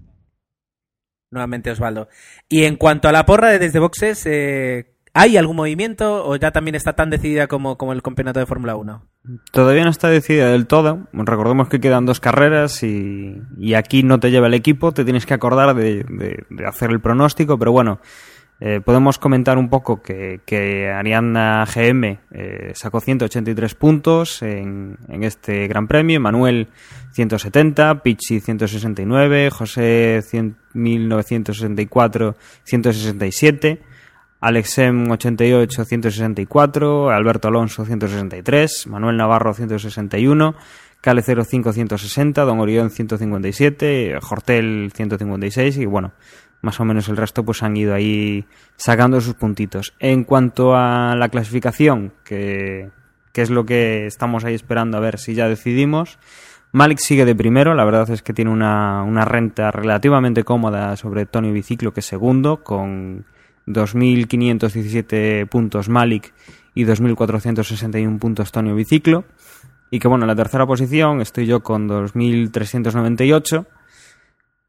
Nuevamente 1.32 1.70
Osvaldo. 1.70 2.08
Y 2.48 2.64
en 2.64 2.76
cuanto 2.76 3.08
a 3.08 3.12
la 3.12 3.24
porra 3.24 3.50
de 3.50 3.58
desde 3.60 3.78
boxes, 3.78 4.26
eh, 4.26 4.94
¿hay 5.14 5.36
algún 5.36 5.56
movimiento 5.56 6.26
o 6.26 6.34
ya 6.36 6.50
también 6.50 6.74
está 6.74 6.94
tan 6.94 7.08
decidida 7.10 7.46
como, 7.46 7.78
como 7.78 7.92
el 7.92 8.02
campeonato 8.02 8.40
de 8.40 8.46
Fórmula 8.46 8.74
1? 8.74 9.06
Todavía 9.52 9.84
no 9.84 9.90
está 9.90 10.08
decidida 10.08 10.50
del 10.50 10.66
todo. 10.66 11.06
Recordemos 11.12 11.68
que 11.68 11.78
quedan 11.78 12.04
dos 12.06 12.18
carreras 12.18 12.82
y, 12.82 13.36
y 13.58 13.74
aquí 13.74 14.02
no 14.02 14.18
te 14.18 14.30
lleva 14.32 14.48
el 14.48 14.54
equipo, 14.54 14.92
te 14.92 15.04
tienes 15.04 15.24
que 15.24 15.34
acordar 15.34 15.74
de, 15.76 16.04
de- 16.08 16.44
de 16.50 16.66
hacer 16.66 16.90
el 16.90 17.00
pronóstico, 17.00 17.58
pero 17.58 17.70
bueno, 17.70 18.00
eh, 18.60 18.80
podemos 18.84 19.18
comentar 19.18 19.56
un 19.56 19.70
poco 19.70 20.02
que, 20.02 20.40
que 20.44 20.90
Ariana 20.90 21.64
GM 21.64 22.18
eh, 22.30 22.72
sacó 22.74 23.00
183 23.00 23.74
puntos 23.74 24.42
en, 24.42 24.98
en 25.08 25.24
este 25.24 25.66
Gran 25.66 25.88
Premio, 25.88 26.20
Manuel 26.20 26.68
170, 27.12 28.02
Pichi 28.02 28.40
169, 28.40 29.50
José 29.50 30.22
100, 30.22 30.56
1964 30.74 32.36
167. 32.64 33.82
Alexem 34.42 35.10
88 35.10 35.84
164, 35.84 37.10
Alberto 37.10 37.48
Alonso 37.48 37.84
163, 37.84 38.86
Manuel 38.86 39.18
Navarro 39.18 39.52
161, 39.52 40.54
Cale 41.02 41.22
05 41.22 41.72
160, 41.74 42.42
Don 42.44 42.58
Orión 42.60 42.90
157, 42.90 44.18
Hortel 44.30 44.92
156 44.94 45.76
y 45.76 45.84
bueno, 45.84 46.12
más 46.62 46.80
o 46.80 46.84
menos 46.84 47.08
el 47.08 47.16
resto 47.16 47.44
pues 47.44 47.62
han 47.62 47.76
ido 47.76 47.94
ahí 47.94 48.44
sacando 48.76 49.20
sus 49.20 49.34
puntitos. 49.34 49.94
En 49.98 50.24
cuanto 50.24 50.74
a 50.74 51.14
la 51.16 51.28
clasificación, 51.28 52.12
que, 52.24 52.90
es 53.34 53.50
lo 53.50 53.64
que 53.64 54.06
estamos 54.06 54.44
ahí 54.44 54.54
esperando 54.54 54.96
a 54.96 55.00
ver 55.00 55.18
si 55.18 55.34
ya 55.34 55.48
decidimos, 55.48 56.18
Malik 56.72 56.98
sigue 56.98 57.24
de 57.24 57.34
primero, 57.34 57.74
la 57.74 57.84
verdad 57.84 58.10
es 58.10 58.22
que 58.22 58.32
tiene 58.32 58.50
una, 58.50 59.02
una 59.02 59.24
renta 59.24 59.70
relativamente 59.70 60.44
cómoda 60.44 60.96
sobre 60.96 61.26
Tony 61.26 61.50
Biciclo, 61.50 61.92
que 61.92 62.00
es 62.00 62.06
segundo, 62.06 62.62
con 62.62 63.24
2.517 63.66 65.48
puntos 65.48 65.88
Malik 65.88 66.32
y 66.74 66.84
2.461 66.84 68.18
puntos 68.18 68.52
Tonio 68.52 68.74
Biciclo. 68.74 69.24
Y 69.90 69.98
que 69.98 70.08
bueno, 70.08 70.24
en 70.24 70.28
la 70.28 70.36
tercera 70.36 70.66
posición 70.66 71.20
estoy 71.20 71.46
yo 71.46 71.62
con 71.62 71.88
2.398, 71.88 73.66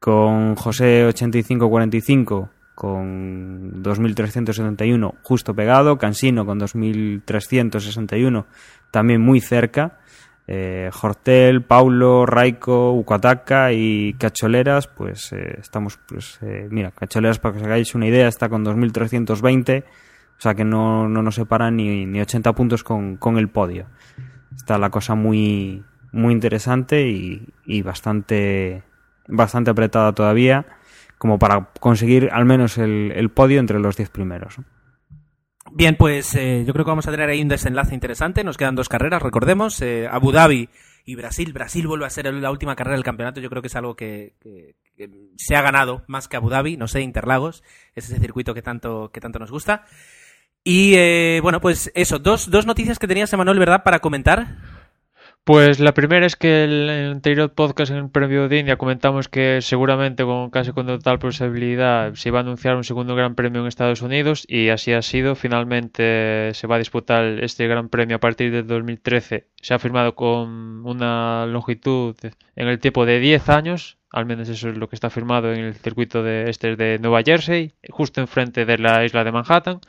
con 0.02 0.56
José 0.56 1.04
8545 1.04 2.50
con 2.74 3.84
2.371 3.84 5.14
justo 5.22 5.54
pegado, 5.54 5.96
Cansino 5.96 6.44
con 6.44 6.58
2.361 6.58 8.44
también 8.90 9.20
muy 9.20 9.40
cerca, 9.40 10.00
eh, 10.48 10.90
Hortel, 11.00 11.62
Paulo, 11.62 12.26
Raico, 12.26 12.92
Ucuataca 12.94 13.72
y 13.72 14.14
Cacholeras, 14.14 14.88
pues 14.88 15.32
eh, 15.34 15.58
estamos, 15.60 16.00
pues 16.08 16.40
eh, 16.42 16.66
mira, 16.68 16.90
Cacholeras 16.90 17.38
para 17.38 17.54
que 17.54 17.60
os 17.60 17.66
hagáis 17.66 17.94
una 17.94 18.08
idea 18.08 18.26
está 18.26 18.48
con 18.48 18.64
2.320, 18.64 19.84
o 19.84 20.40
sea 20.40 20.54
que 20.54 20.64
no, 20.64 21.08
no 21.08 21.22
nos 21.22 21.36
separa 21.36 21.70
ni, 21.70 22.06
ni 22.06 22.20
80 22.20 22.52
puntos 22.54 22.82
con, 22.82 23.18
con 23.18 23.38
el 23.38 23.50
podio. 23.50 23.86
Está 24.56 24.78
la 24.78 24.90
cosa 24.90 25.14
muy, 25.14 25.84
muy 26.10 26.32
interesante 26.32 27.06
y, 27.08 27.48
y 27.64 27.82
bastante, 27.82 28.82
bastante 29.28 29.70
apretada 29.70 30.12
todavía, 30.12 30.66
como 31.18 31.38
para 31.38 31.70
conseguir 31.80 32.30
al 32.32 32.44
menos 32.44 32.78
el, 32.78 33.30
podio 33.34 33.60
entre 33.60 33.78
los 33.78 33.96
10 33.96 34.10
primeros. 34.10 34.56
Bien, 35.72 35.96
pues 35.96 36.34
eh, 36.34 36.64
yo 36.66 36.72
creo 36.72 36.84
que 36.84 36.90
vamos 36.90 37.06
a 37.06 37.10
tener 37.10 37.30
ahí 37.30 37.40
un 37.40 37.48
desenlace 37.48 37.94
interesante. 37.94 38.44
Nos 38.44 38.56
quedan 38.56 38.74
dos 38.74 38.88
carreras, 38.88 39.22
recordemos, 39.22 39.80
eh, 39.80 40.08
Abu 40.10 40.32
Dhabi 40.32 40.68
y 41.04 41.14
Brasil. 41.14 41.52
Brasil 41.52 41.86
vuelve 41.86 42.06
a 42.06 42.10
ser 42.10 42.32
la 42.32 42.50
última 42.50 42.76
carrera 42.76 42.96
del 42.96 43.04
campeonato. 43.04 43.40
Yo 43.40 43.48
creo 43.48 43.62
que 43.62 43.68
es 43.68 43.76
algo 43.76 43.96
que 43.96 44.34
se 45.36 45.56
ha 45.56 45.62
ganado 45.62 46.04
más 46.06 46.28
que 46.28 46.36
Abu 46.36 46.50
Dhabi, 46.50 46.76
no 46.76 46.88
sé, 46.88 47.00
Interlagos, 47.00 47.62
es 47.94 48.10
ese 48.10 48.20
circuito 48.20 48.54
que 48.54 48.62
tanto, 48.62 49.10
que 49.12 49.20
tanto 49.20 49.38
nos 49.38 49.50
gusta. 49.50 49.84
Y 50.64 50.94
eh, 50.94 51.40
bueno, 51.42 51.60
pues 51.60 51.90
eso, 51.94 52.18
dos, 52.18 52.50
dos 52.50 52.66
noticias 52.66 52.98
que 52.98 53.08
tenías, 53.08 53.32
Emanuel, 53.32 53.58
¿verdad?, 53.58 53.82
para 53.82 53.98
comentar. 53.98 54.58
Pues 55.44 55.80
la 55.80 55.92
primera 55.92 56.24
es 56.24 56.36
que 56.36 56.62
el, 56.62 56.88
el 56.88 57.10
anterior 57.10 57.52
podcast 57.52 57.90
en 57.90 57.98
el 57.98 58.10
premio 58.10 58.48
de 58.48 58.60
India 58.60 58.76
comentamos 58.76 59.28
que 59.28 59.60
seguramente 59.60 60.22
con 60.22 60.50
casi 60.50 60.70
con 60.70 60.86
total 60.86 61.18
posibilidad 61.18 62.14
se 62.14 62.28
iba 62.28 62.38
a 62.38 62.42
anunciar 62.42 62.76
un 62.76 62.84
segundo 62.84 63.16
gran 63.16 63.34
premio 63.34 63.60
en 63.60 63.66
Estados 63.66 64.02
Unidos 64.02 64.44
y 64.46 64.68
así 64.68 64.92
ha 64.92 65.02
sido. 65.02 65.34
Finalmente 65.34 66.52
se 66.54 66.66
va 66.68 66.76
a 66.76 66.78
disputar 66.78 67.24
este 67.42 67.66
gran 67.66 67.88
premio 67.88 68.16
a 68.16 68.20
partir 68.20 68.52
de 68.52 68.62
2013. 68.62 69.48
Se 69.60 69.74
ha 69.74 69.80
firmado 69.80 70.14
con 70.14 70.86
una 70.86 71.44
longitud 71.46 72.14
en 72.54 72.68
el 72.68 72.78
tiempo 72.78 73.04
de 73.04 73.18
10 73.18 73.48
años 73.48 73.98
al 74.12 74.26
menos 74.26 74.48
eso 74.48 74.68
es 74.68 74.76
lo 74.76 74.88
que 74.88 74.96
está 74.96 75.08
firmado 75.10 75.52
en 75.52 75.60
el 75.60 75.74
circuito 75.74 76.22
de 76.22 76.50
este 76.50 76.76
de 76.76 76.98
Nueva 76.98 77.22
Jersey, 77.22 77.72
justo 77.88 78.20
enfrente 78.20 78.66
de 78.66 78.76
la 78.76 79.04
isla 79.06 79.24
de 79.24 79.32
Manhattan 79.32 79.80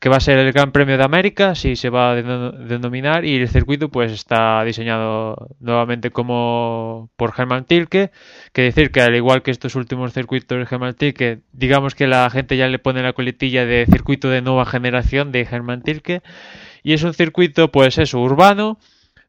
que 0.00 0.08
va 0.08 0.16
a 0.16 0.20
ser 0.20 0.38
el 0.38 0.52
Gran 0.52 0.72
Premio 0.72 0.96
de 0.96 1.04
América, 1.04 1.54
si 1.54 1.76
se 1.76 1.90
va 1.90 2.12
a 2.12 2.14
denominar, 2.14 3.24
y 3.24 3.36
el 3.36 3.48
circuito 3.48 3.88
pues 3.88 4.12
está 4.12 4.62
diseñado 4.64 5.48
nuevamente 5.60 6.10
como 6.10 7.10
por 7.16 7.32
Hermann 7.36 7.64
Tilke, 7.64 8.10
que 8.52 8.62
decir 8.62 8.90
que 8.90 9.00
al 9.00 9.14
igual 9.14 9.42
que 9.42 9.50
estos 9.50 9.74
últimos 9.74 10.12
circuitos 10.12 10.58
de 10.58 10.64
Hermann 10.70 10.94
Tilke, 10.94 11.40
digamos 11.52 11.94
que 11.94 12.06
la 12.06 12.28
gente 12.30 12.56
ya 12.56 12.68
le 12.68 12.78
pone 12.78 13.02
la 13.02 13.12
coletilla 13.12 13.64
de 13.64 13.86
circuito 13.86 14.28
de 14.28 14.42
nueva 14.42 14.66
generación 14.66 15.32
de 15.32 15.42
Hermann 15.50 15.82
Tilke, 15.82 16.22
y 16.82 16.92
es 16.92 17.02
un 17.02 17.14
circuito 17.14 17.72
pues 17.72 17.98
eso, 17.98 18.20
urbano, 18.20 18.78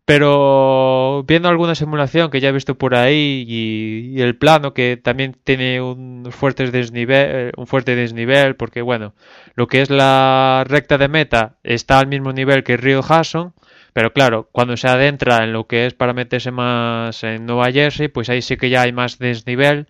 pero 0.07 1.25
viendo 1.27 1.49
alguna 1.49 1.75
simulación 1.75 2.31
que 2.31 2.39
ya 2.39 2.47
he 2.47 2.53
visto 2.53 2.77
por 2.77 2.95
ahí 2.95 3.43
y, 3.45 4.21
el 4.21 4.37
plano 4.37 4.73
que 4.73 4.95
también 4.95 5.35
tiene 5.43 5.81
un, 5.81 6.29
fuertes 6.31 6.71
desnivel, 6.71 7.51
un 7.57 7.67
fuerte 7.67 7.93
desnivel, 7.93 8.55
porque 8.55 8.81
bueno, 8.81 9.13
lo 9.55 9.67
que 9.67 9.81
es 9.81 9.89
la 9.89 10.63
recta 10.65 10.97
de 10.97 11.09
meta 11.09 11.57
está 11.63 11.99
al 11.99 12.07
mismo 12.07 12.31
nivel 12.31 12.63
que 12.63 12.77
Rio 12.77 13.01
Hasson, 13.05 13.53
pero 13.91 14.13
claro, 14.13 14.47
cuando 14.53 14.77
se 14.77 14.87
adentra 14.87 15.43
en 15.43 15.51
lo 15.51 15.67
que 15.67 15.87
es 15.87 15.93
para 15.93 16.13
meterse 16.13 16.51
más 16.51 17.21
en 17.25 17.45
Nueva 17.45 17.69
Jersey, 17.73 18.07
pues 18.07 18.29
ahí 18.29 18.41
sí 18.41 18.55
que 18.55 18.69
ya 18.69 18.83
hay 18.83 18.93
más 18.93 19.19
desnivel 19.19 19.87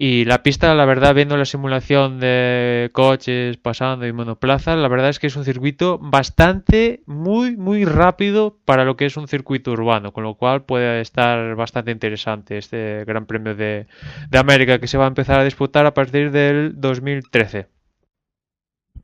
y 0.00 0.26
la 0.26 0.44
pista, 0.44 0.76
la 0.76 0.84
verdad, 0.84 1.12
viendo 1.12 1.36
la 1.36 1.44
simulación 1.44 2.20
de 2.20 2.88
coches 2.92 3.56
pasando 3.56 4.06
y 4.06 4.12
monoplazas, 4.12 4.78
la 4.78 4.86
verdad 4.86 5.08
es 5.08 5.18
que 5.18 5.26
es 5.26 5.34
un 5.34 5.44
circuito 5.44 5.98
bastante, 5.98 7.02
muy, 7.06 7.56
muy 7.56 7.84
rápido 7.84 8.60
para 8.64 8.84
lo 8.84 8.96
que 8.96 9.06
es 9.06 9.16
un 9.16 9.26
circuito 9.26 9.72
urbano, 9.72 10.12
con 10.12 10.22
lo 10.22 10.36
cual 10.36 10.64
puede 10.64 11.00
estar 11.00 11.56
bastante 11.56 11.90
interesante 11.90 12.58
este 12.58 13.04
Gran 13.06 13.26
Premio 13.26 13.56
de, 13.56 13.88
de 14.30 14.38
América 14.38 14.78
que 14.78 14.86
se 14.86 14.98
va 14.98 15.06
a 15.06 15.08
empezar 15.08 15.40
a 15.40 15.44
disputar 15.44 15.84
a 15.84 15.94
partir 15.94 16.30
del 16.30 16.80
2013. 16.80 17.66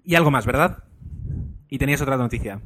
Y 0.04 0.14
algo 0.14 0.30
más, 0.30 0.46
¿verdad? 0.46 0.84
Y 1.68 1.78
tenías 1.78 2.02
otra 2.02 2.16
noticia. 2.16 2.60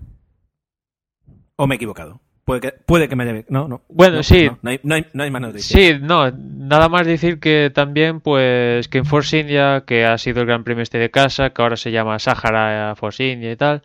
¿O 1.56 1.66
me 1.66 1.76
he 1.76 1.76
equivocado? 1.76 2.20
Puede 2.48 2.62
que, 2.62 2.72
puede 2.86 3.08
que 3.10 3.14
me 3.14 3.24
haya... 3.24 3.44
No, 3.50 3.68
no. 3.68 3.82
Bueno, 3.90 4.22
sí. 4.22 4.48
no, 4.62 4.70
hay, 4.70 4.80
no, 4.82 4.94
hay, 4.94 5.04
no, 5.12 5.22
hay, 5.22 5.30
más 5.30 5.42
noticias. 5.42 5.66
Sí, 5.66 5.98
no. 6.00 6.30
Nada 6.30 6.88
más 6.88 7.06
decir 7.06 7.40
que 7.40 7.70
también, 7.74 8.22
pues, 8.22 8.88
que 8.88 8.96
en 8.96 9.04
Force 9.04 9.38
India, 9.38 9.84
que 9.86 10.06
ha 10.06 10.16
sido 10.16 10.40
el 10.40 10.46
Gran 10.46 10.64
Premio 10.64 10.82
este 10.82 10.96
de 10.96 11.10
casa, 11.10 11.50
que 11.50 11.60
ahora 11.60 11.76
se 11.76 11.90
llama 11.90 12.18
Sahara 12.18 12.94
Force 12.96 13.22
India 13.22 13.52
y 13.52 13.56
tal, 13.56 13.82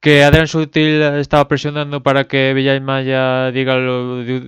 que 0.00 0.24
Adrián 0.24 0.46
Sutil 0.46 1.02
estaba 1.02 1.46
presionando 1.48 2.02
para 2.02 2.24
que 2.24 2.80
Maya 2.82 3.50
diga 3.50 3.76
de, 3.76 4.40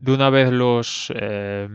de, 0.00 0.12
una 0.12 0.30
vez 0.30 0.52
los... 0.52 1.12
Eh, 1.16 1.66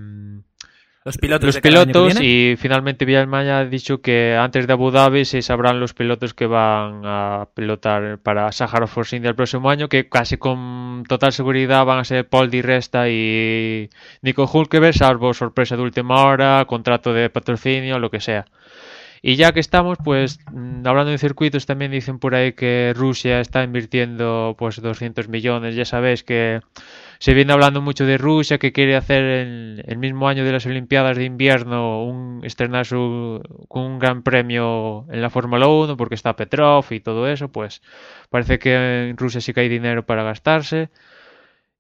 los 1.04 1.18
pilotos, 1.18 1.48
los 1.48 1.62
pilotos 1.62 2.22
y 2.22 2.56
finalmente 2.58 3.06
Villalmaya 3.06 3.60
ha 3.60 3.66
dicho 3.66 4.02
que 4.02 4.36
antes 4.36 4.68
de 4.68 4.74
Abu 4.74 4.92
Dhabi 4.92 5.26
se 5.26 5.42
sabrán 5.42 5.80
los 5.80 5.96
pilotos 5.96 6.36
que 6.36 6.46
van 6.46 7.02
a 7.06 7.48
pilotar 7.56 8.20
para 8.20 8.52
Sahara 8.52 8.86
Force 8.86 9.16
India 9.16 9.30
el 9.30 9.36
próximo 9.36 9.70
año, 9.72 9.90
que 9.90 10.08
casi 10.10 10.38
con 10.38 11.04
total 11.08 11.34
seguridad 11.34 11.86
van 11.86 12.00
a 12.00 12.04
ser 12.04 12.30
Paul 12.30 12.52
Di 12.52 12.62
Resta 12.62 13.10
y 13.10 13.90
Nico 14.22 14.50
Hulkeberg, 14.52 14.96
salvo 14.96 15.34
sorpresa 15.34 15.76
de 15.76 15.82
última 15.82 16.24
hora, 16.24 16.66
contrato 16.66 17.14
de 17.14 17.32
patrocinio, 17.32 17.98
lo 17.98 18.12
que 18.12 18.20
sea. 18.20 18.46
Y 19.24 19.36
ya 19.36 19.52
que 19.52 19.60
estamos, 19.60 20.00
pues 20.04 20.40
mm, 20.52 20.86
hablando 20.86 21.12
de 21.12 21.18
circuitos, 21.18 21.68
también 21.68 21.92
dicen 21.92 22.18
por 22.18 22.34
ahí 22.34 22.54
que 22.54 22.94
Rusia 22.96 23.40
está 23.40 23.64
invirtiendo 23.64 24.56
pues 24.58 24.82
200 24.82 25.28
millones. 25.30 25.76
Ya 25.76 25.86
sabéis 25.86 26.24
que 26.24 26.62
se 27.22 27.36
viene 27.36 27.54
hablando 27.54 27.82
mucho 27.84 28.08
de 28.08 28.18
Rusia, 28.18 28.58
que 28.58 28.72
quiere 28.72 28.96
hacer 28.96 29.24
en 29.24 29.84
el 29.86 29.98
mismo 30.00 30.28
año 30.28 30.44
de 30.44 30.52
las 30.54 30.66
Olimpiadas 30.66 31.18
de 31.18 31.26
invierno 31.26 32.04
un 32.04 32.42
estrenar 32.44 32.88
su, 32.88 33.44
un 33.70 34.00
gran 34.00 34.24
premio 34.24 35.06
en 35.12 35.22
la 35.22 35.30
Fórmula 35.30 35.68
1 35.68 35.98
porque 35.98 36.16
está 36.16 36.36
Petrov 36.36 36.86
y 36.90 37.00
todo 37.00 37.28
eso. 37.28 37.52
Pues 37.52 37.84
parece 38.32 38.58
que 38.58 39.10
en 39.10 39.18
Rusia 39.18 39.40
sí 39.40 39.54
que 39.54 39.60
hay 39.62 39.70
dinero 39.70 40.04
para 40.04 40.24
gastarse. 40.24 40.90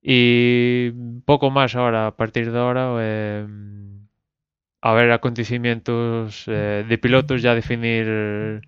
Y 0.01 0.91
poco 1.25 1.49
más 1.49 1.75
ahora, 1.75 2.07
a 2.07 2.15
partir 2.15 2.51
de 2.51 2.59
ahora. 2.59 2.97
Eh, 3.01 3.47
a 4.81 4.93
ver 4.93 5.11
acontecimientos 5.11 6.45
eh, 6.47 6.85
de 6.87 6.97
pilotos, 6.99 7.41
ya 7.41 7.55
definir 7.55 8.61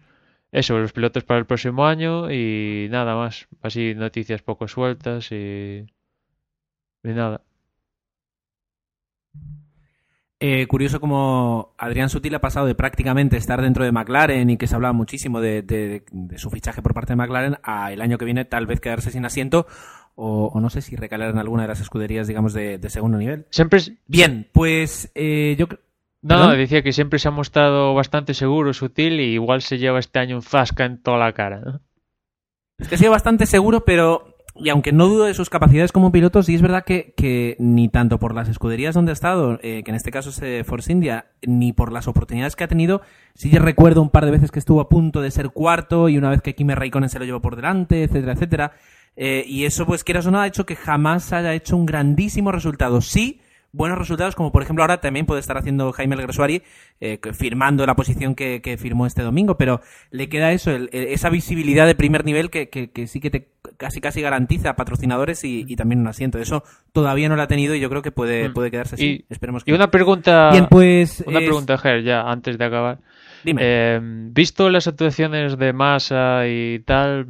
eso, 0.52 0.80
los 0.80 0.94
pilotos 0.94 1.24
para 1.24 1.40
el 1.40 1.46
próximo 1.46 1.86
año 1.86 2.32
y 2.32 2.88
nada 2.90 3.16
más. 3.16 3.48
Así 3.62 3.94
noticias 3.96 4.42
poco 4.42 4.68
sueltas 4.68 5.32
y, 5.32 5.86
y 7.04 7.10
nada. 7.10 7.42
Eh, 10.46 10.68
curioso 10.68 11.00
como 11.00 11.74
Adrián 11.78 12.10
Sutil 12.10 12.36
ha 12.36 12.42
pasado 12.42 12.66
de 12.66 12.76
prácticamente 12.76 13.38
estar 13.38 13.62
dentro 13.62 13.86
de 13.86 13.94
McLaren 13.94 14.50
y 14.50 14.58
que 14.58 14.68
se 14.68 14.76
hablaba 14.76 14.92
muchísimo 14.92 15.40
de, 15.40 16.04
su 16.36 16.50
fichaje 16.50 16.82
por 16.82 16.94
parte 16.94 17.14
de 17.14 17.16
McLaren 17.16 17.60
a 17.64 17.94
el 17.94 18.02
año 18.02 18.18
que 18.18 18.26
viene 18.26 18.44
tal 18.44 18.66
vez 18.66 18.82
quedarse 18.82 19.10
sin 19.10 19.24
asiento 19.24 19.68
o, 20.16 20.60
no 20.60 20.70
sé 20.70 20.82
si 20.82 20.98
recalar 20.98 21.30
en 21.30 21.38
alguna 21.38 21.62
de 21.62 21.70
las 21.70 21.80
escuderías, 21.80 22.28
digamos, 22.28 22.54
de, 22.54 22.78
segundo 22.90 23.18
nivel. 23.18 23.46
Siempre 23.52 23.80
Bien, 24.06 24.50
pues 24.52 25.12
eh, 25.16 25.56
yo 25.58 25.68
no, 26.24 26.52
decía 26.52 26.84
que 26.84 26.92
siempre 26.92 27.20
se 27.20 27.30
ha 27.30 27.32
mostrado 27.32 27.94
bastante 27.94 28.34
seguro, 28.34 28.74
sutil 28.74 29.20
y 29.22 29.34
igual 29.34 29.62
se 29.62 29.78
lleva 29.78 30.00
este 30.00 30.20
año 30.20 30.36
un 30.36 30.42
zasca 30.42 30.86
en 30.86 31.02
toda 31.02 31.18
la 31.20 31.34
cara. 31.34 31.80
Es 32.78 32.88
que 32.88 32.96
ha 32.96 32.98
sido 32.98 33.12
bastante 33.12 33.46
seguro, 33.46 33.86
pero 33.86 34.33
y 34.56 34.70
aunque 34.70 34.92
no 34.92 35.08
dudo 35.08 35.24
de 35.26 35.34
sus 35.34 35.50
capacidades 35.50 35.92
como 35.92 36.12
piloto, 36.12 36.44
sí 36.44 36.54
es 36.54 36.62
verdad 36.62 36.84
que, 36.86 37.14
que 37.18 37.56
ni 37.60 37.90
tanto 37.90 38.20
por 38.20 38.36
las 38.36 38.50
escuderías 38.50 38.94
donde 38.94 39.12
ha 39.12 39.14
estado, 39.14 39.60
eh, 39.64 39.82
que 39.84 39.92
en 39.92 39.96
este 39.96 40.12
caso 40.12 40.30
es 40.30 40.40
eh, 40.42 40.64
Force 40.64 40.92
India, 40.92 41.26
ni 41.42 41.74
por 41.74 41.92
las 41.92 42.08
oportunidades 42.08 42.56
que 42.56 42.64
ha 42.64 42.68
tenido, 42.68 43.02
sí 43.34 43.50
recuerdo 43.58 44.02
un 44.02 44.10
par 44.10 44.26
de 44.26 44.32
veces 44.32 44.52
que 44.52 44.60
estuvo 44.60 44.80
a 44.80 44.90
punto 44.90 45.22
de 45.22 45.32
ser 45.32 45.50
cuarto 45.50 46.08
y 46.08 46.18
una 46.18 46.30
vez 46.30 46.42
que 46.42 46.54
Kimi 46.54 46.76
Raikkonen 46.76 47.10
se 47.10 47.18
lo 47.18 47.26
llevó 47.26 47.42
por 47.42 47.56
delante, 47.56 48.04
etcétera, 48.04 48.34
etcétera. 48.34 48.72
Eh, 49.16 49.44
y 49.48 49.66
eso, 49.66 49.86
pues 49.86 50.04
quieras 50.04 50.28
o 50.28 50.32
no, 50.32 50.40
ha 50.40 50.48
hecho 50.48 50.66
que 50.66 50.76
jamás 50.76 51.34
haya 51.34 51.54
hecho 51.54 51.76
un 51.76 51.86
grandísimo 51.86 52.52
resultado. 52.52 53.02
Sí, 53.02 53.42
buenos 53.74 53.98
resultados, 53.98 54.36
como 54.36 54.52
por 54.52 54.62
ejemplo 54.62 54.84
ahora 54.84 55.02
también 55.02 55.26
puede 55.26 55.42
estar 55.42 55.58
haciendo 55.58 55.92
Jaime 55.92 56.16
El 56.16 56.62
eh, 57.02 57.20
firmando 57.34 57.86
la 57.86 57.96
posición 57.96 58.36
que, 58.36 58.78
firmó 58.80 59.06
este 59.06 59.24
domingo, 59.24 59.58
pero 59.58 59.82
le 60.12 60.30
queda 60.30 60.52
eso, 60.52 60.72
esa 60.92 61.30
visibilidad 61.30 61.86
de 61.86 61.96
primer 61.96 62.24
nivel 62.24 62.50
que, 62.50 62.70
que, 62.70 63.08
sí 63.08 63.20
que 63.20 63.30
te 63.30 63.50
casi 63.78 64.00
casi 64.00 64.22
garantiza 64.22 64.76
patrocinadores 64.76 65.44
y, 65.44 65.76
también 65.76 66.00
un 66.00 66.08
asiento. 66.08 66.38
Eso 66.38 66.64
todavía 66.92 67.28
no 67.28 67.36
lo 67.36 67.42
ha 67.42 67.48
tenido 67.48 67.76
y 67.76 67.80
yo 67.80 67.90
creo 67.90 68.02
que 68.02 68.12
puede, 68.12 68.50
mm. 68.50 68.54
puede 68.54 68.72
quedarse 68.72 68.96
así. 68.96 69.06
Y, 69.06 69.26
Esperemos 69.30 69.64
que... 69.64 69.72
y 69.72 69.74
una 69.74 69.90
pregunta, 69.90 70.52
Bien, 70.52 70.68
pues, 70.70 71.24
una 71.26 71.40
pregunta, 71.40 71.78
Ger, 71.78 72.04
ya 72.04 72.22
antes 72.22 72.58
de 72.58 72.66
acabar. 72.66 73.00
Dime. 73.44 73.62
Eh, 73.64 74.00
visto 74.02 74.70
las 74.70 74.88
actuaciones 74.88 75.58
de 75.58 75.74
masa 75.74 76.48
y 76.48 76.80
tal, 76.80 77.26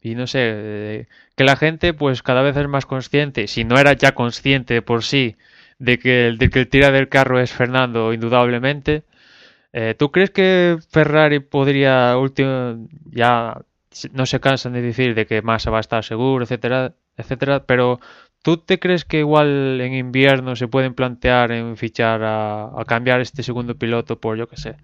y 0.00 0.14
no 0.14 0.26
sé, 0.26 0.40
eh, 0.42 1.06
que 1.36 1.44
la 1.44 1.56
gente 1.56 1.94
pues 1.94 2.22
cada 2.22 2.42
vez 2.42 2.56
es 2.56 2.66
más 2.66 2.86
consciente, 2.86 3.46
si 3.46 3.64
no 3.64 3.78
era 3.78 3.92
ya 3.92 4.12
consciente 4.12 4.82
por 4.82 5.04
sí, 5.04 5.36
de 5.82 5.98
que, 5.98 6.28
el, 6.28 6.38
de 6.38 6.48
que 6.48 6.60
el 6.60 6.68
tira 6.68 6.92
del 6.92 7.08
carro 7.08 7.40
es 7.40 7.52
Fernando, 7.52 8.12
indudablemente. 8.12 9.02
Eh, 9.72 9.96
¿Tú 9.98 10.12
crees 10.12 10.30
que 10.30 10.78
Ferrari 10.90 11.40
podría, 11.40 12.16
último, 12.16 12.86
ya 13.10 13.58
no 14.12 14.26
se 14.26 14.38
cansan 14.38 14.74
de 14.74 14.82
decir 14.82 15.16
de 15.16 15.26
que 15.26 15.42
Massa 15.42 15.70
va 15.70 15.78
a 15.78 15.80
estar 15.80 16.04
seguro, 16.04 16.44
etcétera, 16.44 16.94
etcétera, 17.16 17.64
pero 17.66 17.98
¿tú 18.42 18.58
te 18.58 18.78
crees 18.78 19.04
que 19.04 19.18
igual 19.18 19.80
en 19.80 19.94
invierno 19.94 20.54
se 20.54 20.68
pueden 20.68 20.94
plantear 20.94 21.50
en 21.50 21.76
fichar 21.76 22.20
a, 22.22 22.70
cambiar 22.86 23.20
este 23.20 23.42
segundo 23.42 23.74
piloto 23.74 24.20
por, 24.20 24.38
yo 24.38 24.46
qué 24.48 24.56
sé, 24.56 24.76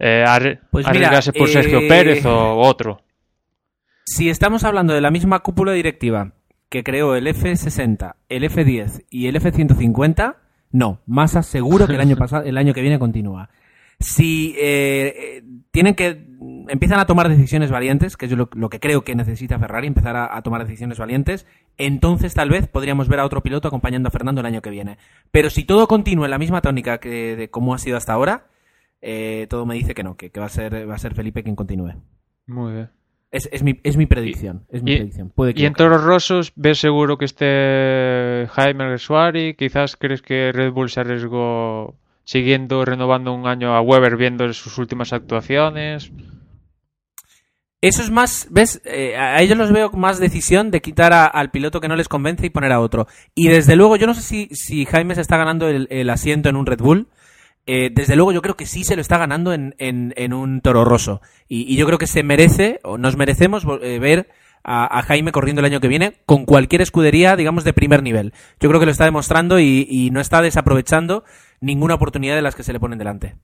eh, 0.00 0.24
pues 0.70 0.84
arriesgarse 0.84 1.32
por 1.32 1.48
Sergio 1.48 1.78
eh, 1.78 1.88
Pérez 1.88 2.26
o 2.26 2.56
otro? 2.56 3.02
Si 4.04 4.28
estamos 4.28 4.64
hablando 4.64 4.94
de 4.94 5.00
la 5.00 5.12
misma 5.12 5.40
cúpula 5.40 5.72
directiva 5.72 6.32
que 6.74 6.82
creó 6.82 7.14
el 7.14 7.28
F60, 7.28 8.16
el 8.28 8.42
F10 8.42 9.04
y 9.08 9.28
el 9.28 9.36
F150, 9.36 10.34
no, 10.72 10.98
Massa 11.06 11.44
seguro 11.44 11.86
que 11.86 11.94
el 11.94 12.00
año 12.00 12.16
pasado, 12.18 12.42
el 12.42 12.58
año 12.58 12.74
que 12.74 12.80
viene 12.80 12.98
continúa. 12.98 13.48
Si 14.00 14.56
eh, 14.58 15.44
tienen 15.70 15.94
que 15.94 16.26
empiezan 16.68 16.98
a 16.98 17.06
tomar 17.06 17.28
decisiones 17.28 17.70
valientes, 17.70 18.16
que 18.16 18.26
es 18.26 18.32
lo, 18.32 18.48
que 18.48 18.80
creo 18.80 19.04
que 19.04 19.14
necesita 19.14 19.56
Ferrari, 19.56 19.86
empezar 19.86 20.16
a, 20.16 20.42
tomar 20.42 20.64
decisiones 20.64 20.98
valientes, 20.98 21.46
entonces 21.76 22.34
tal 22.34 22.50
vez 22.50 22.66
podríamos 22.66 23.06
ver 23.06 23.20
a 23.20 23.24
otro 23.24 23.40
piloto 23.40 23.68
acompañando 23.68 24.08
a 24.08 24.10
Fernando 24.10 24.40
el 24.40 24.46
año 24.48 24.60
que 24.60 24.70
viene. 24.70 24.98
Pero 25.30 25.50
si 25.50 25.62
todo 25.62 25.86
continúa 25.86 26.24
en 26.26 26.32
la 26.32 26.38
misma 26.38 26.60
tónica 26.60 26.98
que 26.98 27.36
de 27.36 27.50
cómo 27.50 27.72
ha 27.72 27.78
sido 27.78 27.96
hasta 27.96 28.14
ahora, 28.14 28.48
eh, 29.00 29.46
todo 29.48 29.64
me 29.64 29.76
dice 29.76 29.94
que 29.94 30.02
no, 30.02 30.16
que, 30.16 30.30
que 30.32 30.40
va 30.40 30.46
a 30.46 30.48
ser 30.48 30.90
va 30.90 30.96
a 30.96 30.98
ser 30.98 31.14
Felipe 31.14 31.44
quien 31.44 31.54
continúe. 31.54 31.92
Muy 32.48 32.72
bien. 32.72 33.03
Es, 33.34 33.48
es, 33.52 33.62
mi, 33.64 33.80
es 33.82 33.96
mi 33.96 34.06
predicción. 34.06 34.64
Es 34.70 34.82
mi 34.82 34.92
y, 34.92 34.96
predicción. 34.96 35.30
Puede 35.30 35.52
y 35.56 35.66
en 35.66 35.74
Toros 35.74 36.04
Rosos, 36.04 36.52
¿ves 36.54 36.78
seguro 36.78 37.18
que 37.18 37.24
esté 37.24 38.46
Jaime 38.52 38.88
Resuari? 38.88 39.54
Quizás 39.54 39.96
crees 39.96 40.22
que 40.22 40.52
Red 40.52 40.70
Bull 40.72 40.88
se 40.88 41.00
arriesgó 41.00 41.96
siguiendo, 42.24 42.84
renovando 42.84 43.32
un 43.34 43.46
año 43.48 43.74
a 43.74 43.80
Weber, 43.80 44.16
viendo 44.16 44.50
sus 44.52 44.78
últimas 44.78 45.12
actuaciones. 45.12 46.12
Eso 47.80 48.02
es 48.02 48.10
más, 48.10 48.46
¿ves? 48.50 48.80
Eh, 48.86 49.14
a 49.16 49.42
ellos 49.42 49.58
los 49.58 49.70
veo 49.70 49.90
más 49.90 50.18
decisión 50.18 50.70
de 50.70 50.80
quitar 50.80 51.12
a- 51.12 51.26
al 51.26 51.50
piloto 51.50 51.80
que 51.80 51.88
no 51.88 51.96
les 51.96 52.08
convence 52.08 52.46
y 52.46 52.50
poner 52.50 52.72
a 52.72 52.80
otro. 52.80 53.06
Y 53.34 53.48
desde 53.48 53.76
luego, 53.76 53.96
yo 53.96 54.06
no 54.06 54.14
sé 54.14 54.22
si, 54.22 54.48
si 54.52 54.86
Jaime 54.86 55.14
se 55.14 55.20
está 55.20 55.36
ganando 55.36 55.68
el, 55.68 55.86
el 55.90 56.08
asiento 56.08 56.48
en 56.48 56.56
un 56.56 56.64
Red 56.66 56.78
Bull. 56.78 57.08
Eh, 57.66 57.90
desde 57.92 58.16
luego, 58.16 58.32
yo 58.32 58.42
creo 58.42 58.56
que 58.56 58.66
sí 58.66 58.84
se 58.84 58.94
lo 58.96 59.00
está 59.00 59.16
ganando 59.18 59.52
en, 59.52 59.74
en, 59.78 60.12
en 60.16 60.32
un 60.34 60.60
Toro 60.60 60.84
Rosso. 60.84 61.20
Y, 61.48 61.62
y 61.72 61.76
yo 61.76 61.86
creo 61.86 61.98
que 61.98 62.06
se 62.06 62.22
merece, 62.22 62.78
o 62.84 62.98
nos 62.98 63.16
merecemos, 63.16 63.64
eh, 63.82 63.98
ver 63.98 64.28
a, 64.62 64.98
a 64.98 65.02
Jaime 65.02 65.32
corriendo 65.32 65.60
el 65.60 65.66
año 65.66 65.80
que 65.80 65.88
viene 65.88 66.16
con 66.26 66.44
cualquier 66.44 66.82
escudería, 66.82 67.36
digamos, 67.36 67.64
de 67.64 67.72
primer 67.72 68.02
nivel. 68.02 68.32
Yo 68.60 68.68
creo 68.68 68.80
que 68.80 68.86
lo 68.86 68.92
está 68.92 69.04
demostrando 69.04 69.58
y, 69.60 69.86
y 69.88 70.10
no 70.10 70.20
está 70.20 70.42
desaprovechando 70.42 71.24
ninguna 71.60 71.94
oportunidad 71.94 72.34
de 72.36 72.42
las 72.42 72.54
que 72.54 72.62
se 72.64 72.72
le 72.72 72.80
ponen 72.80 72.98
delante. 72.98 73.36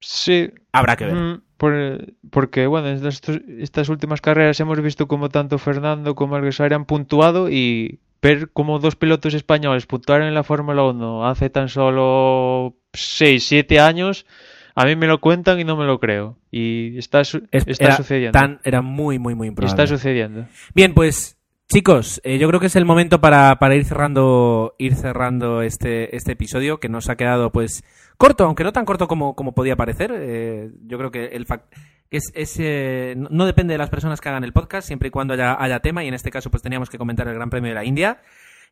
Sí, 0.00 0.50
Habrá 0.72 0.96
que 0.96 1.06
ver. 1.06 1.14
Mm, 1.14 1.42
por- 1.56 2.14
porque, 2.30 2.66
bueno, 2.66 2.88
en 2.88 3.04
estos- 3.06 3.40
estas 3.58 3.88
últimas 3.88 4.20
carreras 4.20 4.60
hemos 4.60 4.80
visto 4.80 5.08
como 5.08 5.28
tanto 5.28 5.58
Fernando 5.58 6.14
como 6.14 6.36
Alguersuari 6.36 6.74
han 6.74 6.84
puntuado 6.84 7.50
y 7.50 7.98
ver 8.22 8.50
cómo 8.52 8.78
dos 8.78 8.94
pilotos 8.96 9.34
españoles 9.34 9.86
puntuaron 9.86 10.28
en 10.28 10.34
la 10.34 10.44
Fórmula 10.44 10.84
1 10.84 11.26
hace 11.26 11.50
tan 11.50 11.68
solo 11.68 12.76
6, 13.02 13.46
7 13.46 13.80
años, 13.80 14.26
a 14.74 14.84
mí 14.84 14.94
me 14.96 15.06
lo 15.06 15.20
cuentan 15.20 15.58
y 15.60 15.64
no 15.64 15.76
me 15.76 15.84
lo 15.84 15.98
creo. 15.98 16.36
Y 16.50 16.96
está, 16.98 17.24
su- 17.24 17.46
está 17.50 17.84
era 17.84 17.96
sucediendo. 17.96 18.38
tan- 18.38 18.60
era 18.64 18.80
muy, 18.82 19.18
muy, 19.18 19.34
muy 19.34 19.48
improbable. 19.48 19.82
Está 19.82 19.86
sucediendo. 19.86 20.46
Bien, 20.74 20.94
pues 20.94 21.36
chicos, 21.70 22.20
eh, 22.24 22.38
yo 22.38 22.48
creo 22.48 22.60
que 22.60 22.66
es 22.66 22.76
el 22.76 22.84
momento 22.84 23.20
para, 23.20 23.58
para 23.58 23.74
ir 23.74 23.84
cerrando 23.84 24.74
ir 24.78 24.94
cerrando 24.94 25.60
este, 25.62 26.16
este 26.16 26.32
episodio 26.32 26.80
que 26.80 26.88
nos 26.88 27.08
ha 27.10 27.16
quedado 27.16 27.52
pues 27.52 27.84
corto, 28.16 28.44
aunque 28.44 28.64
no 28.64 28.72
tan 28.72 28.84
corto 28.86 29.06
como, 29.08 29.34
como 29.36 29.52
podía 29.52 29.76
parecer. 29.76 30.12
Eh, 30.16 30.70
yo 30.86 30.96
creo 30.96 31.10
que 31.10 31.26
el 31.26 31.46
fac- 31.46 31.64
es, 32.10 32.30
es, 32.34 32.56
eh, 32.58 33.14
no 33.18 33.28
no 33.30 33.44
depende 33.46 33.74
de 33.74 33.78
las 33.78 33.90
personas 33.90 34.20
que 34.20 34.28
hagan 34.30 34.44
el 34.44 34.52
podcast, 34.54 34.86
siempre 34.86 35.08
y 35.08 35.10
cuando 35.10 35.34
haya, 35.34 35.62
haya 35.62 35.80
tema, 35.80 36.02
y 36.04 36.08
en 36.08 36.14
este 36.14 36.30
caso 36.30 36.50
pues 36.50 36.62
teníamos 36.62 36.88
que 36.88 36.96
comentar 36.96 37.28
el 37.28 37.34
Gran 37.34 37.50
Premio 37.50 37.68
de 37.68 37.74
la 37.74 37.84
India. 37.84 38.18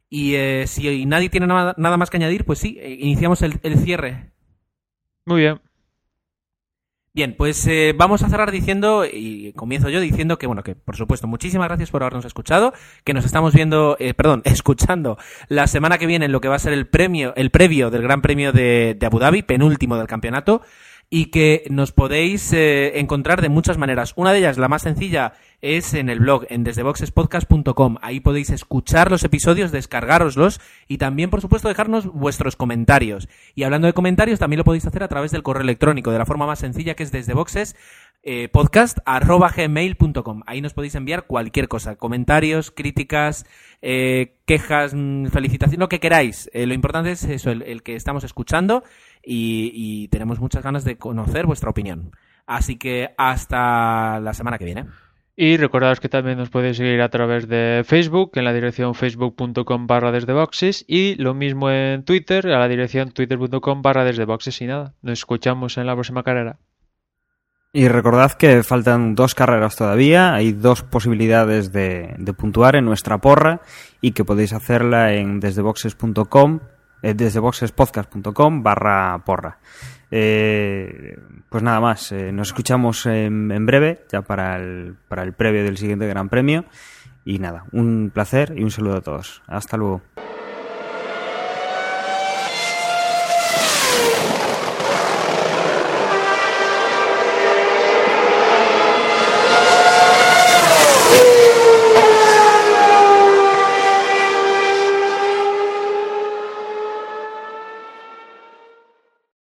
Y 0.08 0.34
eh, 0.34 0.66
si 0.66 1.04
nadie 1.06 1.28
tiene 1.28 1.46
nada, 1.46 1.74
nada 1.76 1.96
más 1.96 2.10
que 2.10 2.16
añadir, 2.16 2.44
pues 2.44 2.58
sí, 2.58 2.78
eh, 2.80 2.96
iniciamos 3.00 3.42
el, 3.42 3.58
el 3.62 3.78
cierre. 3.78 4.32
Muy 5.24 5.40
bien. 5.40 5.60
Bien, 7.16 7.34
pues 7.34 7.66
eh, 7.66 7.94
vamos 7.96 8.22
a 8.22 8.28
cerrar 8.28 8.50
diciendo, 8.50 9.06
y 9.10 9.54
comienzo 9.54 9.88
yo 9.88 10.00
diciendo 10.00 10.36
que, 10.36 10.46
bueno, 10.46 10.62
que 10.62 10.74
por 10.74 10.96
supuesto, 10.96 11.26
muchísimas 11.26 11.66
gracias 11.66 11.90
por 11.90 12.02
habernos 12.02 12.26
escuchado, 12.26 12.74
que 13.04 13.14
nos 13.14 13.24
estamos 13.24 13.54
viendo, 13.54 13.96
eh, 13.98 14.12
perdón, 14.12 14.42
escuchando 14.44 15.16
la 15.48 15.66
semana 15.66 15.96
que 15.96 16.04
viene 16.04 16.26
en 16.26 16.32
lo 16.32 16.42
que 16.42 16.48
va 16.48 16.56
a 16.56 16.58
ser 16.58 16.74
el 16.74 16.86
premio, 16.86 17.32
el 17.36 17.50
previo 17.50 17.88
del 17.88 18.02
Gran 18.02 18.20
Premio 18.20 18.52
de, 18.52 18.94
de 19.00 19.06
Abu 19.06 19.18
Dhabi, 19.18 19.40
penúltimo 19.40 19.96
del 19.96 20.06
campeonato, 20.06 20.60
y 21.08 21.26
que 21.26 21.64
nos 21.70 21.92
podéis 21.92 22.52
eh, 22.52 22.98
encontrar 22.98 23.40
de 23.40 23.48
muchas 23.48 23.78
maneras. 23.78 24.12
Una 24.16 24.32
de 24.32 24.38
ellas, 24.40 24.58
la 24.58 24.68
más 24.68 24.82
sencilla, 24.82 25.34
es 25.62 25.94
en 25.94 26.10
el 26.10 26.18
blog, 26.18 26.46
en 26.48 26.64
desdeboxespodcast.com. 26.64 27.96
Ahí 28.02 28.20
podéis 28.20 28.50
escuchar 28.50 29.10
los 29.10 29.22
episodios, 29.22 29.70
descargároslos 29.70 30.60
y 30.88 30.98
también, 30.98 31.30
por 31.30 31.40
supuesto, 31.40 31.68
dejarnos 31.68 32.06
vuestros 32.06 32.56
comentarios. 32.56 33.28
Y 33.54 33.62
hablando 33.62 33.86
de 33.86 33.92
comentarios, 33.92 34.40
también 34.40 34.58
lo 34.58 34.64
podéis 34.64 34.86
hacer 34.86 35.02
a 35.02 35.08
través 35.08 35.30
del 35.30 35.44
correo 35.44 35.62
electrónico, 35.62 36.10
de 36.10 36.18
la 36.18 36.26
forma 36.26 36.46
más 36.46 36.58
sencilla 36.58 36.94
que 36.94 37.04
es 37.04 37.12
desdeboxes 37.12 37.76
eh, 38.24 38.48
podcast. 38.48 38.98
Ahí 39.06 40.60
nos 40.60 40.74
podéis 40.74 40.94
enviar 40.96 41.26
cualquier 41.26 41.68
cosa, 41.68 41.94
comentarios, 41.94 42.72
críticas, 42.72 43.46
eh, 43.80 44.34
quejas, 44.44 44.92
mm, 44.92 45.26
felicitaciones, 45.26 45.78
lo 45.78 45.88
que 45.88 46.00
queráis. 46.00 46.50
Lo 46.52 46.74
importante 46.74 47.12
es 47.12 47.22
eso, 47.24 47.50
el 47.50 47.82
que 47.84 47.94
estamos 47.94 48.24
escuchando 48.24 48.82
y, 49.26 49.72
y 49.74 50.08
tenemos 50.08 50.40
muchas 50.40 50.62
ganas 50.62 50.84
de 50.84 50.96
conocer 50.96 51.44
vuestra 51.46 51.70
opinión. 51.70 52.12
Así 52.46 52.76
que 52.76 53.10
hasta 53.18 54.20
la 54.20 54.32
semana 54.32 54.56
que 54.56 54.64
viene. 54.64 54.86
Y 55.38 55.58
recordaos 55.58 56.00
que 56.00 56.08
también 56.08 56.38
nos 56.38 56.48
podéis 56.48 56.78
seguir 56.78 57.02
a 57.02 57.10
través 57.10 57.46
de 57.46 57.82
Facebook 57.84 58.30
en 58.36 58.44
la 58.44 58.54
dirección 58.54 58.94
facebook.com 58.94 59.86
barra 59.86 60.10
desde 60.10 60.32
boxes 60.32 60.82
y 60.88 61.14
lo 61.16 61.34
mismo 61.34 61.70
en 61.70 62.04
Twitter 62.04 62.46
a 62.48 62.58
la 62.58 62.68
dirección 62.68 63.10
twitter.com 63.10 63.82
barra 63.82 64.04
desde 64.04 64.24
boxes 64.24 64.62
y 64.62 64.66
nada. 64.66 64.94
Nos 65.02 65.18
escuchamos 65.18 65.76
en 65.76 65.86
la 65.86 65.92
próxima 65.92 66.22
carrera. 66.22 66.56
Y 67.74 67.88
recordad 67.88 68.32
que 68.32 68.62
faltan 68.62 69.14
dos 69.14 69.34
carreras 69.34 69.76
todavía, 69.76 70.32
hay 70.32 70.52
dos 70.52 70.82
posibilidades 70.82 71.70
de, 71.70 72.14
de 72.16 72.32
puntuar 72.32 72.74
en 72.74 72.86
nuestra 72.86 73.18
porra 73.18 73.60
y 74.00 74.12
que 74.12 74.24
podéis 74.24 74.54
hacerla 74.54 75.12
en 75.12 75.40
desdeboxes.com, 75.40 76.60
eh, 77.02 77.14
desdeboxespodcast.com 77.14 78.62
barra 78.62 79.22
porra. 79.24 79.58
Eh, 80.10 81.18
pues 81.48 81.62
nada 81.62 81.80
más, 81.80 82.12
eh, 82.12 82.32
nos 82.32 82.48
escuchamos 82.48 83.06
en, 83.06 83.50
en 83.50 83.66
breve, 83.66 84.04
ya 84.10 84.22
para 84.22 84.56
el, 84.56 84.96
para 85.08 85.22
el 85.22 85.32
previo 85.32 85.64
del 85.64 85.76
siguiente 85.76 86.06
Gran 86.06 86.28
Premio. 86.28 86.64
Y 87.24 87.38
nada, 87.38 87.64
un 87.72 88.10
placer 88.14 88.54
y 88.56 88.62
un 88.62 88.70
saludo 88.70 88.96
a 88.96 89.00
todos. 89.00 89.42
Hasta 89.46 89.76
luego. 89.76 90.02